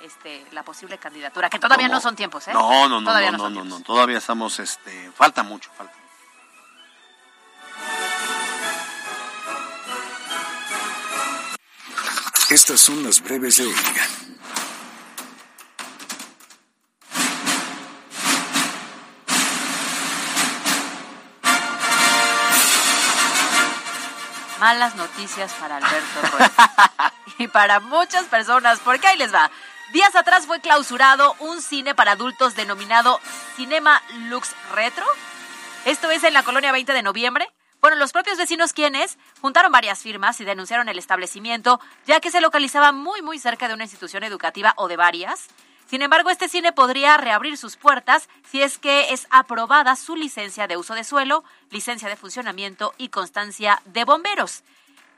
este 0.00 0.44
la 0.52 0.62
posible 0.62 0.96
candidatura, 0.98 1.50
que 1.50 1.58
todavía 1.58 1.86
¿Cómo? 1.86 1.96
no 1.96 2.00
son 2.00 2.16
tiempos, 2.16 2.46
¿eh? 2.48 2.52
No, 2.52 2.88
no, 2.88 3.00
no, 3.00 3.06
Todavía 3.10 3.32
no, 3.32 3.38
no 3.38 3.50
no, 3.50 3.64
no, 3.64 3.80
todavía 3.80 4.18
estamos, 4.18 4.58
este, 4.60 5.10
falta 5.12 5.42
mucho, 5.42 5.70
falta. 5.76 5.94
Estas 12.50 12.80
son 12.80 13.02
las 13.04 13.20
breves 13.22 13.58
de 13.58 13.66
hoy. 13.66 13.74
Malas 24.60 24.96
noticias 24.96 25.52
para 25.54 25.76
Alberto 25.76 26.20
Rueda. 26.32 27.12
y 27.38 27.48
para 27.48 27.80
muchas 27.80 28.24
personas, 28.24 28.80
porque 28.80 29.06
ahí 29.06 29.16
les 29.16 29.32
va. 29.32 29.50
Días 29.92 30.14
atrás 30.16 30.46
fue 30.46 30.60
clausurado 30.60 31.34
un 31.38 31.62
cine 31.62 31.94
para 31.94 32.12
adultos 32.12 32.54
denominado 32.54 33.20
Cinema 33.56 34.02
Lux 34.28 34.54
Retro. 34.74 35.06
Esto 35.84 36.10
es 36.10 36.24
en 36.24 36.34
la 36.34 36.42
colonia 36.42 36.72
20 36.72 36.92
de 36.92 37.02
noviembre. 37.02 37.48
Bueno, 37.80 37.96
los 37.96 38.12
propios 38.12 38.36
vecinos 38.36 38.72
quienes 38.72 39.16
juntaron 39.40 39.70
varias 39.70 40.00
firmas 40.00 40.40
y 40.40 40.44
denunciaron 40.44 40.88
el 40.88 40.98
establecimiento, 40.98 41.80
ya 42.06 42.20
que 42.20 42.32
se 42.32 42.40
localizaba 42.40 42.90
muy 42.90 43.22
muy 43.22 43.38
cerca 43.38 43.68
de 43.68 43.74
una 43.74 43.84
institución 43.84 44.24
educativa 44.24 44.74
o 44.76 44.88
de 44.88 44.96
varias. 44.96 45.48
Sin 45.88 46.02
embargo, 46.02 46.28
este 46.28 46.50
cine 46.50 46.72
podría 46.72 47.16
reabrir 47.16 47.56
sus 47.56 47.76
puertas 47.76 48.28
si 48.44 48.60
es 48.60 48.76
que 48.76 49.14
es 49.14 49.26
aprobada 49.30 49.96
su 49.96 50.16
licencia 50.16 50.66
de 50.66 50.76
uso 50.76 50.94
de 50.94 51.02
suelo, 51.02 51.44
licencia 51.70 52.10
de 52.10 52.16
funcionamiento 52.16 52.92
y 52.98 53.08
constancia 53.08 53.80
de 53.86 54.04
bomberos. 54.04 54.64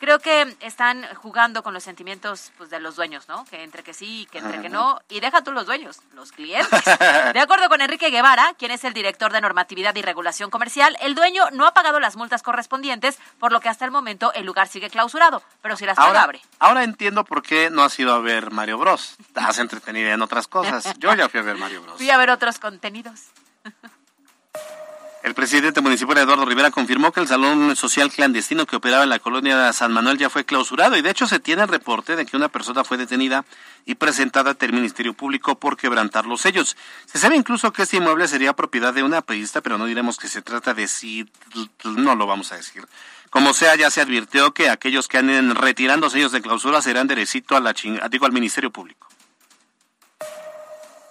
Creo 0.00 0.18
que 0.18 0.56
están 0.60 1.06
jugando 1.16 1.62
con 1.62 1.74
los 1.74 1.84
sentimientos 1.84 2.52
pues, 2.56 2.70
de 2.70 2.80
los 2.80 2.96
dueños, 2.96 3.28
¿no? 3.28 3.44
Que 3.44 3.62
entre 3.62 3.82
que 3.82 3.92
sí 3.92 4.22
y 4.22 4.26
que 4.26 4.38
entre 4.38 4.62
que 4.62 4.70
no. 4.70 4.98
Y 5.10 5.20
deja 5.20 5.42
tú 5.42 5.52
los 5.52 5.66
dueños, 5.66 6.00
los 6.14 6.32
clientes. 6.32 6.70
De 7.34 7.38
acuerdo 7.38 7.68
con 7.68 7.82
Enrique 7.82 8.08
Guevara, 8.08 8.54
quien 8.58 8.70
es 8.70 8.82
el 8.84 8.94
director 8.94 9.30
de 9.30 9.42
normatividad 9.42 9.94
y 9.96 10.00
regulación 10.00 10.48
comercial, 10.48 10.96
el 11.02 11.14
dueño 11.14 11.44
no 11.52 11.66
ha 11.66 11.74
pagado 11.74 12.00
las 12.00 12.16
multas 12.16 12.42
correspondientes, 12.42 13.18
por 13.38 13.52
lo 13.52 13.60
que 13.60 13.68
hasta 13.68 13.84
el 13.84 13.90
momento 13.90 14.32
el 14.32 14.46
lugar 14.46 14.68
sigue 14.68 14.88
clausurado. 14.88 15.42
Pero 15.60 15.76
si 15.76 15.84
las 15.84 15.96
paga, 15.96 16.08
Ahora, 16.08 16.22
abre. 16.22 16.40
ahora 16.60 16.82
entiendo 16.84 17.24
por 17.24 17.42
qué 17.42 17.68
no 17.68 17.82
has 17.82 17.98
ido 17.98 18.14
a 18.14 18.20
ver 18.20 18.52
Mario 18.52 18.78
Bros. 18.78 19.16
Estás 19.20 19.58
entretenida 19.58 20.14
en 20.14 20.22
otras 20.22 20.48
cosas. 20.48 20.94
Yo 20.98 21.14
ya 21.14 21.28
fui 21.28 21.40
a 21.40 21.42
ver 21.42 21.56
Mario 21.58 21.82
Bros. 21.82 21.98
Fui 21.98 22.08
a 22.08 22.16
ver 22.16 22.30
otros 22.30 22.58
contenidos. 22.58 23.26
El 25.22 25.34
presidente 25.34 25.82
municipal 25.82 26.16
Eduardo 26.16 26.46
Rivera 26.46 26.70
confirmó 26.70 27.12
que 27.12 27.20
el 27.20 27.28
salón 27.28 27.76
social 27.76 28.10
clandestino 28.10 28.64
que 28.64 28.76
operaba 28.76 29.02
en 29.02 29.10
la 29.10 29.18
colonia 29.18 29.70
San 29.74 29.92
Manuel 29.92 30.16
ya 30.16 30.30
fue 30.30 30.46
clausurado 30.46 30.96
y 30.96 31.02
de 31.02 31.10
hecho 31.10 31.26
se 31.26 31.38
tiene 31.38 31.62
el 31.62 31.68
reporte 31.68 32.16
de 32.16 32.24
que 32.24 32.38
una 32.38 32.48
persona 32.48 32.84
fue 32.84 32.96
detenida 32.96 33.44
y 33.84 33.96
presentada 33.96 34.52
ante 34.52 34.64
el 34.64 34.72
Ministerio 34.72 35.12
Público 35.12 35.58
por 35.58 35.76
quebrantar 35.76 36.24
los 36.24 36.40
sellos. 36.40 36.74
Se 37.04 37.18
sabe 37.18 37.36
incluso 37.36 37.70
que 37.70 37.82
este 37.82 37.98
inmueble 37.98 38.28
sería 38.28 38.54
propiedad 38.54 38.94
de 38.94 39.02
una 39.02 39.20
periodista, 39.20 39.60
pero 39.60 39.76
no 39.76 39.84
diremos 39.84 40.16
que 40.16 40.26
se 40.28 40.40
trata 40.40 40.72
de 40.72 40.88
si 40.88 41.28
no 41.84 42.14
lo 42.14 42.26
vamos 42.26 42.50
a 42.52 42.56
decir. 42.56 42.86
Como 43.28 43.52
sea, 43.52 43.76
ya 43.76 43.90
se 43.90 44.00
advirtió 44.00 44.54
que 44.54 44.70
aquellos 44.70 45.06
que 45.06 45.18
anden 45.18 45.54
retirando 45.54 46.08
sellos 46.08 46.32
de 46.32 46.40
clausura 46.40 46.80
serán 46.80 47.08
derecito 47.08 47.56
a 47.56 47.60
la 47.60 47.74
ching- 47.74 48.00
digo, 48.08 48.24
al 48.24 48.32
Ministerio 48.32 48.70
Público. 48.70 49.09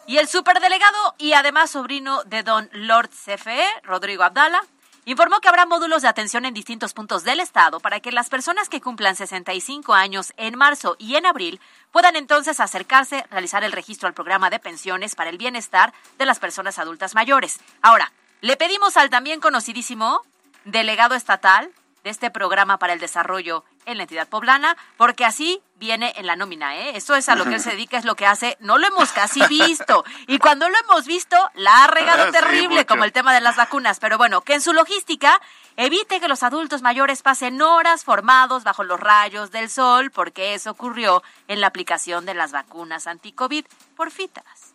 Y 0.10 0.18
el 0.18 0.28
superdelegado 0.28 1.14
y 1.20 1.34
además 1.34 1.70
sobrino 1.70 2.24
de 2.24 2.42
don 2.42 2.68
Lord 2.74 3.12
CFE, 3.12 3.64
Rodrigo 3.84 4.24
Abdala, 4.24 4.60
informó 5.06 5.40
que 5.40 5.50
habrá 5.50 5.68
módulos 5.68 6.02
de 6.02 6.08
atención 6.08 6.46
en 6.46 6.56
distintos 6.56 6.96
puntos 6.96 7.24
del 7.24 7.40
estado 7.40 7.80
para 7.80 8.00
que 8.00 8.12
las 8.12 8.28
personas 8.28 8.70
que 8.70 8.82
cumplan 8.82 9.16
65 9.16 9.94
años 9.94 10.34
en 10.38 10.58
marzo 10.58 10.96
y 10.98 11.16
en 11.16 11.28
abril 11.28 11.62
puedan 11.92 12.16
entonces 12.16 12.60
acercarse, 12.60 13.24
realizar 13.30 13.64
el 13.64 13.72
registro 13.72 14.08
al 14.08 14.16
programa 14.16 14.50
de 14.50 14.58
pensiones 14.58 15.14
para 15.14 15.30
el 15.30 15.38
bienestar 15.38 15.94
de 16.18 16.26
las 16.26 16.40
personas 16.40 16.80
adultas 16.80 17.14
mayores. 17.14 17.60
Ahora, 17.84 18.12
le 18.42 18.58
pedimos 18.58 18.98
al 18.98 19.12
también 19.12 19.40
conocidísimo 19.40 20.24
delegado 20.66 21.14
estatal 21.14 21.72
de 22.04 22.10
este 22.10 22.32
programa 22.32 22.80
para 22.80 22.94
el 22.94 23.00
desarrollo 23.00 23.64
en 23.92 23.98
la 23.98 24.04
entidad 24.04 24.28
poblana, 24.28 24.78
porque 24.98 25.26
así 25.26 25.62
viene 25.76 26.14
en 26.18 26.28
la 26.28 26.36
nómina, 26.36 26.76
¿eh? 26.78 26.92
Eso 26.96 27.16
es 27.16 27.30
a 27.30 27.36
lo 27.36 27.46
que 27.46 27.56
él 27.56 27.62
se 27.62 27.72
dedica, 27.72 27.98
es 27.98 28.06
lo 28.06 28.16
que 28.16 28.26
hace. 28.26 28.58
No 28.60 28.78
lo 28.78 28.88
hemos 28.88 29.12
casi 29.12 29.42
visto. 29.48 30.04
Y 30.28 30.40
cuando 30.40 30.70
lo 30.70 30.78
hemos 30.78 31.06
visto, 31.06 31.38
la 31.56 31.84
ha 31.84 31.88
regado 31.88 32.32
terrible, 32.32 32.86
como 32.86 33.04
el 33.04 33.12
tema 33.12 33.34
de 33.34 33.42
las 33.42 33.56
vacunas. 33.56 34.00
Pero 34.00 34.18
bueno, 34.18 34.42
que 34.42 34.54
en 34.54 34.62
su 34.62 34.74
logística 34.74 35.40
evite 35.78 36.20
que 36.20 36.28
los 36.28 36.44
adultos 36.44 36.82
mayores 36.82 37.22
pasen 37.22 37.62
horas 37.62 38.04
formados 38.04 38.64
bajo 38.64 38.84
los 38.84 39.00
rayos 39.00 39.52
del 39.52 39.70
sol, 39.70 40.12
porque 40.12 40.54
eso 40.54 40.72
ocurrió 40.72 41.24
en 41.48 41.62
la 41.62 41.68
aplicación 41.68 42.26
de 42.26 42.34
las 42.34 42.52
vacunas 42.52 43.08
anti-COVID 43.08 43.66
por 43.96 44.12
fitas. 44.12 44.74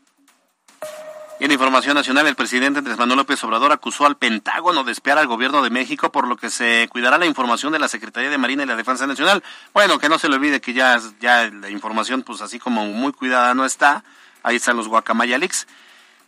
En 1.40 1.51
información 1.51 1.97
nacional, 1.97 2.29
el 2.29 2.37
presidente 2.37 2.79
Andrés 2.79 2.97
Manuel 2.97 3.18
López 3.18 3.42
Obrador 3.42 3.73
acusó 3.73 4.07
al 4.07 4.16
Pentágono 4.16 4.85
de 4.85 4.92
espiar 4.92 5.18
al 5.18 5.27
gobierno 5.27 5.62
de 5.62 5.70
México, 5.70 6.12
por 6.12 6.29
lo 6.29 6.37
que 6.37 6.49
se 6.49 6.88
cuidará 6.90 7.18
la 7.18 7.27
información 7.27 7.73
de 7.73 7.81
la 7.81 7.88
Secretaría 7.88 8.31
de 8.31 8.38
Marina 8.38 8.62
y 8.62 8.66
la 8.66 8.77
Defensa 8.77 9.07
Nacional. 9.07 9.42
Bueno, 9.73 9.99
que 9.99 10.09
no 10.09 10.18
se 10.18 10.29
le 10.29 10.37
olvide 10.37 10.61
que 10.61 10.73
ya, 10.73 11.01
ya 11.20 11.51
la 11.51 11.70
información, 11.70 12.23
pues 12.23 12.40
así 12.40 12.61
como 12.61 12.87
muy 12.87 13.12
cuidada 13.12 13.53
no 13.53 13.64
está. 13.64 14.05
Ahí 14.44 14.57
están 14.57 14.77
los 14.77 14.87
Guacamaya 14.87 15.37
Leaks. 15.37 15.66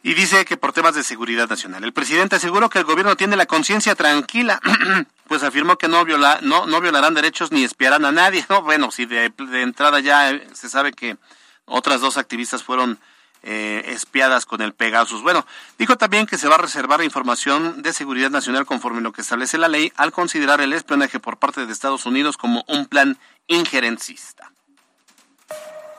Y 0.03 0.15
dice 0.15 0.45
que 0.45 0.57
por 0.57 0.73
temas 0.73 0.95
de 0.97 1.05
seguridad 1.05 1.49
nacional. 1.49 1.85
El 1.85 1.93
presidente 1.93 2.37
aseguró 2.37 2.69
que 2.69 2.81
el 2.81 2.85
gobierno 2.85 3.17
tiene 3.17 3.37
la 3.37 3.47
conciencia 3.47 3.95
tranquila, 3.95 4.61
pues 5.29 5.45
afirmó 5.45 5.79
que 5.79 5.87
no, 5.87 6.05
viola, 6.05 6.41
no, 6.43 6.67
no 6.67 6.81
violarán 6.81 7.15
derechos 7.15 7.53
ni 7.53 7.63
espiarán 7.63 8.05
a 8.05 8.13
nadie. 8.13 8.45
No, 8.49 8.63
bueno, 8.63 8.91
si 8.91 9.07
de, 9.07 9.31
de 9.31 9.63
entrada 9.63 10.01
ya 10.01 10.33
eh, 10.33 10.47
se 10.53 10.69
sabe 10.69 10.93
que 10.93 11.17
otras 11.65 12.01
dos 12.01 12.17
activistas 12.19 12.65
fueron 12.65 12.99
eh, 13.43 13.83
espiadas 13.87 14.47
con 14.47 14.61
el 14.63 14.75
Pegasus. 14.75 15.23
Bueno, 15.23 15.47
dijo 15.79 15.97
también 15.97 16.27
que 16.27 16.39
se 16.39 16.49
va 16.49 16.57
a 16.57 16.59
reservar 16.59 17.03
información 17.03 17.83
de 17.83 17.93
seguridad 17.93 18.31
nacional 18.31 18.67
conforme 18.67 19.01
lo 19.01 19.13
que 19.13 19.23
establece 19.23 19.59
la 19.59 19.69
ley 19.69 19.93
al 19.97 20.13
considerar 20.13 20.61
el 20.61 20.73
espionaje 20.73 21.21
por 21.21 21.39
parte 21.39 21.65
de 21.65 21.73
Estados 21.73 22.07
Unidos 22.07 22.37
como 22.37 22.65
un 22.69 22.87
plan 22.87 23.19
injerencista. 23.47 24.51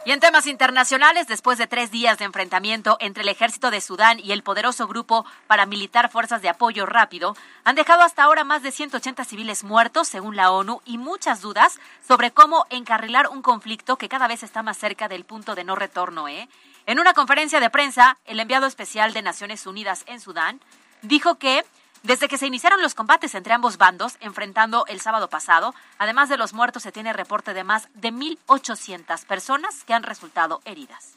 Y 0.07 0.13
en 0.13 0.21
temas 0.21 0.47
internacionales, 0.47 1.27
después 1.27 1.57
de 1.57 1.67
tres 1.67 1.91
días 1.91 2.17
de 2.17 2.23
enfrentamiento 2.23 2.95
entre 3.01 3.23
el 3.23 3.27
ejército 3.27 3.71
de 3.71 3.81
Sudán 3.81 4.21
y 4.21 4.31
el 4.31 4.41
poderoso 4.41 4.87
grupo 4.87 5.25
paramilitar 5.47 6.09
Fuerzas 6.09 6.41
de 6.41 6.47
Apoyo 6.47 6.85
Rápido, 6.85 7.35
han 7.65 7.75
dejado 7.75 8.03
hasta 8.03 8.23
ahora 8.23 8.45
más 8.45 8.63
de 8.63 8.71
180 8.71 9.25
civiles 9.25 9.65
muertos, 9.65 10.07
según 10.07 10.37
la 10.37 10.51
ONU, 10.51 10.81
y 10.85 10.97
muchas 10.97 11.41
dudas 11.41 11.77
sobre 12.07 12.31
cómo 12.31 12.67
encarrilar 12.69 13.27
un 13.27 13.41
conflicto 13.41 13.97
que 13.97 14.07
cada 14.07 14.29
vez 14.29 14.43
está 14.43 14.63
más 14.63 14.77
cerca 14.77 15.09
del 15.09 15.25
punto 15.25 15.55
de 15.55 15.65
no 15.65 15.75
retorno. 15.75 16.29
¿eh? 16.29 16.47
En 16.87 17.01
una 17.01 17.13
conferencia 17.13 17.59
de 17.59 17.69
prensa, 17.69 18.17
el 18.23 18.39
enviado 18.39 18.65
especial 18.65 19.11
de 19.11 19.21
Naciones 19.21 19.67
Unidas 19.67 20.05
en 20.07 20.21
Sudán 20.21 20.61
dijo 21.01 21.35
que 21.35 21.65
desde 22.03 22.29
que 22.29 22.37
se 22.37 22.47
iniciaron 22.47 22.81
los 22.81 22.95
combates 22.95 23.35
entre 23.35 23.51
ambos 23.51 23.77
bandos, 23.77 24.15
enfrentando 24.21 24.85
el 24.87 25.01
sábado 25.01 25.29
pasado, 25.29 25.75
además 25.97 26.29
de 26.29 26.37
los 26.37 26.53
muertos, 26.53 26.83
se 26.83 26.93
tiene 26.93 27.11
reporte 27.11 27.53
de 27.53 27.65
más 27.65 27.89
de 27.93 28.13
1.800 28.13 29.25
personas 29.25 29.83
que 29.83 29.93
han 29.93 30.03
resultado 30.03 30.61
heridas. 30.63 31.15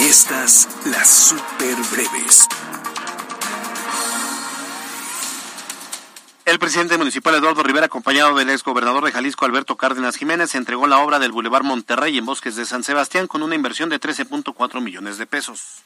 Y 0.00 0.04
estas 0.04 0.68
las 0.84 1.08
super 1.08 1.76
breves. 1.90 2.46
El 6.48 6.58
presidente 6.58 6.96
municipal 6.96 7.34
Eduardo 7.34 7.62
Rivera, 7.62 7.84
acompañado 7.84 8.34
del 8.34 8.48
ex 8.48 8.64
gobernador 8.64 9.04
de 9.04 9.12
Jalisco 9.12 9.44
Alberto 9.44 9.76
Cárdenas 9.76 10.16
Jiménez, 10.16 10.54
entregó 10.54 10.86
la 10.86 11.00
obra 11.00 11.18
del 11.18 11.30
Boulevard 11.30 11.62
Monterrey 11.62 12.16
en 12.16 12.24
Bosques 12.24 12.56
de 12.56 12.64
San 12.64 12.82
Sebastián 12.82 13.26
con 13.26 13.42
una 13.42 13.54
inversión 13.54 13.90
de 13.90 14.00
13.4 14.00 14.80
millones 14.80 15.18
de 15.18 15.26
pesos. 15.26 15.82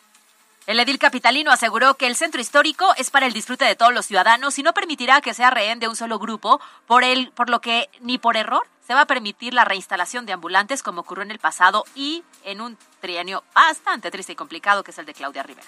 El 0.69 0.79
edil 0.79 1.01
capitalino 1.01 1.51
aseguró 1.51 1.95
que 1.95 2.07
el 2.07 2.15
centro 2.15 2.41
histórico 2.41 2.95
es 2.97 3.11
para 3.11 3.27
el 3.27 3.33
disfrute 3.33 3.65
de 3.65 3.75
todos 3.75 3.93
los 3.93 4.07
ciudadanos 4.07 4.57
y 4.57 4.63
no 4.63 4.73
permitirá 4.73 5.21
que 5.21 5.35
sea 5.35 5.51
rehén 5.51 5.81
de 5.81 5.89
un 5.89 5.97
solo 5.97 6.21
grupo, 6.21 6.61
por, 6.87 7.03
por 7.35 7.51
lo 7.51 7.61
que 7.61 7.91
ni 8.01 8.19
por 8.19 8.37
error 8.37 8.63
se 8.87 8.95
va 8.95 9.01
a 9.01 9.07
permitir 9.07 9.55
la 9.55 9.65
reinstalación 9.65 10.27
de 10.27 10.33
ambulantes 10.35 10.85
como 10.85 11.01
ocurrió 11.01 11.25
en 11.25 11.33
el 11.33 11.41
pasado 11.41 11.85
y 11.97 12.23
en 12.45 12.61
un 12.61 12.79
trienio 13.01 13.43
bastante 13.53 14.13
triste 14.13 14.35
y 14.35 14.37
complicado 14.37 14.85
que 14.85 14.93
es 14.93 14.99
el 14.99 15.07
de 15.07 15.15
Claudia 15.15 15.43
Rivera. 15.43 15.67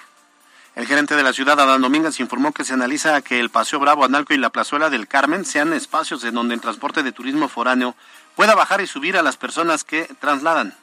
El 0.75 0.89
gerente 0.89 1.15
de 1.15 1.23
la 1.23 1.33
ciudad, 1.33 1.61
Adán 1.61 1.83
Domínguez, 1.83 2.19
informó 2.19 2.53
que 2.53 2.65
se 2.65 2.75
analiza 2.75 3.23
que 3.23 3.39
el 3.39 3.49
Paseo 3.49 3.79
Bravo, 3.79 4.05
Analco 4.05 4.35
y 4.35 4.39
la 4.39 4.51
Plazuela 4.51 4.91
del 4.91 5.07
Carmen 5.07 5.45
sean 5.45 5.73
espacios 5.73 6.25
en 6.25 6.35
donde 6.35 6.55
el 6.55 6.61
transporte 6.61 7.05
de 7.05 7.13
turismo 7.13 7.49
foráneo 7.49 7.95
pueda 8.35 8.57
bajar 8.57 8.81
y 8.81 8.89
subir 8.89 9.17
a 9.17 9.23
las 9.23 9.37
personas 9.37 9.85
que 9.85 10.09
trasladan. 10.19 10.75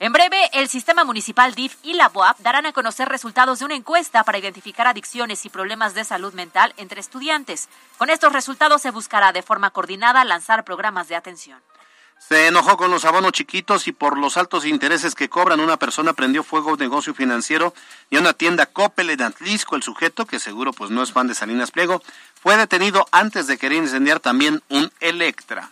En 0.00 0.12
breve, 0.12 0.50
el 0.52 0.68
sistema 0.68 1.04
municipal 1.04 1.54
DIF 1.54 1.76
y 1.84 1.94
la 1.94 2.08
BOAP 2.08 2.40
darán 2.40 2.66
a 2.66 2.72
conocer 2.72 3.08
resultados 3.08 3.60
de 3.60 3.64
una 3.64 3.76
encuesta 3.76 4.24
para 4.24 4.38
identificar 4.38 4.88
adicciones 4.88 5.46
y 5.46 5.50
problemas 5.50 5.94
de 5.94 6.04
salud 6.04 6.34
mental 6.34 6.74
entre 6.76 7.00
estudiantes. 7.00 7.68
Con 7.96 8.10
estos 8.10 8.32
resultados 8.32 8.82
se 8.82 8.90
buscará 8.90 9.32
de 9.32 9.42
forma 9.42 9.70
coordinada 9.70 10.24
lanzar 10.24 10.64
programas 10.64 11.08
de 11.08 11.14
atención. 11.14 11.60
Se 12.18 12.48
enojó 12.48 12.76
con 12.76 12.90
los 12.90 13.04
abonos 13.04 13.32
chiquitos 13.32 13.86
y 13.86 13.92
por 13.92 14.18
los 14.18 14.36
altos 14.36 14.66
intereses 14.66 15.14
que 15.14 15.28
cobran. 15.28 15.60
Una 15.60 15.76
persona 15.76 16.12
prendió 16.12 16.42
fuego 16.42 16.70
a 16.70 16.72
un 16.72 16.78
negocio 16.78 17.14
financiero 17.14 17.72
y 18.10 18.16
a 18.16 18.20
una 18.20 18.32
tienda 18.32 18.66
Coppel 18.66 19.10
en 19.10 19.22
Atlisco. 19.22 19.76
El 19.76 19.84
sujeto, 19.84 20.26
que 20.26 20.40
seguro 20.40 20.72
pues 20.72 20.90
no 20.90 21.02
es 21.02 21.12
fan 21.12 21.28
de 21.28 21.34
Salinas 21.34 21.70
Pliego, 21.70 22.02
fue 22.40 22.56
detenido 22.56 23.06
antes 23.12 23.46
de 23.46 23.58
querer 23.58 23.78
incendiar 23.78 24.18
también 24.18 24.62
un 24.68 24.90
Electra. 25.00 25.70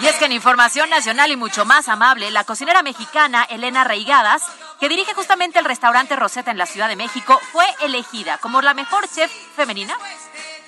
Y 0.00 0.06
es 0.06 0.16
que 0.16 0.26
en 0.26 0.32
información 0.32 0.90
nacional 0.90 1.30
y 1.30 1.36
mucho 1.36 1.64
más 1.64 1.88
amable, 1.88 2.30
la 2.30 2.44
cocinera 2.44 2.82
mexicana 2.82 3.44
Elena 3.44 3.84
Reigadas, 3.84 4.42
que 4.80 4.88
dirige 4.88 5.14
justamente 5.14 5.58
el 5.58 5.64
restaurante 5.64 6.16
Rosetta 6.16 6.50
en 6.50 6.58
la 6.58 6.66
Ciudad 6.66 6.88
de 6.88 6.96
México, 6.96 7.40
fue 7.52 7.64
elegida 7.80 8.38
como 8.38 8.60
la 8.60 8.74
mejor 8.74 9.08
chef 9.08 9.30
femenina 9.56 9.96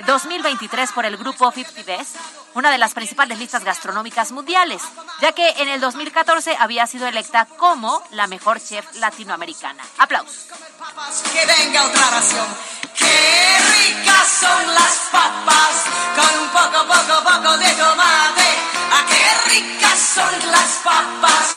2023 0.05 0.92
por 0.92 1.07
el 1.07 1.16
grupo 1.16 1.51
50 1.51 1.82
Best, 1.84 2.16
una 2.55 2.70
de 2.70 2.78
las 2.78 2.94
principales 2.94 3.38
listas 3.38 3.64
gastronómicas 3.64 4.32
mundiales, 4.32 4.82
ya 5.20 5.32
que 5.32 5.49
en 5.59 5.68
el 5.68 5.80
2014 5.80 6.57
había 6.59 6.86
sido 6.86 7.07
electa 7.07 7.47
como 7.57 8.03
la 8.11 8.26
mejor 8.26 8.61
chef 8.61 8.84
latinoamericana. 8.97 9.82
Aplausos. 9.99 10.47
Que 11.32 11.47
venga 11.47 11.84
otra 11.84 12.11
ración. 12.11 12.47
Qué 13.07 13.59
ricas 13.76 14.28
son 14.40 14.74
las 14.74 14.94
papas 15.12 15.74
con 16.16 16.42
un 16.42 16.48
poco, 16.50 16.78
poco, 16.86 17.14
poco 17.22 17.59
de 17.59 17.70
tomate. 17.74 18.48
Qué 19.09 19.50
ricas 19.50 19.98
son 20.14 20.50
las 20.50 20.70
papas. 20.82 21.57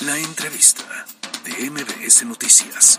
La 0.00 0.18
entrevista 0.18 0.84
de 1.44 1.70
MBS 1.70 2.24
Noticias. 2.24 2.96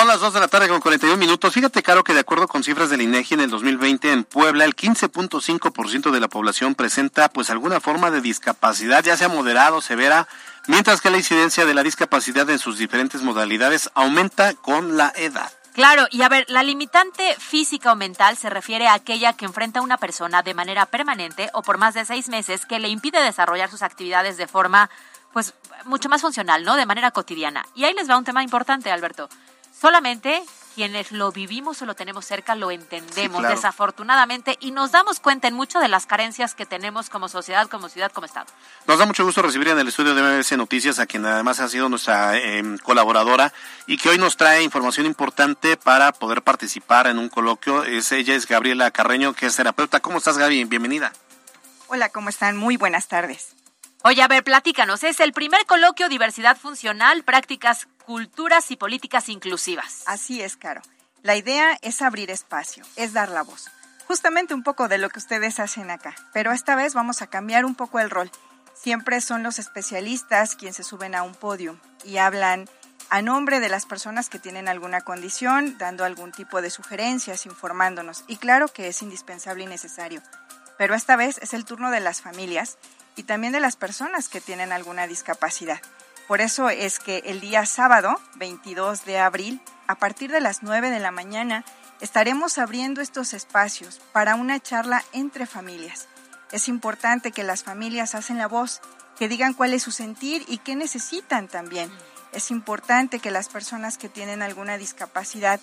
Son 0.00 0.08
las 0.08 0.20
2 0.20 0.32
de 0.32 0.40
la 0.40 0.48
tarde 0.48 0.68
con 0.68 0.80
41 0.80 1.18
minutos. 1.18 1.52
Fíjate, 1.52 1.82
Caro, 1.82 2.02
que 2.02 2.14
de 2.14 2.20
acuerdo 2.20 2.48
con 2.48 2.64
cifras 2.64 2.88
del 2.88 3.02
INEGI 3.02 3.34
en 3.34 3.40
el 3.40 3.50
2020 3.50 4.10
en 4.10 4.24
Puebla, 4.24 4.64
el 4.64 4.74
15.5% 4.74 6.10
de 6.10 6.20
la 6.20 6.28
población 6.28 6.74
presenta 6.74 7.28
pues 7.28 7.50
alguna 7.50 7.80
forma 7.80 8.10
de 8.10 8.22
discapacidad, 8.22 9.04
ya 9.04 9.18
sea 9.18 9.28
moderada 9.28 9.74
o 9.74 9.82
severa, 9.82 10.26
mientras 10.66 11.00
que 11.00 11.10
la 11.10 11.18
incidencia 11.18 11.64
de 11.64 11.74
la 11.74 11.82
discapacidad 11.82 12.48
en 12.50 12.58
sus 12.58 12.78
diferentes 12.78 13.22
modalidades 13.22 13.90
aumenta 13.94 14.54
con 14.54 14.96
la 14.96 15.12
edad. 15.16 15.50
Claro, 15.72 16.06
y 16.10 16.22
a 16.22 16.28
ver, 16.28 16.46
la 16.48 16.62
limitante 16.62 17.36
física 17.38 17.92
o 17.92 17.96
mental 17.96 18.36
se 18.36 18.50
refiere 18.50 18.88
a 18.88 18.94
aquella 18.94 19.34
que 19.34 19.44
enfrenta 19.44 19.80
una 19.80 19.98
persona 19.98 20.42
de 20.42 20.52
manera 20.52 20.86
permanente 20.86 21.48
o 21.54 21.62
por 21.62 21.78
más 21.78 21.94
de 21.94 22.04
seis 22.04 22.28
meses 22.28 22.66
que 22.66 22.80
le 22.80 22.88
impide 22.88 23.22
desarrollar 23.22 23.70
sus 23.70 23.82
actividades 23.82 24.36
de 24.36 24.48
forma, 24.48 24.90
pues, 25.32 25.54
mucho 25.84 26.08
más 26.08 26.22
funcional, 26.22 26.64
¿no? 26.64 26.74
De 26.74 26.86
manera 26.86 27.12
cotidiana. 27.12 27.64
Y 27.74 27.84
ahí 27.84 27.94
les 27.94 28.10
va 28.10 28.18
un 28.18 28.24
tema 28.24 28.42
importante, 28.42 28.90
Alberto. 28.90 29.28
Solamente 29.80 30.42
quienes 30.74 31.10
lo 31.10 31.32
vivimos 31.32 31.82
o 31.82 31.86
lo 31.86 31.94
tenemos 31.94 32.24
cerca 32.24 32.54
lo 32.54 32.70
entendemos, 32.70 33.14
Sí, 33.14 33.40
claro. 33.40 33.54
desafortunadamente, 33.54 34.56
y 34.60 34.70
nos 34.70 34.92
damos 34.92 35.20
cuenta 35.20 35.48
en 35.48 35.54
mucho 35.54 35.78
de 35.80 35.88
las 35.88 36.06
carencias 36.06 36.54
que 36.54 36.64
tenemos 36.64 37.10
como 37.10 37.28
sociedad, 37.28 37.68
como 37.68 37.88
ciudad, 37.88 38.12
como 38.12 38.26
Estado. 38.26 38.46
Nos 38.86 38.98
da 38.98 39.06
mucho 39.06 39.24
gusto 39.24 39.42
recibir 39.42 39.68
en 39.68 39.78
el 39.78 39.88
estudio 39.88 40.14
de 40.14 40.22
MBS 40.22 40.56
Noticias 40.56 40.98
a 40.98 41.06
quien 41.06 41.24
además 41.26 41.60
ha 41.60 41.68
sido 41.68 41.88
nuestra 41.88 42.36
eh, 42.36 42.62
colaboradora 42.82 43.52
y 43.86 43.96
que 43.96 44.10
hoy 44.10 44.18
nos 44.18 44.36
trae 44.36 44.62
información 44.62 45.06
importante 45.06 45.76
para 45.76 46.12
poder 46.12 46.42
participar 46.42 47.06
en 47.06 47.18
un 47.18 47.28
coloquio. 47.28 47.82
Es, 47.84 48.12
ella 48.12 48.34
es 48.34 48.46
Gabriela 48.46 48.90
Carreño, 48.90 49.32
que 49.34 49.46
es 49.46 49.56
terapeuta. 49.56 50.00
¿Cómo 50.00 50.18
estás, 50.18 50.38
Gaby? 50.38 50.64
Bienvenida. 50.64 51.12
Hola, 51.88 52.10
¿cómo 52.10 52.28
están? 52.28 52.56
Muy 52.56 52.76
buenas 52.76 53.08
tardes. 53.08 53.56
Oye, 54.02 54.22
a 54.22 54.28
ver, 54.28 54.44
platícanos, 54.44 55.02
es 55.04 55.20
el 55.20 55.34
primer 55.34 55.66
coloquio 55.66 56.08
Diversidad 56.08 56.56
Funcional, 56.56 57.22
Prácticas, 57.22 57.86
Culturas 58.10 58.72
y 58.72 58.76
Políticas 58.76 59.28
Inclusivas. 59.28 60.02
Así 60.04 60.42
es, 60.42 60.56
Caro. 60.56 60.82
La 61.22 61.36
idea 61.36 61.78
es 61.80 62.02
abrir 62.02 62.32
espacio, 62.32 62.82
es 62.96 63.12
dar 63.12 63.28
la 63.28 63.42
voz. 63.42 63.70
Justamente 64.08 64.52
un 64.52 64.64
poco 64.64 64.88
de 64.88 64.98
lo 64.98 65.10
que 65.10 65.20
ustedes 65.20 65.60
hacen 65.60 65.92
acá, 65.92 66.16
pero 66.32 66.50
esta 66.50 66.74
vez 66.74 66.92
vamos 66.92 67.22
a 67.22 67.28
cambiar 67.28 67.64
un 67.64 67.76
poco 67.76 68.00
el 68.00 68.10
rol. 68.10 68.28
Siempre 68.74 69.20
son 69.20 69.44
los 69.44 69.60
especialistas 69.60 70.56
quienes 70.56 70.74
se 70.74 70.82
suben 70.82 71.14
a 71.14 71.22
un 71.22 71.36
podio 71.36 71.78
y 72.02 72.16
hablan 72.16 72.68
a 73.10 73.22
nombre 73.22 73.60
de 73.60 73.68
las 73.68 73.86
personas 73.86 74.28
que 74.28 74.40
tienen 74.40 74.66
alguna 74.66 75.02
condición, 75.02 75.78
dando 75.78 76.04
algún 76.04 76.32
tipo 76.32 76.60
de 76.60 76.70
sugerencias, 76.70 77.46
informándonos. 77.46 78.24
Y 78.26 78.38
claro 78.38 78.66
que 78.66 78.88
es 78.88 79.02
indispensable 79.02 79.62
y 79.62 79.68
necesario. 79.68 80.20
Pero 80.78 80.96
esta 80.96 81.14
vez 81.14 81.38
es 81.38 81.54
el 81.54 81.64
turno 81.64 81.92
de 81.92 82.00
las 82.00 82.22
familias 82.22 82.76
y 83.14 83.22
también 83.22 83.52
de 83.52 83.60
las 83.60 83.76
personas 83.76 84.28
que 84.28 84.40
tienen 84.40 84.72
alguna 84.72 85.06
discapacidad. 85.06 85.80
Por 86.30 86.40
eso 86.40 86.70
es 86.70 87.00
que 87.00 87.24
el 87.26 87.40
día 87.40 87.66
sábado, 87.66 88.14
22 88.36 89.04
de 89.04 89.18
abril, 89.18 89.60
a 89.88 89.96
partir 89.96 90.30
de 90.30 90.40
las 90.40 90.62
9 90.62 90.88
de 90.90 91.00
la 91.00 91.10
mañana, 91.10 91.64
estaremos 92.00 92.56
abriendo 92.58 93.00
estos 93.00 93.34
espacios 93.34 94.00
para 94.12 94.36
una 94.36 94.60
charla 94.60 95.02
entre 95.12 95.44
familias. 95.44 96.06
Es 96.52 96.68
importante 96.68 97.32
que 97.32 97.42
las 97.42 97.64
familias 97.64 98.14
hacen 98.14 98.38
la 98.38 98.46
voz, 98.46 98.80
que 99.18 99.26
digan 99.26 99.54
cuál 99.54 99.74
es 99.74 99.82
su 99.82 99.90
sentir 99.90 100.44
y 100.46 100.58
qué 100.58 100.76
necesitan 100.76 101.48
también. 101.48 101.90
Es 102.30 102.52
importante 102.52 103.18
que 103.18 103.32
las 103.32 103.48
personas 103.48 103.98
que 103.98 104.08
tienen 104.08 104.40
alguna 104.40 104.78
discapacidad 104.78 105.58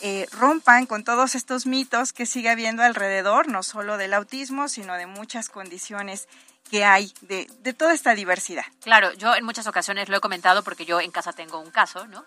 eh, 0.00 0.28
rompan 0.30 0.86
con 0.86 1.02
todos 1.02 1.34
estos 1.34 1.66
mitos 1.66 2.12
que 2.12 2.26
sigue 2.26 2.50
habiendo 2.50 2.84
alrededor, 2.84 3.48
no 3.48 3.64
solo 3.64 3.96
del 3.96 4.14
autismo, 4.14 4.68
sino 4.68 4.94
de 4.94 5.06
muchas 5.06 5.48
condiciones 5.48 6.28
que 6.70 6.84
hay, 6.84 7.12
de, 7.20 7.50
de 7.60 7.72
toda 7.72 7.94
esta 7.94 8.14
diversidad. 8.14 8.64
Claro, 8.82 9.12
yo 9.12 9.34
en 9.34 9.44
muchas 9.44 9.66
ocasiones 9.66 10.08
lo 10.08 10.16
he 10.16 10.20
comentado 10.20 10.62
porque 10.62 10.84
yo 10.84 11.00
en 11.00 11.10
casa 11.10 11.32
tengo 11.32 11.58
un 11.58 11.70
caso, 11.70 12.06
¿no? 12.06 12.24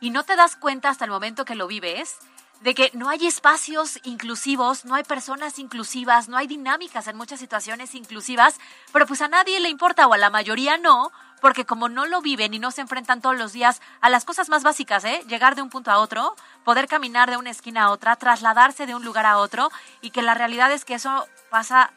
Y 0.00 0.10
no 0.10 0.24
te 0.24 0.36
das 0.36 0.56
cuenta 0.56 0.90
hasta 0.90 1.04
el 1.04 1.10
momento 1.10 1.44
que 1.44 1.54
lo 1.54 1.66
vives 1.66 2.18
de 2.60 2.74
que 2.74 2.90
no 2.94 3.08
hay 3.08 3.26
espacios 3.26 4.00
inclusivos, 4.04 4.84
no 4.84 4.94
hay 4.94 5.04
personas 5.04 5.58
inclusivas, 5.58 6.28
no 6.28 6.36
hay 6.36 6.46
dinámicas 6.46 7.06
en 7.06 7.16
muchas 7.16 7.40
situaciones 7.40 7.94
inclusivas, 7.94 8.58
pero 8.92 9.06
pues 9.06 9.20
a 9.20 9.28
nadie 9.28 9.60
le 9.60 9.68
importa 9.68 10.06
o 10.06 10.14
a 10.14 10.18
la 10.18 10.30
mayoría 10.30 10.78
no, 10.78 11.12
porque 11.40 11.66
como 11.66 11.88
no 11.88 12.06
lo 12.06 12.22
viven 12.22 12.54
y 12.54 12.58
no 12.58 12.70
se 12.70 12.80
enfrentan 12.80 13.20
todos 13.20 13.36
los 13.36 13.52
días 13.52 13.82
a 14.00 14.08
las 14.08 14.24
cosas 14.24 14.48
más 14.48 14.62
básicas, 14.62 15.04
¿eh? 15.04 15.22
Llegar 15.28 15.54
de 15.54 15.62
un 15.62 15.70
punto 15.70 15.90
a 15.90 15.98
otro, 15.98 16.34
poder 16.64 16.88
caminar 16.88 17.30
de 17.30 17.36
una 17.36 17.50
esquina 17.50 17.84
a 17.84 17.90
otra, 17.90 18.16
trasladarse 18.16 18.86
de 18.86 18.94
un 18.94 19.04
lugar 19.04 19.26
a 19.26 19.38
otro 19.38 19.70
y 20.00 20.10
que 20.10 20.22
la 20.22 20.34
realidad 20.34 20.72
es 20.72 20.84
que 20.84 20.94
eso 20.94 21.28
pasa 21.50 21.92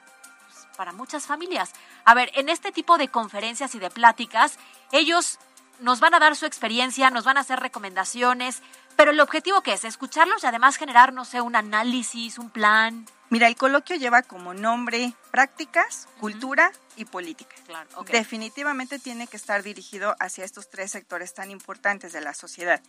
para 0.79 0.93
muchas 0.93 1.25
familias. 1.27 1.73
A 2.05 2.13
ver, 2.13 2.31
en 2.35 2.47
este 2.47 2.71
tipo 2.71 2.97
de 2.97 3.09
conferencias 3.09 3.75
y 3.75 3.79
de 3.79 3.89
pláticas, 3.89 4.57
ellos 4.93 5.37
nos 5.81 5.99
van 5.99 6.13
a 6.13 6.19
dar 6.19 6.37
su 6.37 6.45
experiencia, 6.45 7.09
nos 7.09 7.25
van 7.25 7.35
a 7.35 7.41
hacer 7.41 7.59
recomendaciones, 7.59 8.61
pero 8.95 9.11
el 9.11 9.19
objetivo 9.19 9.59
que 9.59 9.73
es 9.73 9.83
escucharlos 9.83 10.41
y 10.41 10.47
además 10.47 10.77
generar, 10.77 11.11
no 11.11 11.25
sé, 11.25 11.41
un 11.41 11.57
análisis, 11.57 12.37
un 12.37 12.49
plan. 12.49 13.05
Mira, 13.29 13.47
el 13.47 13.57
coloquio 13.57 13.97
lleva 13.97 14.21
como 14.21 14.53
nombre 14.53 15.11
prácticas, 15.31 16.07
cultura 16.21 16.71
y 16.95 17.03
política. 17.03 17.57
Claro. 17.65 17.89
Definitivamente 18.09 18.99
tiene 18.99 19.27
que 19.27 19.35
estar 19.35 19.63
dirigido 19.63 20.15
hacia 20.21 20.45
estos 20.45 20.69
tres 20.69 20.91
sectores 20.91 21.33
tan 21.33 21.51
importantes 21.51 22.13
de 22.13 22.21
la 22.21 22.33
sociedad. 22.33 22.81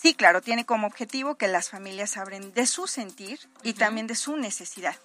Sí, 0.00 0.14
claro, 0.14 0.40
tiene 0.40 0.64
como 0.64 0.86
objetivo 0.86 1.34
que 1.34 1.46
las 1.46 1.68
familias 1.68 2.16
hablen 2.16 2.54
de 2.54 2.66
su 2.66 2.86
sentir 2.86 3.38
y 3.62 3.74
también 3.74 4.06
de 4.06 4.14
su 4.14 4.38
necesidad. 4.38 4.96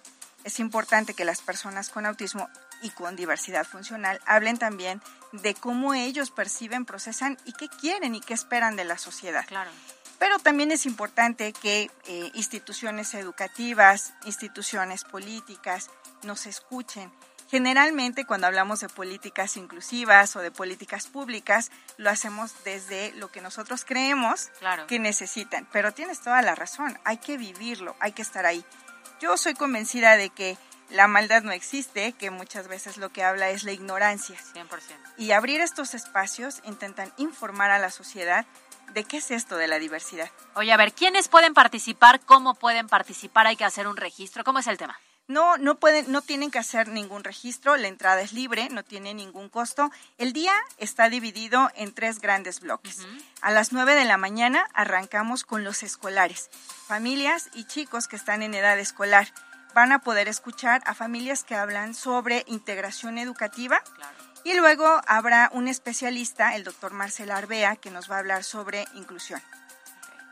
Es 0.48 0.60
importante 0.60 1.12
que 1.12 1.26
las 1.26 1.42
personas 1.42 1.90
con 1.90 2.06
autismo 2.06 2.48
y 2.80 2.88
con 2.88 3.16
diversidad 3.16 3.66
funcional 3.66 4.18
hablen 4.24 4.56
también 4.56 5.02
de 5.32 5.52
cómo 5.52 5.92
ellos 5.92 6.30
perciben, 6.30 6.86
procesan 6.86 7.36
y 7.44 7.52
qué 7.52 7.68
quieren 7.68 8.14
y 8.14 8.22
qué 8.22 8.32
esperan 8.32 8.74
de 8.74 8.86
la 8.86 8.96
sociedad. 8.96 9.44
Claro. 9.46 9.70
Pero 10.18 10.38
también 10.38 10.72
es 10.72 10.86
importante 10.86 11.52
que 11.52 11.90
eh, 12.06 12.30
instituciones 12.32 13.12
educativas, 13.12 14.14
instituciones 14.24 15.04
políticas 15.04 15.90
nos 16.22 16.46
escuchen. 16.46 17.12
Generalmente 17.50 18.24
cuando 18.24 18.46
hablamos 18.46 18.80
de 18.80 18.88
políticas 18.88 19.58
inclusivas 19.58 20.34
o 20.34 20.40
de 20.40 20.50
políticas 20.50 21.08
públicas, 21.08 21.70
lo 21.98 22.08
hacemos 22.08 22.54
desde 22.64 23.12
lo 23.16 23.30
que 23.30 23.42
nosotros 23.42 23.84
creemos 23.84 24.48
que 24.86 24.98
necesitan. 24.98 25.68
Pero 25.72 25.92
tienes 25.92 26.20
toda 26.20 26.40
la 26.40 26.54
razón, 26.54 26.98
hay 27.04 27.18
que 27.18 27.36
vivirlo, 27.36 27.96
hay 28.00 28.12
que 28.12 28.22
estar 28.22 28.46
ahí. 28.46 28.64
Yo 29.20 29.36
soy 29.36 29.54
convencida 29.54 30.16
de 30.16 30.30
que 30.30 30.56
la 30.90 31.08
maldad 31.08 31.42
no 31.42 31.52
existe, 31.52 32.12
que 32.12 32.30
muchas 32.30 32.68
veces 32.68 32.96
lo 32.96 33.10
que 33.10 33.24
habla 33.24 33.50
es 33.50 33.64
la 33.64 33.72
ignorancia. 33.72 34.38
100%. 34.54 34.68
Y 35.18 35.32
abrir 35.32 35.60
estos 35.60 35.94
espacios 35.94 36.60
intentan 36.64 37.12
informar 37.16 37.70
a 37.70 37.78
la 37.78 37.90
sociedad 37.90 38.46
de 38.94 39.04
qué 39.04 39.18
es 39.18 39.30
esto 39.30 39.56
de 39.56 39.68
la 39.68 39.78
diversidad. 39.78 40.30
Oye, 40.54 40.72
a 40.72 40.76
ver, 40.76 40.92
¿quiénes 40.92 41.28
pueden 41.28 41.52
participar? 41.52 42.20
¿Cómo 42.20 42.54
pueden 42.54 42.88
participar? 42.88 43.46
¿Hay 43.46 43.56
que 43.56 43.64
hacer 43.64 43.86
un 43.86 43.96
registro? 43.96 44.44
¿Cómo 44.44 44.60
es 44.60 44.66
el 44.66 44.78
tema? 44.78 44.98
No, 45.28 45.58
no 45.58 45.78
pueden, 45.78 46.10
no 46.10 46.22
tienen 46.22 46.50
que 46.50 46.58
hacer 46.58 46.88
ningún 46.88 47.22
registro, 47.22 47.76
la 47.76 47.88
entrada 47.88 48.22
es 48.22 48.32
libre, 48.32 48.70
no 48.70 48.82
tiene 48.82 49.12
ningún 49.12 49.50
costo. 49.50 49.90
El 50.16 50.32
día 50.32 50.54
está 50.78 51.10
dividido 51.10 51.70
en 51.74 51.92
tres 51.92 52.18
grandes 52.18 52.60
bloques. 52.60 53.06
A 53.42 53.50
las 53.50 53.74
9 53.74 53.94
de 53.94 54.06
la 54.06 54.16
mañana 54.16 54.66
arrancamos 54.72 55.44
con 55.44 55.64
los 55.64 55.82
escolares, 55.82 56.48
familias 56.86 57.50
y 57.52 57.64
chicos 57.64 58.08
que 58.08 58.16
están 58.16 58.42
en 58.42 58.54
edad 58.54 58.78
escolar. 58.78 59.28
Van 59.74 59.92
a 59.92 59.98
poder 59.98 60.28
escuchar 60.28 60.80
a 60.86 60.94
familias 60.94 61.44
que 61.44 61.54
hablan 61.54 61.94
sobre 61.94 62.44
integración 62.46 63.18
educativa. 63.18 63.82
Y 64.44 64.54
luego 64.54 65.02
habrá 65.06 65.50
un 65.52 65.68
especialista, 65.68 66.56
el 66.56 66.64
doctor 66.64 66.94
Marcel 66.94 67.32
Arbea, 67.32 67.76
que 67.76 67.90
nos 67.90 68.10
va 68.10 68.16
a 68.16 68.20
hablar 68.20 68.44
sobre 68.44 68.86
inclusión. 68.94 69.42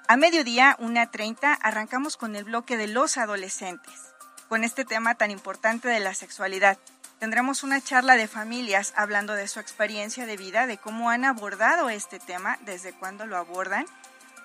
A 0.09 0.17
mediodía, 0.17 0.75
una 0.79 1.11
30, 1.11 1.53
arrancamos 1.53 2.17
con 2.17 2.35
el 2.35 2.45
bloque 2.45 2.79
de 2.79 2.87
los 2.87 3.19
adolescentes 3.19 4.16
con 4.49 4.65
este 4.65 4.85
tema 4.85 5.15
tan 5.15 5.31
importante 5.31 5.89
de 5.89 6.01
la 6.01 6.15
sexualidad. 6.15 6.79
Tendremos 7.19 7.63
una 7.63 7.81
charla 7.81 8.17
de 8.17 8.29
familias 8.29 8.93
hablando 8.97 9.33
de 9.33 9.49
su 9.49 9.59
experiencia 9.59 10.27
de 10.27 10.37
vida, 10.37 10.67
de 10.67 10.77
cómo 10.77 11.11
han 11.11 11.25
abordado 11.25 11.89
este 11.89 12.19
tema, 12.19 12.59
desde 12.63 12.93
cuándo 12.93 13.27
lo 13.27 13.37
abordan. 13.37 13.87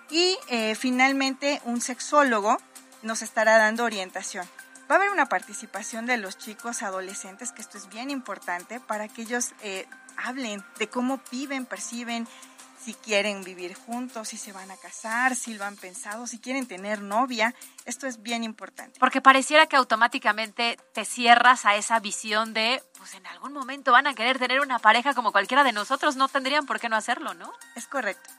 Y 0.09 0.37
eh, 0.47 0.75
finalmente 0.75 1.61
un 1.65 1.81
sexólogo 1.81 2.57
nos 3.01 3.21
estará 3.21 3.57
dando 3.57 3.83
orientación. 3.83 4.47
Va 4.89 4.95
a 4.95 4.97
haber 4.97 5.09
una 5.09 5.27
participación 5.27 6.05
de 6.05 6.17
los 6.17 6.37
chicos 6.37 6.81
adolescentes, 6.81 7.51
que 7.51 7.61
esto 7.61 7.77
es 7.77 7.87
bien 7.89 8.09
importante, 8.09 8.79
para 8.79 9.07
que 9.07 9.21
ellos 9.21 9.53
eh, 9.61 9.87
hablen 10.17 10.63
de 10.79 10.87
cómo 10.87 11.21
viven, 11.31 11.65
perciben, 11.65 12.27
si 12.83 12.93
quieren 12.93 13.43
vivir 13.43 13.75
juntos, 13.75 14.29
si 14.29 14.37
se 14.37 14.51
van 14.51 14.71
a 14.71 14.77
casar, 14.77 15.35
si 15.35 15.53
lo 15.53 15.65
han 15.65 15.75
pensado, 15.75 16.25
si 16.27 16.39
quieren 16.39 16.67
tener 16.67 17.01
novia. 17.01 17.53
Esto 17.85 18.07
es 18.07 18.21
bien 18.21 18.43
importante. 18.43 18.99
Porque 18.99 19.21
pareciera 19.21 19.67
que 19.67 19.75
automáticamente 19.75 20.77
te 20.93 21.05
cierras 21.05 21.65
a 21.65 21.75
esa 21.75 21.99
visión 21.99 22.53
de, 22.53 22.81
pues 22.97 23.13
en 23.13 23.25
algún 23.27 23.53
momento 23.53 23.91
van 23.91 24.07
a 24.07 24.13
querer 24.13 24.39
tener 24.39 24.61
una 24.61 24.79
pareja 24.79 25.13
como 25.13 25.31
cualquiera 25.31 25.63
de 25.63 25.73
nosotros, 25.73 26.15
no 26.15 26.27
tendrían 26.27 26.65
por 26.65 26.79
qué 26.79 26.89
no 26.89 26.95
hacerlo, 26.95 27.33
¿no? 27.33 27.51
Es 27.75 27.87
correcto. 27.87 28.29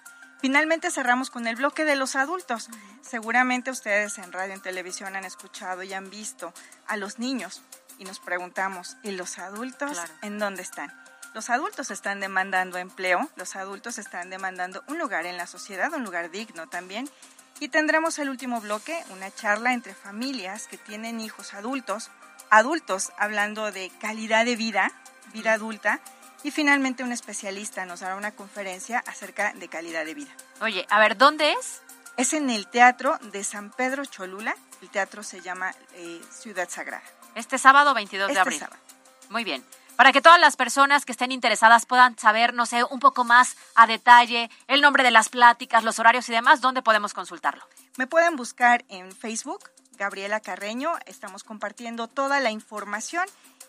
Finalmente 0.41 0.91
cerramos 0.91 1.31
con 1.31 1.47
el 1.47 1.55
bloque 1.55 1.85
de 1.85 1.95
los 1.95 2.17
adultos. 2.17 2.69
Seguramente 3.01 3.71
ustedes 3.71 4.19
en 4.19 4.33
radio 4.33 4.51
y 4.51 4.55
en 4.55 4.63
televisión 4.63 5.15
han 5.15 5.25
escuchado 5.25 5.85
y 5.85 5.93
han 5.93 6.11
visto 6.11 6.53
a 6.89 6.97
los 6.97 7.21
niños 7.21 7.63
y 7.99 8.05
nos 8.05 8.19
preguntamos, 8.19 8.97
¿y 9.05 9.13
los 9.13 9.39
adultos 9.39 9.97
en 10.23 10.41
dónde 10.41 10.63
están? 10.63 11.02
Los 11.35 11.49
adultos 11.49 11.91
están 11.91 12.21
demandando 12.21 12.77
empleo, 12.77 13.27
los 13.37 13.57
adultos 13.57 13.97
están 13.97 14.29
demandando 14.29 14.85
un 14.87 14.99
lugar 14.99 15.25
en 15.25 15.39
la 15.39 15.47
sociedad, 15.47 15.93
un 15.95 16.05
lugar 16.05 16.31
digno 16.31 16.69
también. 16.69 17.09
Y 17.59 17.69
tendremos 17.69 18.19
el 18.19 18.29
último 18.29 18.61
bloque, 18.61 19.03
una 19.09 19.31
charla 19.31 19.73
entre 19.73 19.95
familias 19.95 20.67
que 20.67 20.77
tienen 20.77 21.21
hijos 21.21 21.55
adultos, 21.55 22.11
adultos 22.51 23.13
hablando 23.17 23.73
de 23.73 23.91
calidad 23.99 24.45
de 24.45 24.57
vida, 24.57 24.93
vida 25.33 25.55
adulta, 25.55 26.01
y 26.43 26.51
finalmente 26.51 27.03
un 27.03 27.13
especialista 27.13 27.87
nos 27.87 28.03
hará 28.03 28.17
una 28.17 28.33
conferencia 28.33 29.03
acerca 29.07 29.55
de 29.55 29.69
calidad 29.69 30.05
de 30.05 30.15
vida. 30.15 30.33
Oye, 30.61 30.87
a 30.91 30.99
ver, 30.99 31.17
¿dónde 31.17 31.53
es? 31.53 31.81
Es 32.19 32.35
en 32.35 32.51
el 32.51 32.67
Teatro 32.67 33.17
de 33.33 33.43
San 33.43 33.71
Pedro 33.71 34.05
Cholula. 34.05 34.55
El 34.83 34.91
teatro 34.91 35.23
se 35.23 35.41
llama 35.41 35.73
eh, 35.95 36.21
Ciudad 36.31 36.69
Sagrada. 36.69 37.05
Este 37.37 37.57
sábado 37.57 37.95
22 37.95 38.27
de 38.27 38.33
este 38.33 38.41
abril. 38.41 38.59
Sábado. 38.59 38.83
Muy 39.31 39.45
bien 39.45 39.65
para 39.97 40.13
que 40.13 40.23
todas 40.23 40.41
las 40.41 40.57
personas 40.57 41.05
que 41.05 41.13
estén 41.13 41.33
interesadas 41.33 41.87
puedan 41.87 42.19
saber, 42.19 42.55
no 42.55 42.67
sé, 42.67 42.85
un 42.85 43.01
poco 43.01 43.25
más 43.25 43.57
a 43.75 43.87
detalle 43.87 44.51
el 44.69 44.81
nombre 44.81 45.03
de 45.03 45.11
las 45.11 45.29
pláticas, 45.29 45.85
los 45.85 45.99
horarios 45.99 46.29
y 46.29 46.33
demás, 46.33 46.61
¿dónde 46.61 46.83
podemos 46.83 47.15
consultarlo? 47.15 47.65
Me 47.97 48.07
pueden 48.07 48.37
buscar 48.37 48.85
en 48.89 49.13
Facebook, 49.13 49.71
Gabriela 49.99 50.41
Carreño, 50.41 50.93
estamos 51.07 51.45
compartiendo 51.45 52.09
toda 52.09 52.41
la 52.41 52.51
información 52.51 53.25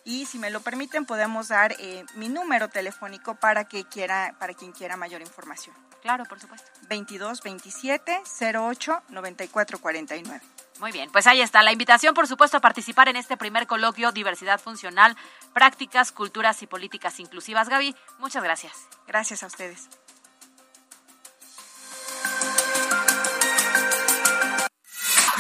y 0.06 0.26
si 0.26 0.38
me 0.40 0.50
lo 0.50 0.62
permiten 0.62 1.06
podemos 1.06 1.48
dar 1.48 1.76
eh, 1.80 2.06
mi 2.16 2.30
número 2.30 2.70
telefónico 2.70 3.36
para 3.36 3.66
que 3.66 3.86
quiera 3.86 4.36
para 4.40 4.54
quien 4.54 4.72
quiera 4.72 4.98
mayor 4.98 5.22
información. 5.22 5.76
Claro, 6.02 6.26
por 6.26 6.40
supuesto. 6.40 6.70
22 6.90 7.42
27 7.42 8.22
08 8.56 9.04
94 9.10 9.80
49. 9.80 10.42
Muy 10.80 10.92
bien, 10.92 11.10
pues 11.12 11.28
ahí 11.28 11.42
está 11.42 11.64
la 11.64 11.72
invitación, 11.72 12.14
por 12.14 12.28
supuesto, 12.28 12.58
a 12.58 12.60
participar 12.60 13.08
en 13.08 13.16
este 13.16 13.38
primer 13.38 13.68
coloquio 13.68 14.12
Diversidad 14.12 14.60
Funcional, 14.60 15.16
Prácticas, 15.54 16.12
Culturas 16.12 16.62
y 16.62 16.68
Políticas 16.68 17.20
Inclusivas. 17.20 17.70
Gaby, 17.70 17.96
muchas 18.20 18.44
gracias. 18.44 18.74
Gracias 19.08 19.44
a 19.44 19.48
ustedes. 19.48 19.90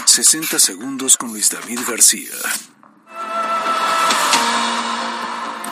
...60 0.05 0.59
segundos 0.59 1.17
con 1.17 1.29
Luis 1.29 1.49
David 1.49 1.79
García. 1.87 2.29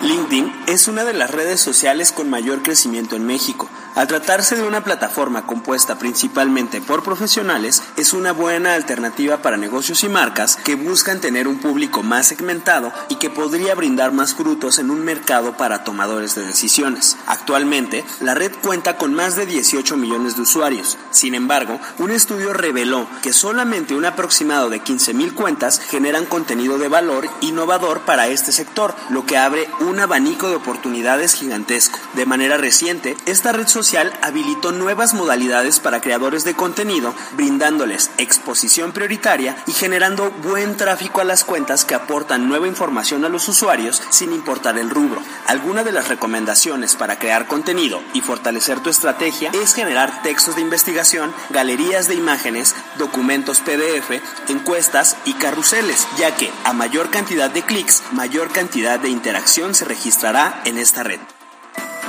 LinkedIn 0.02 0.52
es 0.68 0.88
una 0.88 1.04
de 1.04 1.14
las 1.14 1.30
redes 1.30 1.60
sociales 1.60 2.12
con 2.12 2.30
mayor 2.30 2.64
crecimiento 2.64 3.16
en 3.16 3.26
México 3.26 3.70
al 3.94 4.08
tratarse 4.08 4.56
de 4.56 4.64
una 4.64 4.86
plataforma 4.86 5.46
compuesta 5.46 6.00
principalmente 6.00 6.80
por 6.80 7.04
profesionales, 7.04 7.84
es 7.98 8.14
una 8.14 8.32
buena 8.32 8.74
alternativa 8.74 9.42
para 9.42 9.58
negocios 9.58 10.06
y 10.06 10.10
marcas 10.10 10.56
que 10.56 10.76
buscan 10.76 11.20
tener 11.20 11.46
un 11.46 11.60
público 11.60 12.02
más 12.02 12.28
segmentado 12.28 12.94
y 13.10 13.16
que 13.16 13.30
podría 13.30 13.76
brindar 13.76 14.14
más 14.14 14.34
frutos 14.34 14.80
en 14.80 14.92
un 14.92 15.04
mercado 15.04 15.58
para 15.58 15.84
tomadores 15.84 16.36
de 16.36 16.46
decisiones. 16.46 17.18
Actualmente, 17.28 18.06
la 18.22 18.34
red 18.34 18.54
cuenta 18.64 18.96
con 18.96 19.14
más 19.14 19.36
de 19.36 19.46
18 19.46 19.98
millones 19.98 20.38
de 20.38 20.44
usuarios. 20.44 20.98
Sin 21.12 21.36
embargo, 21.36 21.78
un 22.00 22.12
estudio 22.12 22.54
reveló 22.54 23.08
que 23.22 23.34
solamente 23.34 23.94
un 23.94 24.06
aproximado 24.06 24.70
de 24.70 24.80
15 24.80 25.14
mil 25.14 25.34
cuentas 25.34 25.82
generan 25.82 26.26
contenido 26.26 26.78
de 26.78 26.88
valor 26.88 27.28
innovador 27.42 28.02
para 28.02 28.28
este 28.28 28.54
sector, 28.54 28.96
lo 29.10 29.26
que 29.26 29.38
abre 29.38 29.68
un 29.82 30.00
abanico 30.00 30.48
de 30.48 30.56
oportunidades 30.56 31.34
gigantesco. 31.34 32.00
De 32.14 32.26
manera 32.26 32.58
reciente, 32.58 33.18
esta 33.26 33.52
red 33.52 33.68
social 33.68 33.81
social 33.82 34.14
habilitó 34.22 34.72
nuevas 34.72 35.16
modalidades 35.16 35.80
para 35.80 36.02
creadores 36.02 36.44
de 36.44 36.54
contenido, 36.54 37.16
brindándoles 37.34 38.12
exposición 38.20 38.92
prioritaria 38.92 39.58
y 39.66 39.72
generando 39.72 40.30
buen 40.44 40.78
tráfico 40.78 41.20
a 41.20 41.24
las 41.24 41.44
cuentas 41.44 41.84
que 41.84 41.96
aportan 41.96 42.48
nueva 42.48 42.68
información 42.68 43.26
a 43.26 43.30
los 43.30 43.48
usuarios 43.50 44.04
sin 44.12 44.34
importar 44.34 44.78
el 44.78 44.92
rubro. 44.92 45.22
Alguna 45.48 45.84
de 45.84 45.92
las 45.92 46.10
recomendaciones 46.10 46.96
para 46.96 47.18
crear 47.18 47.48
contenido 47.48 48.02
y 48.14 48.22
fortalecer 48.22 48.80
tu 48.82 48.92
estrategia 48.92 49.50
es 49.54 49.74
generar 49.74 50.22
textos 50.22 50.56
de 50.56 50.62
investigación, 50.62 51.34
galerías 51.50 52.08
de 52.08 52.14
imágenes, 52.14 52.76
documentos 53.00 53.62
PDF, 53.62 54.22
encuestas 54.48 55.18
y 55.26 55.34
carruseles, 55.34 56.08
ya 56.20 56.36
que 56.36 56.52
a 56.66 56.74
mayor 56.74 57.10
cantidad 57.10 57.50
de 57.50 57.64
clics, 57.64 58.04
mayor 58.12 58.52
cantidad 58.52 59.00
de 59.00 59.10
interacción 59.10 59.74
se 59.74 59.86
registrará 59.86 60.62
en 60.66 60.78
esta 60.78 61.02
red. 61.02 61.20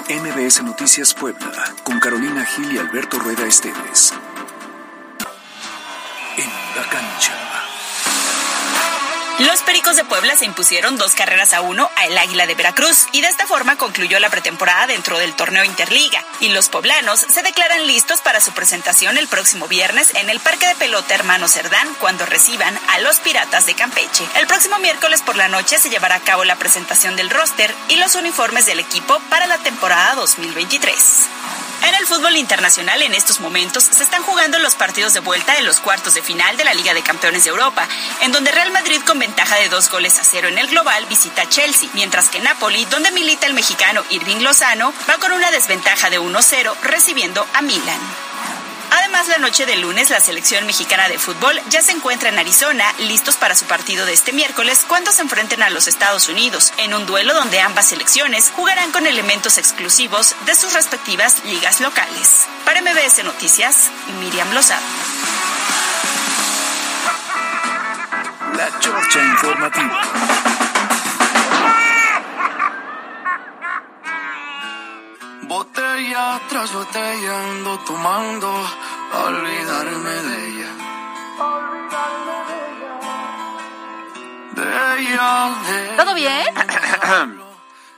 MBS 0.09 0.62
Noticias 0.64 1.14
Puebla, 1.14 1.74
con 1.84 2.00
Carolina 2.00 2.44
Gil 2.44 2.72
y 2.72 2.78
Alberto 2.78 3.18
Rueda 3.18 3.46
Esteves. 3.46 4.12
En 6.36 6.50
la 6.76 6.88
cancha. 6.88 7.51
Los 9.39 9.62
Pericos 9.62 9.97
de 9.97 10.05
Puebla 10.05 10.37
se 10.37 10.45
impusieron 10.45 10.99
dos 10.99 11.14
carreras 11.14 11.53
a 11.55 11.62
uno 11.62 11.91
a 11.97 12.07
el 12.07 12.18
Águila 12.18 12.47
de 12.47 12.55
Veracruz 12.55 13.07
y 13.12 13.22
de 13.22 13.28
esta 13.28 13.47
forma 13.47 13.76
concluyó 13.76 14.20
la 14.20 14.28
pretemporada 14.28 14.87
dentro 14.87 15.18
del 15.18 15.35
torneo 15.35 15.64
Interliga. 15.64 16.22
Y 16.41 16.51
los 16.51 16.68
poblanos 16.68 17.20
se 17.20 17.43
declaran 17.43 17.87
listos 17.87 18.20
para 18.20 18.41
su 18.41 18.53
presentación 18.53 19.16
el 19.16 19.28
próximo 19.28 19.68
viernes 19.68 20.14
en 20.16 20.28
el 20.28 20.39
Parque 20.39 20.66
de 20.66 20.74
Pelota 20.74 21.14
Hermano 21.14 21.49
Cerdán 21.49 21.89
cuando 21.99 22.26
reciban 22.26 22.78
a 22.91 22.99
los 23.01 23.20
Piratas 23.20 23.66
de 23.66 23.74
Campeche. 23.74 24.26
El 24.37 24.47
próximo 24.47 24.78
miércoles 24.78 25.22
por 25.22 25.37
la 25.37 25.49
noche 25.49 25.78
se 25.78 25.91
llevará 25.91 26.16
a 26.16 26.20
cabo 26.20 26.45
la 26.45 26.57
presentación 26.57 27.16
del 27.16 27.30
roster 27.30 27.74
y 27.89 27.97
los 27.97 28.14
uniformes 28.14 28.66
del 28.66 28.80
equipo 28.80 29.18
para 29.30 29.47
la 29.47 29.59
temporada 29.59 30.14
2023. 30.14 31.61
En 31.85 31.95
el 31.97 32.07
fútbol 32.07 32.37
internacional 32.37 33.03
en 33.03 33.12
estos 33.12 33.41
momentos 33.41 33.83
se 33.85 34.03
están 34.05 34.22
jugando 34.22 34.59
los 34.61 34.76
partidos 34.76 35.14
de 35.14 35.20
vuelta 35.20 35.55
de 35.55 35.62
los 35.62 35.80
cuartos 35.80 36.14
de 36.14 36.22
final 36.22 36.57
de 36.57 36.64
la 36.64 36.74
Liga 36.74 36.95
de 36.95 37.03
Campeones 37.03 37.43
de 37.45 37.51
Europa, 37.51 37.89
en 38.22 38.30
donde 38.30 38.53
Real 38.53 38.70
Madrid 38.70 39.01
con 39.05 39.18
ventaja 39.18 39.57
de 39.57 39.68
dos 39.68 39.91
goles 39.91 40.18
a 40.20 40.24
cero 40.24 40.49
en 40.49 40.59
el 40.59 40.68
global 40.68 41.07
visita 41.07 41.49
Chelsea, 41.49 41.89
mientras 41.95 42.28
que 42.28 42.41
Napoli, 42.41 42.85
donde 42.85 43.11
milita 43.11 43.47
el 43.47 43.55
mexicano 43.55 44.05
Irving 44.11 44.43
Lozano, 44.43 44.93
va 45.11 45.18
con 45.18 45.33
una 45.33 45.51
desventaja 45.51 46.09
de 46.09 46.20
1-0 46.20 46.72
recibiendo 46.83 47.47
a 47.55 47.62
Milan. 47.62 48.01
Además, 48.95 49.26
la 49.28 49.38
noche 49.38 49.64
de 49.64 49.76
lunes, 49.76 50.11
la 50.11 50.20
selección 50.20 50.66
mexicana 50.66 51.09
de 51.09 51.18
fútbol 51.18 51.59
ya 51.70 51.80
se 51.80 51.93
encuentra 51.93 52.28
en 52.28 52.38
Arizona, 52.38 52.84
listos 52.99 53.36
para 53.36 53.55
su 53.55 53.64
partido 53.64 54.05
de 54.05 54.12
este 54.12 54.32
miércoles 54.32 54.84
cuando 54.86 55.12
se 55.12 55.22
enfrenten 55.22 55.62
a 55.62 55.70
los 55.70 55.88
Estados 55.88 56.28
Unidos, 56.28 56.74
en 56.76 56.93
un 56.93 57.07
duelo 57.07 57.32
donde 57.32 57.61
ambas 57.61 57.88
selecciones 57.88 58.53
jugarán 58.55 58.93
con 58.93 59.07
elementos 59.07 59.57
exclusivos 59.57 60.36
de 60.45 60.55
sus 60.55 60.74
respectivas 60.74 61.43
ligas 61.47 61.80
locales. 61.80 62.47
Para 62.66 62.82
MBS 62.82 63.24
Noticias, 63.24 63.90
Miriam 64.20 64.53
Lozada. 64.53 64.82
La 68.55 68.78
Chorcha 68.78 69.24
Informativa. 69.24 70.41
Botella 75.53 76.40
tras 76.48 76.72
botella 76.72 77.40
ando 77.44 77.78
tomando 77.80 78.48
a 79.12 79.18
olvidarme 79.24 80.11
de 80.28 80.36
ella. 80.48 80.70
De 84.57 85.03
ella, 85.03 85.55
de 85.68 85.96
¿Todo 85.98 86.14
bien? 86.14 86.46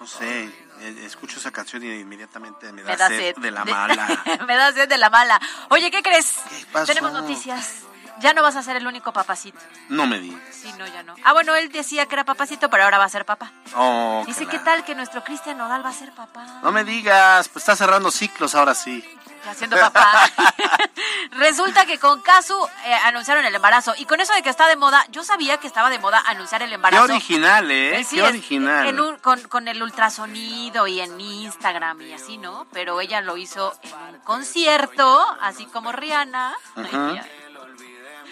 no 0.00 0.04
sé, 0.04 0.46
eh, 0.80 1.02
escucho 1.04 1.38
esa 1.38 1.52
canción 1.52 1.84
y 1.84 1.92
inmediatamente 2.00 2.72
me 2.72 2.82
da, 2.82 2.90
Me 2.90 2.96
da 2.96 3.06
sed, 3.06 3.18
sed 3.18 3.36
de 3.36 3.50
la 3.52 3.64
mala. 3.64 4.24
Me 4.48 4.56
da 4.56 4.72
sed 4.72 4.88
de 4.88 4.98
la 4.98 5.08
mala. 5.08 5.40
Oye, 5.68 5.92
¿qué 5.92 6.02
crees? 6.02 6.34
pasó? 6.72 6.86
Tenemos 6.86 7.12
noticias. 7.12 7.84
Ya 8.20 8.32
no 8.32 8.42
vas 8.42 8.56
a 8.56 8.62
ser 8.62 8.76
el 8.76 8.86
único 8.86 9.12
papacito. 9.12 9.58
No 9.88 10.06
me 10.06 10.18
digas. 10.20 10.40
Sí, 10.52 10.72
no, 10.78 10.86
ya 10.86 11.02
no. 11.02 11.14
Ah, 11.24 11.32
bueno, 11.32 11.54
él 11.56 11.68
decía 11.70 12.06
que 12.06 12.14
era 12.14 12.24
papacito, 12.24 12.70
pero 12.70 12.84
ahora 12.84 12.98
va 12.98 13.04
a 13.04 13.08
ser 13.08 13.24
papá. 13.24 13.52
Oh, 13.74 14.22
Dice, 14.26 14.46
¿qué 14.46 14.56
la- 14.58 14.64
tal 14.64 14.84
que 14.84 14.94
nuestro 14.94 15.24
Cristian 15.24 15.58
Nodal 15.58 15.84
va 15.84 15.90
a 15.90 15.92
ser 15.92 16.12
papá? 16.12 16.44
No 16.62 16.70
me 16.70 16.84
digas, 16.84 17.48
pues 17.48 17.62
está 17.64 17.74
cerrando 17.76 18.10
ciclos 18.10 18.54
ahora 18.54 18.74
sí. 18.74 19.04
Ya 19.44 19.52
siendo 19.54 19.76
papá. 19.78 20.30
Resulta 21.32 21.84
que 21.86 21.98
con 21.98 22.22
Casu 22.22 22.54
eh, 22.86 22.94
anunciaron 23.04 23.44
el 23.44 23.54
embarazo. 23.54 23.94
Y 23.98 24.06
con 24.06 24.20
eso 24.20 24.32
de 24.32 24.42
que 24.42 24.48
está 24.48 24.68
de 24.68 24.76
moda, 24.76 25.04
yo 25.10 25.22
sabía 25.24 25.58
que 25.58 25.66
estaba 25.66 25.90
de 25.90 25.98
moda 25.98 26.22
anunciar 26.26 26.62
el 26.62 26.68
Qué 26.70 26.74
embarazo. 26.76 27.04
original, 27.04 27.70
¿eh? 27.70 27.98
Eh, 28.00 28.04
sí, 28.04 28.16
Qué 28.16 28.22
original. 28.22 28.86
en 28.86 29.00
un- 29.00 29.16
con, 29.18 29.42
con 29.48 29.68
el 29.68 29.82
ultrasonido 29.82 30.86
y 30.86 31.00
en 31.00 31.20
Instagram 31.20 32.00
y 32.02 32.12
así, 32.14 32.38
¿no? 32.38 32.66
Pero 32.72 33.00
ella 33.00 33.20
lo 33.20 33.36
hizo 33.36 33.74
en 33.82 34.14
un 34.14 34.20
concierto, 34.20 35.26
así 35.42 35.66
como 35.66 35.92
Rihanna. 35.92 36.54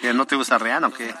¿Que 0.01 0.13
no 0.13 0.25
te 0.25 0.35
gusta 0.35 0.57
Rihanna 0.57 0.87
o 0.87 0.91
qué? 0.93 1.13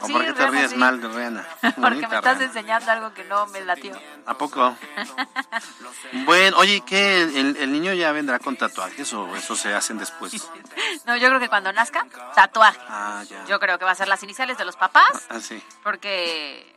¿O 0.00 0.06
Sí, 0.06 0.12
por 0.12 0.24
qué 0.24 0.32
te 0.32 0.38
Rihanna, 0.40 0.58
ríes 0.58 0.70
sí. 0.72 0.76
mal 0.76 1.00
de 1.00 1.08
Rihanna? 1.08 1.46
Porque 1.60 1.80
Bonita 1.80 2.08
me 2.08 2.16
estás 2.16 2.22
Rihanna. 2.38 2.44
enseñando 2.44 2.90
algo 2.90 3.14
que 3.14 3.24
no 3.24 3.46
me 3.46 3.60
latió. 3.60 3.94
¿A 4.26 4.34
poco? 4.34 4.76
bueno, 6.24 6.56
oye, 6.58 6.82
¿qué? 6.86 7.22
¿El, 7.22 7.56
el 7.56 7.72
niño 7.72 7.92
ya 7.92 8.12
vendrá 8.12 8.38
con 8.38 8.56
tatuajes 8.56 9.12
o 9.12 9.34
eso 9.36 9.54
se 9.56 9.74
hacen 9.74 9.98
después? 9.98 10.32
No, 11.04 11.16
yo 11.16 11.28
creo 11.28 11.40
que 11.40 11.48
cuando 11.48 11.72
nazca, 11.72 12.06
tatuaje. 12.34 12.78
Ah, 12.88 13.24
ya. 13.28 13.44
Yo 13.46 13.58
creo 13.58 13.76
que 13.78 13.84
va 13.84 13.90
a 13.90 13.94
ser 13.94 14.06
las 14.08 14.22
iniciales 14.22 14.56
de 14.56 14.64
los 14.64 14.76
papás, 14.76 15.26
Ah, 15.28 15.40
sí. 15.40 15.60
porque, 15.82 16.76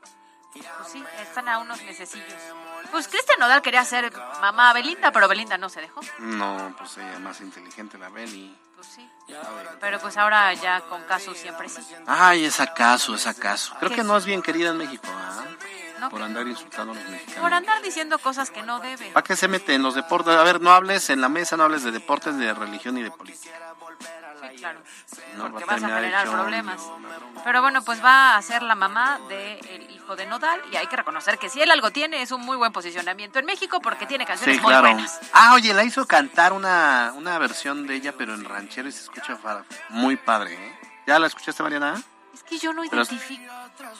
pues 0.53 0.65
sí, 0.91 1.03
están 1.21 1.47
a 1.47 1.59
unos 1.59 1.79
nececillos. 1.83 2.33
Pues 2.91 3.07
Cristian 3.07 3.39
Nodal 3.39 3.61
quería 3.61 3.83
ser 3.85 4.11
mamá 4.41 4.73
Belinda, 4.73 5.11
pero 5.11 5.27
Belinda 5.27 5.57
no 5.59 5.69
se 5.69 5.81
dejó. 5.81 6.01
No, 6.19 6.73
pues 6.77 6.97
ella 6.97 7.13
es 7.13 7.19
más 7.19 7.39
inteligente, 7.41 7.97
la 7.99 8.09
Beli. 8.09 8.55
Pues 8.75 8.87
sí. 8.87 9.07
Pero 9.81 9.99
pues 9.99 10.17
ahora 10.17 10.53
ya 10.53 10.81
con 10.81 11.01
Casu 11.03 11.33
siempre 11.33 11.67
sí. 11.69 11.81
Ay, 12.07 12.45
es 12.45 12.59
acaso, 12.59 13.15
es 13.15 13.27
acaso. 13.27 13.73
Creo 13.79 13.89
¿Qué 13.89 13.97
que 13.97 14.03
no 14.03 14.15
es 14.17 14.25
bien 14.25 14.41
querida 14.41 14.69
en 14.69 14.77
México, 14.77 15.07
¿ah? 15.07 15.43
No, 15.99 16.09
Por 16.09 16.21
andar 16.21 16.45
insultando 16.47 16.91
a 16.91 16.95
los 16.95 17.05
mexicanos. 17.09 17.41
Por 17.41 17.53
andar 17.53 17.81
diciendo 17.81 18.19
cosas 18.19 18.51
que 18.51 18.61
no 18.63 18.79
debe. 18.79 19.11
¿Para 19.11 19.23
qué 19.23 19.35
se 19.35 19.47
mete 19.47 19.73
en 19.75 19.81
los 19.81 19.95
deportes? 19.95 20.35
A 20.35 20.43
ver, 20.43 20.61
no 20.61 20.71
hables 20.71 21.09
en 21.09 21.21
la 21.21 21.29
mesa, 21.29 21.55
no 21.57 21.63
hables 21.63 21.83
de 21.83 21.91
deportes, 21.91 22.37
de 22.37 22.53
religión 22.53 22.97
y 22.97 23.03
de 23.03 23.11
política. 23.11 23.55
Sí, 24.51 24.57
claro. 24.57 24.79
No, 25.37 25.51
Porque 25.51 25.65
va 25.65 25.73
vas 25.73 25.83
a 25.83 25.87
generar 25.87 26.27
problemas. 26.29 26.81
Pero 27.43 27.61
bueno, 27.61 27.81
pues 27.83 28.03
va 28.03 28.35
a 28.35 28.41
ser 28.41 28.61
la 28.63 28.75
mamá 28.75 29.19
del 29.29 29.89
hijo 29.91 30.15
de 30.15 30.25
Nodal 30.25 30.61
y 30.71 30.75
hay 30.75 30.87
que 30.87 30.95
reconocer 30.95 31.37
que 31.37 31.49
si 31.49 31.61
él 31.61 31.71
algo 31.71 31.91
tiene 31.91 32.21
es 32.21 32.31
un 32.31 32.41
muy 32.41 32.57
buen 32.57 32.71
posicionamiento 32.71 33.39
en 33.39 33.45
México 33.45 33.79
porque 33.81 34.05
tiene 34.05 34.25
canciones 34.25 34.57
Sí, 34.57 34.61
muy 34.61 34.71
claro. 34.71 34.89
buenas. 34.89 35.19
Ah, 35.33 35.53
oye, 35.53 35.73
la 35.73 35.83
hizo 35.83 36.05
cantar 36.05 36.53
una, 36.53 37.13
una 37.15 37.37
versión 37.39 37.87
de 37.87 37.95
ella, 37.95 38.13
pero 38.17 38.33
en 38.33 38.43
ranchero 38.45 38.87
y 38.89 38.91
se 38.91 38.99
escucha 39.15 39.63
muy 39.89 40.15
padre, 40.17 40.53
¿eh? 40.53 40.79
¿Ya 41.07 41.19
la 41.19 41.27
escuchaste, 41.27 41.61
Mariana? 41.63 42.01
Es 42.33 42.43
que 42.43 42.57
yo 42.57 42.73
no 42.73 42.83
identifico, 42.83 43.53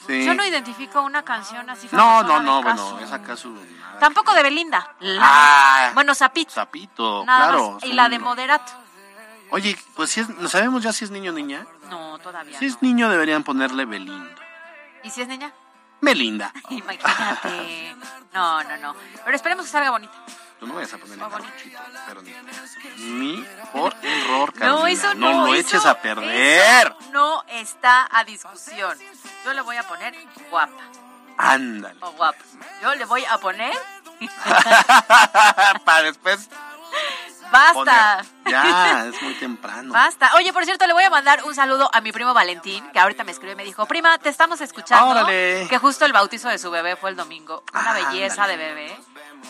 Sí. 0.06 0.24
yo 0.26 0.34
no 0.34 0.44
identifico 0.44 1.02
una 1.02 1.22
canción 1.22 1.68
así. 1.70 1.88
No, 1.92 2.22
no, 2.22 2.40
no, 2.40 2.62
bueno, 2.62 2.98
es 3.00 3.10
acaso 3.10 3.50
Tampoco 3.98 4.34
de 4.34 4.42
Belinda. 4.42 4.94
La- 5.00 5.20
Ah. 5.22 5.90
bueno, 5.94 6.14
Zapito. 6.14 6.52
Zapito, 6.52 7.24
Nada 7.24 7.48
claro. 7.48 7.70
más. 7.72 7.84
Y 7.84 7.92
la 7.94 8.08
de 8.10 8.18
Moderato. 8.18 8.72
Oye, 9.50 9.78
pues 9.94 10.10
si 10.10 10.20
es, 10.20 10.28
¿no 10.28 10.48
sabemos 10.48 10.82
ya 10.82 10.92
si 10.92 11.04
es 11.04 11.10
niño 11.10 11.30
o 11.30 11.34
niña? 11.34 11.66
No, 11.88 12.18
todavía 12.18 12.58
Si 12.58 12.66
no. 12.66 12.70
es 12.74 12.82
niño 12.82 13.08
deberían 13.08 13.42
ponerle 13.44 13.84
Belindo. 13.86 14.40
¿Y 15.02 15.08
si 15.10 15.22
es 15.22 15.28
niña? 15.28 15.52
Melinda. 16.02 16.52
Imagínate. 16.68 17.96
No, 18.34 18.62
no, 18.64 18.76
no. 18.78 18.96
Pero 19.24 19.36
esperemos 19.36 19.64
que 19.64 19.70
salga 19.72 19.90
bonita. 19.92 20.12
Tú 20.58 20.66
no 20.66 20.74
vayas 20.74 20.92
a 20.94 20.96
bonito. 20.96 21.28
Carluchito, 21.28 21.78
pero 22.08 22.22
ni, 22.22 22.32
ni 22.98 23.46
por 23.72 23.94
error, 24.02 24.54
No, 24.58 24.86
eso 24.86 25.12
no. 25.14 25.46
lo 25.46 25.54
eso- 25.54 25.76
eches 25.76 25.86
a 25.86 26.00
perder. 26.00 26.86
eso 26.86 27.10
no 27.12 27.44
está 27.48 28.08
a 28.10 28.24
discusión. 28.24 28.96
Yo 29.44 29.52
le 29.52 29.60
voy 29.60 29.76
a 29.76 29.82
poner 29.86 30.14
guapa 30.50 30.72
Ándale. 31.36 31.98
o 32.00 32.10
guapo. 32.12 32.38
Yo 32.82 32.94
le 32.94 33.04
voy 33.04 33.24
a 33.26 33.36
poner 33.38 33.74
Para 35.84 36.02
después 36.04 36.48
basta. 37.52 37.72
poner. 37.74 38.24
Ya, 38.52 39.06
es 39.08 39.20
muy 39.22 39.34
temprano. 39.34 39.92
Basta. 39.92 40.30
Oye, 40.36 40.52
por 40.54 40.64
cierto, 40.64 40.86
le 40.86 40.92
voy 40.94 41.04
a 41.04 41.10
mandar 41.10 41.44
un 41.44 41.54
saludo 41.54 41.90
a 41.92 42.00
mi 42.00 42.12
primo 42.12 42.32
Valentín, 42.32 42.88
que 42.92 42.98
ahorita 42.98 43.24
me 43.24 43.32
escribió 43.32 43.52
y 43.52 43.56
me 43.56 43.64
dijo, 43.64 43.84
prima, 43.86 44.18
te 44.18 44.28
estamos 44.30 44.60
escuchando. 44.62 45.10
Órale. 45.10 45.66
Que 45.68 45.78
justo 45.78 46.04
el 46.06 46.12
bautizo 46.12 46.48
de 46.48 46.58
su 46.58 46.70
bebé 46.70 46.96
fue 46.96 47.10
el 47.10 47.16
domingo. 47.16 47.62
Una 47.74 47.90
Ah, 47.90 47.92
belleza 47.94 48.44
ándale. 48.44 48.56
de 48.56 48.74
bebé. 48.74 49.00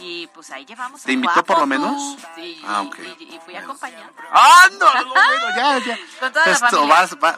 Y 0.01 0.27
pues 0.29 0.51
ahí 0.51 0.65
llevamos 0.67 1.03
¿Te 1.03 1.13
invitó 1.13 1.43
por 1.45 1.59
lo 1.59 1.67
menos? 1.67 2.17
Sí, 2.35 2.63
Ah, 2.67 2.83
ok. 2.83 2.99
y, 3.19 3.35
y 3.35 3.41
fui 3.45 3.57
acompañada. 3.57 4.11
¡Ah, 4.33 4.65
no! 4.79 4.79
no, 4.95 5.09
bueno, 5.09 5.57
ya, 5.57 5.79
ya. 5.79 5.99
Con 6.21 6.33
toda 6.33 6.47
la 6.47 6.53
Esto 6.53 6.69
familia. 6.69 7.09
va, 7.21 7.33
va, 7.33 7.37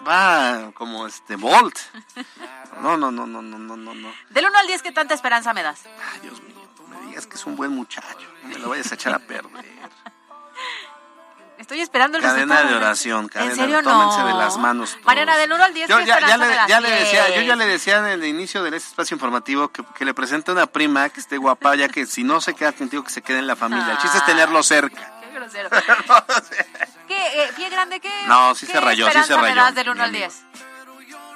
va 0.66 0.72
como 0.72 1.06
este 1.06 1.36
Bolt. 1.36 1.78
No, 2.82 2.96
no, 2.96 3.10
no, 3.10 3.26
no, 3.26 3.42
no, 3.42 3.58
no, 3.58 3.76
no, 3.76 3.94
no. 3.94 4.12
Del 4.30 4.46
1 4.46 4.58
al 4.58 4.66
10, 4.66 4.82
¿qué 4.82 4.92
tanta 4.92 5.14
esperanza 5.14 5.52
me 5.54 5.62
das? 5.62 5.82
Ay, 6.12 6.20
Dios 6.20 6.40
mío, 6.42 6.56
no 6.88 6.98
me 7.00 7.06
digas 7.06 7.26
que 7.26 7.36
es 7.36 7.46
un 7.46 7.56
buen 7.56 7.70
muchacho. 7.72 8.26
No 8.42 8.48
me 8.48 8.58
lo 8.58 8.68
vayas 8.70 8.90
a 8.90 8.94
echar 8.96 9.14
a 9.14 9.18
perder. 9.18 9.62
Estoy 11.68 11.82
esperando 11.82 12.16
el 12.16 12.24
Cadena 12.24 12.54
resultado. 12.54 12.68
de 12.70 12.76
oración, 12.86 13.28
cadena 13.28 13.50
¿En 13.52 13.58
serio 13.58 13.76
de 13.76 13.82
no? 13.82 13.90
tómense 13.90 14.22
de 14.22 14.32
las 14.32 14.56
manos. 14.56 14.92
todos. 14.92 15.04
Mariana, 15.04 15.36
del 15.36 15.52
1 15.52 15.64
al 15.64 15.74
10, 15.74 15.88
Yo 15.90 15.98
¿qué 15.98 16.06
ya, 16.06 16.18
ya 16.26 16.36
le, 16.38 16.56
ya 16.66 16.80
le 16.80 16.90
decía, 16.90 17.36
yo 17.36 17.42
ya 17.42 17.56
le 17.56 17.66
decía 17.66 17.98
en 17.98 18.06
el 18.06 18.24
inicio 18.24 18.62
de 18.62 18.74
este 18.74 18.88
espacio 18.88 19.14
informativo 19.16 19.68
que, 19.68 19.84
que 19.94 20.06
le 20.06 20.14
presente 20.14 20.50
una 20.50 20.64
prima 20.66 21.10
que 21.10 21.20
esté 21.20 21.36
guapa, 21.36 21.74
ya 21.76 21.90
que 21.90 22.06
si 22.06 22.24
no 22.24 22.40
se 22.40 22.54
queda 22.54 22.72
contigo, 22.72 23.04
que 23.04 23.10
se 23.10 23.20
quede 23.20 23.40
en 23.40 23.46
la 23.46 23.54
familia. 23.54 23.92
El 23.92 23.98
chiste 23.98 24.16
es 24.16 24.24
tenerlo 24.24 24.62
cerca. 24.62 25.12
Qué 25.20 25.34
grosero. 25.34 25.68
¿Qué, 27.06 27.42
eh, 27.44 27.50
pie 27.54 27.68
grande, 27.68 28.00
qué? 28.00 28.10
No, 28.26 28.54
sí 28.54 28.64
qué 28.66 28.72
se 28.72 28.80
rayó, 28.80 29.06
sí 29.10 29.22
se 29.24 29.36
rayó. 29.36 29.70
del 29.72 29.90
1 29.90 30.02
al 30.04 30.10
Bien. 30.10 30.30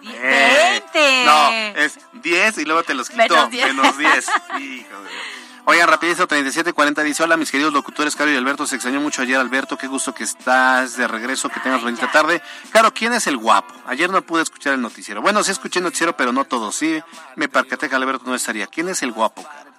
10? 0.01 0.15
Eh, 0.15 0.83
20. 0.95 1.25
No, 1.27 1.51
es 1.79 1.99
10 2.15 2.57
y 2.57 2.65
luego 2.65 2.83
te 2.85 2.95
los 2.95 3.11
quito. 3.11 3.19
Menos 3.23 3.51
10. 3.51 3.67
Menos 3.75 3.99
10. 3.99 4.27
Hijo 4.61 5.03
de- 5.03 5.42
Oigan, 5.65 5.89
rapidito, 5.89 6.27
3740 6.27 7.03
dice, 7.03 7.23
hola 7.23 7.37
mis 7.37 7.53
queridos 7.53 7.73
locutores, 7.73 8.17
Caro 8.17 8.33
y 8.33 8.37
Alberto, 8.37 8.67
se 8.67 8.75
extrañó 8.75 9.01
mucho 9.01 9.23
ayer, 9.23 9.39
Alberto, 9.39 9.79
qué 9.79 9.87
gusto 9.87 10.13
que 10.13 10.25
estás 10.25 10.97
de 10.97 11.07
regreso, 11.07 11.49
que 11.49 11.61
tengas 11.61 11.83
bonita 11.83 12.11
tarde. 12.11 12.43
Caro, 12.73 12.93
¿quién 12.93 13.13
es 13.13 13.29
el 13.29 13.37
guapo? 13.37 13.73
Ayer 13.87 14.11
no 14.11 14.21
pude 14.23 14.43
escuchar 14.43 14.75
el 14.75 14.81
noticiero. 14.81 15.23
Bueno, 15.23 15.45
sí 15.45 15.53
escuché 15.53 15.79
el 15.79 15.85
noticiero, 15.85 16.17
pero 16.17 16.33
no 16.33 16.45
todo, 16.45 16.73
sí, 16.73 17.01
me 17.37 17.49
percaté 17.49 17.89
que 17.89 17.95
Alberto 17.95 18.25
no 18.27 18.35
estaría. 18.35 18.67
¿Quién 18.67 18.89
es 18.89 19.03
el 19.05 19.13
guapo, 19.13 19.45
Caro? 19.45 19.71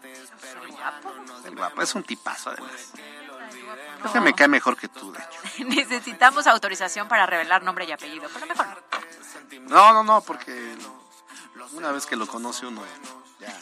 El 1.46 1.56
guapo, 1.56 1.82
es 1.82 1.94
un 1.96 2.04
tipazo 2.04 2.52
además. 2.52 2.72
Creo 4.00 4.14
que 4.14 4.22
me 4.22 4.34
cae 4.34 4.48
mejor 4.48 4.78
que 4.78 4.88
tú, 4.88 5.12
de 5.12 5.20
hecho. 5.20 5.66
Necesitamos 5.68 6.48
autorización 6.48 7.10
para 7.10 7.26
revelar 7.26 7.62
nombre 7.62 7.84
y 7.86 7.92
apellido, 7.92 8.30
pero 8.34 8.46
mejor 8.46 8.68
no. 8.68 9.70
No, 9.70 9.94
no, 9.94 10.04
no, 10.04 10.22
porque 10.22 10.76
una 11.74 11.92
vez 11.92 12.06
que 12.06 12.16
lo 12.16 12.26
conoce 12.26 12.66
uno, 12.66 12.82
ya 13.40 13.54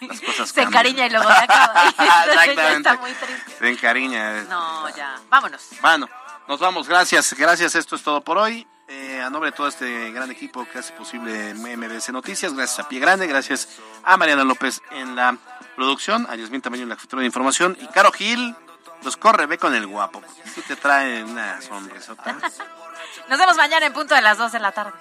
las 0.00 0.20
cosas 0.20 0.48
Se 0.54 0.62
encariña 0.62 1.06
y 1.06 1.10
luego 1.10 1.28
se 1.28 1.44
acaba. 1.44 1.88
Exactamente. 1.88 2.76
está 2.76 2.96
muy 2.96 3.12
triste. 3.12 3.52
Se 3.58 3.68
encariña. 3.68 4.42
No, 4.42 4.88
ya. 4.94 5.20
Vámonos. 5.28 5.68
Bueno, 5.80 6.08
nos 6.46 6.60
vamos. 6.60 6.88
Gracias, 6.88 7.34
gracias. 7.34 7.74
Esto 7.74 7.96
es 7.96 8.02
todo 8.02 8.20
por 8.20 8.38
hoy. 8.38 8.66
Eh, 8.90 9.20
a 9.20 9.28
nombre 9.28 9.50
de 9.50 9.56
todo 9.56 9.68
este 9.68 10.10
gran 10.12 10.30
equipo 10.30 10.66
que 10.66 10.78
hace 10.78 10.94
posible 10.94 11.52
MBC 11.52 12.08
Noticias, 12.08 12.54
gracias 12.54 12.78
a 12.78 12.88
Pie 12.88 13.00
Grande, 13.00 13.26
gracias 13.26 13.68
a 14.02 14.16
Mariana 14.16 14.44
López 14.44 14.80
en 14.92 15.14
la 15.14 15.36
producción, 15.76 16.26
a 16.30 16.36
Yasmin 16.36 16.62
Tamayo 16.62 16.84
en 16.84 16.88
la 16.88 16.94
jefatura 16.94 17.20
de 17.20 17.26
información 17.26 17.76
y 17.78 17.86
Caro 17.88 18.10
Gil, 18.12 18.56
pues 19.02 19.18
corre, 19.18 19.44
ve 19.44 19.58
con 19.58 19.74
el 19.74 19.86
guapo, 19.86 20.22
si 20.54 20.62
te 20.62 20.74
trae 20.76 21.22
una 21.22 21.60
sonrisota, 21.60 22.34
Nos 23.28 23.38
vemos 23.38 23.56
mañana 23.58 23.84
en 23.84 23.92
punto 23.92 24.14
de 24.14 24.22
las 24.22 24.38
2 24.38 24.52
de 24.52 24.58
la 24.58 24.72
tarde. 24.72 24.92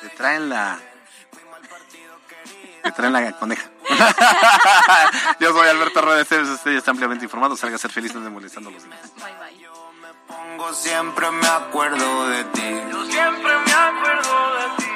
te 0.00 0.10
traen 0.10 0.48
la... 0.48 0.78
Te 2.84 2.92
traen 2.92 3.12
la 3.14 3.32
coneja. 3.32 3.64
Yo 5.40 5.52
soy 5.52 5.68
Alberto 5.68 6.02
Rueda 6.02 6.20
Esteves, 6.20 6.48
usted 6.48 6.72
ya 6.72 6.78
está 6.78 6.90
ampliamente 6.90 7.24
informado. 7.24 7.56
Salga 7.56 7.76
a 7.76 7.78
ser 7.78 7.90
feliz, 7.90 8.14
no 8.14 8.20
esté 8.20 8.30
molestando 8.30 8.68
a 8.68 8.72
los 8.72 8.82
demás. 8.82 9.00
Bye, 9.16 9.24
bye. 9.38 9.64
Pongo 10.26 10.72
siempre 10.74 11.30
me 11.30 11.46
acuerdo 11.46 12.28
de 12.28 12.44
ti. 12.44 12.80
Yo 12.90 13.04
siempre 13.06 13.58
me 13.58 13.72
acuerdo 13.72 14.54
de 14.54 14.64
ti. 14.76 14.90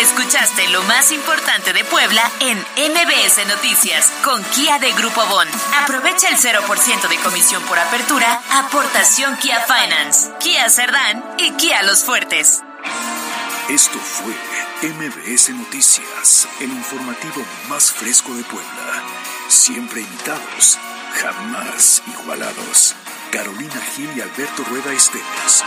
Escuchaste 0.00 0.68
lo 0.68 0.82
más 0.84 1.10
importante 1.10 1.72
de 1.72 1.84
Puebla 1.84 2.22
en 2.40 2.58
MBS 2.58 3.46
Noticias 3.48 4.12
con 4.24 4.42
Kia 4.44 4.78
de 4.78 4.92
Grupo 4.92 5.24
Bon. 5.26 5.48
Aprovecha 5.82 6.28
el 6.28 6.36
0% 6.36 7.08
de 7.08 7.16
comisión 7.18 7.62
por 7.64 7.78
apertura, 7.78 8.40
aportación 8.52 9.36
Kia 9.38 9.60
Finance, 9.60 10.30
Kia 10.38 10.68
Cerdán 10.70 11.24
y 11.38 11.50
Kia 11.52 11.82
Los 11.82 12.04
Fuertes. 12.04 12.62
Esto 13.68 13.98
fue 13.98 14.32
MBS 14.82 15.50
Noticias, 15.50 16.48
el 16.58 16.70
informativo 16.70 17.44
más 17.68 17.92
fresco 17.92 18.34
de 18.34 18.42
Puebla. 18.44 19.04
Siempre 19.48 20.00
invitados, 20.00 20.78
jamás 21.12 22.02
igualados. 22.06 22.94
Carolina 23.30 23.78
Gil 23.94 24.08
y 24.16 24.22
Alberto 24.22 24.64
Rueda 24.70 24.90
Esteves. 24.94 25.64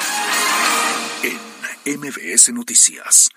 En 1.21 1.99
MBS 1.99 2.51
Noticias. 2.53 3.29